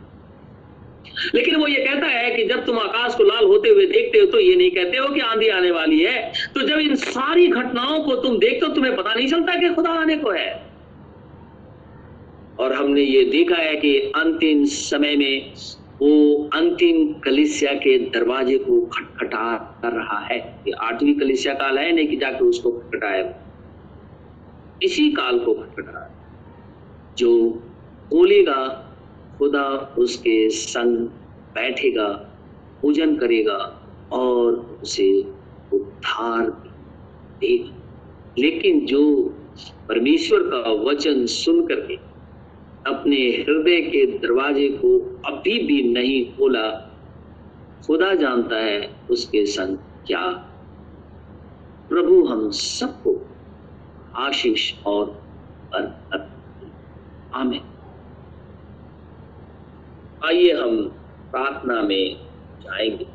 लेकिन 1.34 1.56
वो 1.56 1.66
ये 1.66 1.84
कहता 1.84 2.06
है 2.06 2.30
कि 2.30 2.44
जब 2.44 2.64
तुम 2.66 2.78
आकाश 2.78 3.14
को 3.14 3.24
लाल 3.24 3.44
होते 3.44 3.68
हुए 3.68 3.86
देखते 3.86 4.18
हो 4.18 4.26
तो 4.26 4.40
ये 4.40 4.56
नहीं 4.56 4.70
कहते 4.70 4.96
हो 4.96 5.08
कि 5.08 5.20
आंधी 5.20 5.48
आने 5.48 5.70
वाली 5.70 6.00
है। 6.00 6.32
तो 6.54 6.62
जब 6.62 6.78
इन 6.78 6.94
सारी 6.94 7.46
घटनाओं 7.46 8.02
को 8.04 8.16
तुम 8.16 8.38
देखते 8.38 8.66
हो, 8.66 8.72
तुम्हें 8.74 8.96
पता 8.96 9.14
नहीं 9.14 9.26
चलता 9.28 9.54
कि 9.54 9.74
खुदा 9.74 9.90
आने 9.90 10.16
को 10.16 10.30
है। 10.30 10.68
और 12.60 12.72
हमने 12.72 13.02
ये 13.02 13.24
देखा 13.24 13.56
है 13.56 13.76
कि 13.76 13.98
अंतिम 13.98 14.64
समय 14.64 15.16
में 15.16 15.52
वो 16.02 16.50
अंतिम 16.54 17.12
कलिसिया 17.12 17.72
के 17.74 17.98
दरवाजे 17.98 18.58
को 18.58 18.80
खटखटा 18.80 19.78
कर 19.82 19.92
रहा 19.92 20.18
है 20.18 20.38
कि 20.64 20.70
आठवीं 20.70 21.14
कलिसिया 21.14 21.54
काल 21.54 21.78
है 21.78 21.92
नहीं 21.92 22.08
कि 22.08 22.16
जाकर 22.16 22.44
उसको 22.44 22.70
खटखटाए। 22.70 23.34
इसी 24.82 25.10
काल 25.10 25.38
को 25.38 25.54
खटखटा। 25.54 26.04
जो 27.18 27.30
बोलेगा 28.10 28.87
खुदा 29.38 29.94
उसके 29.98 30.48
संग 30.50 30.96
बैठेगा, 31.54 32.08
पूजन 32.82 33.16
करेगा 33.16 33.58
और 34.12 34.54
उसे 34.82 35.10
उद्धार 35.72 36.50
देगा। 37.40 37.74
लेकिन 38.38 38.86
जो 38.86 39.34
परमेश्वर 39.88 40.40
का 40.42 40.70
वचन 40.90 41.26
सुन 41.26 41.66
करके 41.66 41.94
अपने 42.86 43.16
हृदय 43.16 43.80
के 43.80 44.04
दरवाजे 44.18 44.68
को 44.68 44.98
अभी 45.26 45.58
भी 45.58 45.82
नहीं 45.82 46.24
खोला, 46.32 46.70
खुदा 47.86 48.14
जानता 48.14 48.56
है 48.56 48.90
उसके 49.10 49.44
संग 49.46 49.76
क्या। 50.06 50.26
प्रभु 51.88 52.24
हम 52.24 52.50
सबको 52.50 53.14
आशीष 54.16 54.72
और 54.86 55.22
आमिर 57.34 57.60
आइए 60.24 60.52
हम 60.52 60.76
प्रार्थना 61.30 61.82
में 61.82 62.16
जाएँगे। 62.62 63.06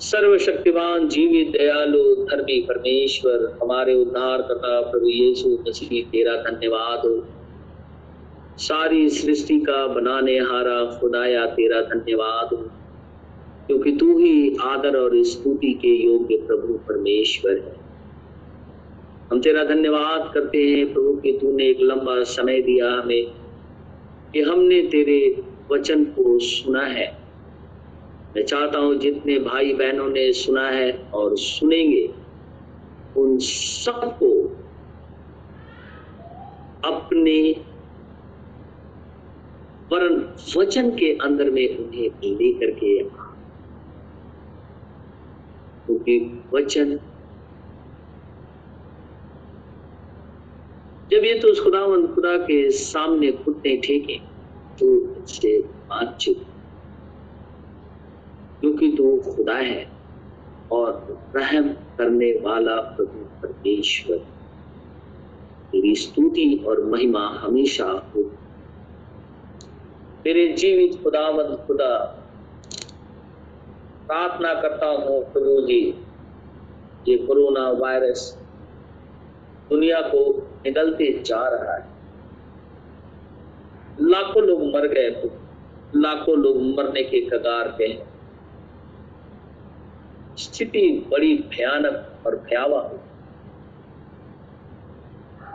सर्वशक्तिमान 0.00 1.08
जीवित 1.08 1.50
दयालु, 1.50 2.14
धर्मी 2.14 2.60
परमेश्वर, 2.60 3.58
हमारे 3.62 3.94
उद्धार 3.94 4.42
करता 4.42 4.80
प्रभु 4.80 5.06
यीशु 5.06 5.48
मसीह, 5.48 6.10
तेरा 6.10 6.36
धन्यवाद। 6.36 6.98
हो 6.98 7.26
सारी 8.58 9.08
सृष्टि 9.08 9.60
का 9.60 9.86
बनाने 9.86 10.38
हारा 10.38 10.98
खुदाया, 10.98 11.46
तेरा 11.46 11.80
धन्यवाद। 11.80 12.48
हो 12.52 12.70
क्योंकि 13.66 13.92
तू 13.92 14.18
ही 14.18 14.56
आदर 14.62 14.96
और 14.96 15.22
स्तुति 15.24 15.72
के 15.72 15.88
योग्य 15.88 16.36
प्रभु 16.36 16.72
परमेश्वर 16.74 17.52
है। 17.52 17.76
हम 19.32 19.40
तेरा 19.40 19.64
धन्यवाद 19.64 20.30
करते 20.34 20.58
हैं 20.58 20.94
प्रभु 20.94 21.16
कि 21.16 21.32
तूने 21.32 21.64
एक 21.64 21.80
लंबा 21.80 22.22
समय 22.22 22.60
दिया 22.60 22.92
हमें। 22.92 23.45
कि 24.36 24.42
हमने 24.42 24.82
तेरे 24.82 25.42
वचन 25.70 26.04
को 26.04 26.38
सुना 26.38 26.82
है। 26.86 27.06
मैं 28.36 28.42
चाहता 28.44 28.78
हूँ 28.78 28.96
जितने 28.96 29.38
भाई 29.38 29.72
बहनों 29.72 30.08
ने 30.08 30.32
सुना 30.32 30.68
है 30.70 30.90
और 31.14 31.36
सुनेंगे, 31.36 32.14
उन 33.16 33.38
सबको 33.38 34.28
अपने 36.84 37.50
वरन, 39.92 40.34
वचन 40.56 40.90
के 40.90 41.12
अंदर 41.16 41.50
में 41.50 41.78
उन्हें 41.78 42.10
लेकर 42.24 42.70
के 42.70 42.98
क्योंकि 45.86 46.18
वचन 46.54 46.98
जब 51.16 51.24
ये 51.24 51.38
तो 51.38 51.48
उस 51.48 51.60
खुदा 52.14 52.36
के 52.36 52.70
सामने 52.70 53.32
घुटने 53.32 53.76
ठेके 53.76 54.18
तो 54.78 54.86
इससे 55.24 55.60
बातचीत। 55.60 56.46
क्योंकि 58.60 58.88
तो 58.92 59.32
खुदा 59.32 59.54
है 59.54 59.88
और 60.72 61.18
रहम 61.36 61.68
करने 61.68 62.32
वाला 62.32 62.76
प्रभु 62.76 63.18
परमेश्वर। 63.42 64.16
तेरी 65.72 65.94
स्तुति 65.94 66.64
और 66.66 66.84
महिमा 66.84 67.28
हमेशा 67.28 67.84
हो। 67.84 68.22
तेरे 70.24 70.48
जीवित 70.48 71.02
खुदावंद 71.02 71.56
खुदा, 71.66 71.94
प्रार्थना 74.06 74.54
करता 74.54 74.86
हूँ 74.86 75.32
प्रभु 75.32 75.60
जी, 75.66 75.94
ये 77.08 77.16
कोरोना 77.16 77.70
वायरस 77.70 78.38
दुनिया 79.70 80.00
को 80.00 80.48
निकलते 80.66 81.12
जा 81.22 81.46
रहा 81.48 81.74
है। 81.74 81.84
लाखों 84.00 84.42
लोग 84.42 84.62
मर 84.74 84.86
गए 84.86 85.10
तो 85.10 85.30
लाखों 85.96 86.36
लोग 86.38 86.56
मरने 86.70 87.02
के 87.02 87.20
कगार 87.20 87.68
पे 87.78 87.86
स्थिति 90.38 90.80
बड़ी 91.10 91.36
भयानक 91.50 92.26
और 92.26 92.36
भयावह 92.36 92.78
हो 92.78 92.98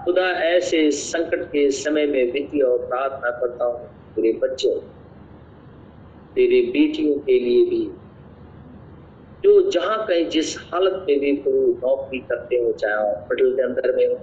खुदा 0.06 0.26
ऐसे 0.46 0.80
संकट 0.92 1.44
के 1.46 1.70
समय 1.72 2.06
में 2.06 2.32
वित्तीय 2.32 2.62
और 2.62 2.78
प्रार्थना 2.86 3.32
करता 3.32 3.66
हूँ 3.66 3.88
तेरे 4.16 4.32
बच्चों 4.34 4.76
तेरे 6.36 6.62
बेटियों 6.72 7.20
के 7.20 7.40
लिए 7.40 7.66
भी। 7.66 7.84
जो 9.44 9.70
जहाँ 9.72 10.06
कहीं 10.08 10.26
जिस 10.30 10.58
हालत 10.64 11.06
में 11.10 11.20
भी 11.20 11.32
प्रभु 11.36 11.88
नौकरी 11.88 12.20
करते 12.20 12.56
हो, 12.56 12.72
चाहे 12.72 12.96
हॉस्पिटल 12.96 13.56
के 13.56 13.62
अंदर 13.62 13.96
में 13.96 14.08
हो 14.08 14.16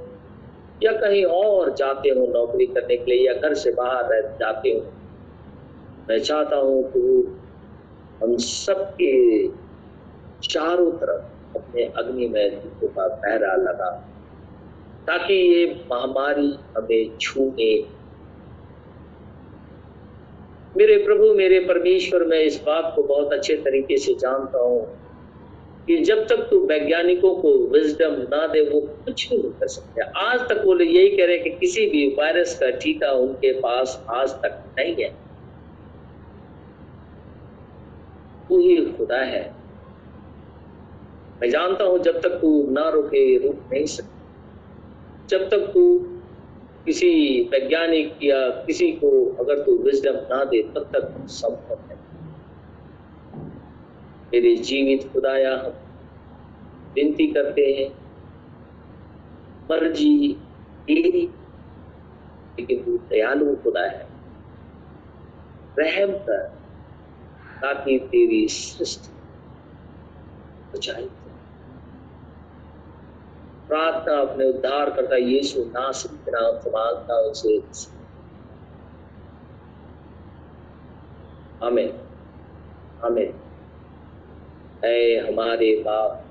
या 0.83 0.93
कहीं 0.93 1.25
और 1.25 1.75
जाते 1.75 2.09
हो 2.09 2.27
नौकरी 2.27 2.67
करने 2.67 2.97
के 2.97 3.11
लिए 3.11 3.27
या 3.27 3.35
घर 3.35 3.55
से 3.55 3.71
बाहर 3.71 4.05
रह 4.05 4.21
जाते 4.21 4.69
हो? 4.69 4.81
मैं 6.11 6.19
चाहता 6.19 6.57
हूँ 6.57 6.83
प्रभु 6.93 7.39
हम 8.23 8.37
सबके 8.37 9.49
चारों 10.43 10.91
तरफ़ 10.93 11.59
अपने 11.59 11.85
अग्नि 11.85 12.29
में 12.29 12.61
का 12.85 13.09
पहरा 13.09 13.55
लगा, 13.57 13.91
ताकि 15.07 15.35
ये 15.35 15.87
महामारी 15.93 16.59
हमें 16.77 17.17
छूने। 17.21 17.99
मेरे 20.77 20.97
प्रभु, 20.97 21.35
मेरे 21.35 21.61
परमेश्वर, 21.61 22.25
मैं 22.25 22.39
इस 22.39 22.63
बात 22.67 22.93
को 22.97 23.03
बहुत 23.03 23.33
अच्छे 23.33 23.57
तरीके 23.57 23.97
से 23.97 24.15
जानता 24.15 24.59
हूँ 24.59 24.81
कि 25.89 25.97
जब 25.97 26.27
तक 26.29 26.37
तू 26.37 26.67
वैज्ञानिकों 26.67 27.35
को 27.35 27.67
विजडम 27.67 28.37
ना 28.37 28.47
दे, 28.47 28.71
वो 28.71 28.81
कुछ 28.81 29.33
नहीं 29.33 29.43
कर 29.43 29.67
सकते। 29.67 30.01
आज 30.01 30.41
तक 30.41 30.63
वो 30.65 30.81
यही 30.81 31.17
कह 31.17 31.27
रहे 31.27 31.39
कि 31.39 31.51
किसी 31.51 31.87
भी 31.87 32.09
वायरस 32.09 32.59
का 32.59 32.71
टीका 32.71 33.13
उनके 33.13 33.53
पास 33.53 34.05
आज 34.11 34.31
तक 34.31 34.65
नहीं 34.79 34.97
है। 35.05 35.11
तू 38.49 38.61
ही 38.61 38.77
खुदा 38.77 39.19
है। 39.19 39.55
मैं 41.43 41.51
जानता 41.51 41.85
हूँ 41.85 41.99
जब 41.99 42.21
तक 42.21 42.29
तू 42.29 42.71
ना 42.71 42.89
रुके, 42.89 43.39
रुक 43.39 43.57
नहीं 43.73 43.87
सकता। 43.87 44.33
जब 45.29 45.49
तक 45.49 45.59
तू 45.59 45.99
किसी 46.87 47.43
वैज्ञानिक 47.53 48.19
या 48.23 48.49
किसी 48.49 48.93
को 48.93 49.37
अगर 49.41 49.59
तू 49.59 49.79
विजडम 49.79 50.37
ना 50.37 50.45
दे, 50.45 50.63
तब 50.63 50.91
तक 50.93 51.29
संभव 51.29 51.79
है 51.91 52.08
मेरे 54.35 54.57
जीवित 54.57 55.13
खुदाया 55.13 55.55
हम। 55.55 55.73
विनती 56.95 57.27
करते 57.27 57.61
हैं, 57.61 57.99
मर्ज़ी 59.71 60.35
तेरी 60.87 61.31
लेकिन 62.59 62.85
तू 62.85 62.99
दयालु 62.99 63.57
खुदा 63.57 63.83
है। 63.83 64.09
रहम 65.79 66.19
कर, 66.19 66.49
ताकि 67.61 67.99
तेरी 67.99 68.49
सृष्टि 68.49 69.15
बचाई 70.75 71.11
प्रार्थना 73.69 74.15
अपने 74.15 74.45
उद्धार 74.45 74.91
करता 74.91 75.17
यीशु 75.17 75.61
नासिक 75.61 76.13
के 76.13 76.31
नाम 76.31 76.61
से 76.61 76.71
माँगता 76.71 77.15
उसे 77.15 77.63
हमें 81.67 82.01
हमें 83.03 83.38
ऐ 84.85 85.17
हमारे 85.19 85.83
बाप 85.87 86.25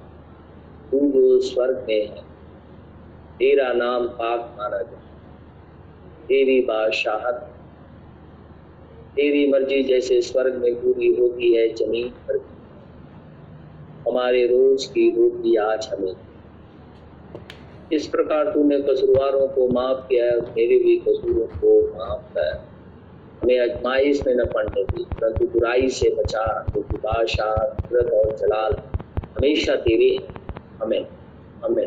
तू 0.91 0.99
जो 0.99 1.39
स्वर्ग 1.39 1.85
में 1.89 2.07
है। 2.07 2.21
तेरा 3.39 3.73
नाम 3.73 4.07
पाक 4.07 4.55
माना 4.59 4.77
जाए। 4.77 5.01
तेरी 6.29 6.61
बादशाहत 6.61 7.53
तेरी 9.15 9.51
मर्ज़ी 9.51 9.83
जैसे 9.83 10.21
स्वर्ग 10.21 10.55
में 10.55 10.75
पूरी 10.75 11.15
होती 11.15 11.53
है, 11.53 11.73
ज़मीन 11.73 12.09
पर 12.09 12.37
हमारे 14.07 14.45
रोज 14.47 14.85
की 14.85 15.09
रोटी 15.09 15.55
आज 15.55 15.89
हमें। 15.93 16.13
इस 17.91 18.07
प्रकार 18.07 18.45
तूने 18.45 18.79
कसूरवारों 18.81 19.47
को 19.47 19.67
माफ़ 19.67 19.97
किया 19.97 20.25
है 20.25 20.39
मेरे 20.41 20.77
भी 20.77 20.99
कसूरों 20.99 21.47
को 21.47 21.81
माफ़ 21.87 22.21
कर 22.37 22.66
हमें 23.47 23.59
अजमाइश 23.59 24.23
में 24.27 24.33
न 24.35 24.45
पड़ने 24.45 24.83
दी 24.83 25.03
परंतु 25.21 25.45
बुराई 25.45 25.89
से 25.89 26.09
बचा 26.15 26.45
क्योंकि 26.73 26.97
बादशाह 26.97 27.51
और 28.17 28.35
जलाल, 28.35 28.73
हमेशा 29.37 29.75
तेरे 29.75 30.09
हमें 30.81 31.05
हमें। 31.63 31.85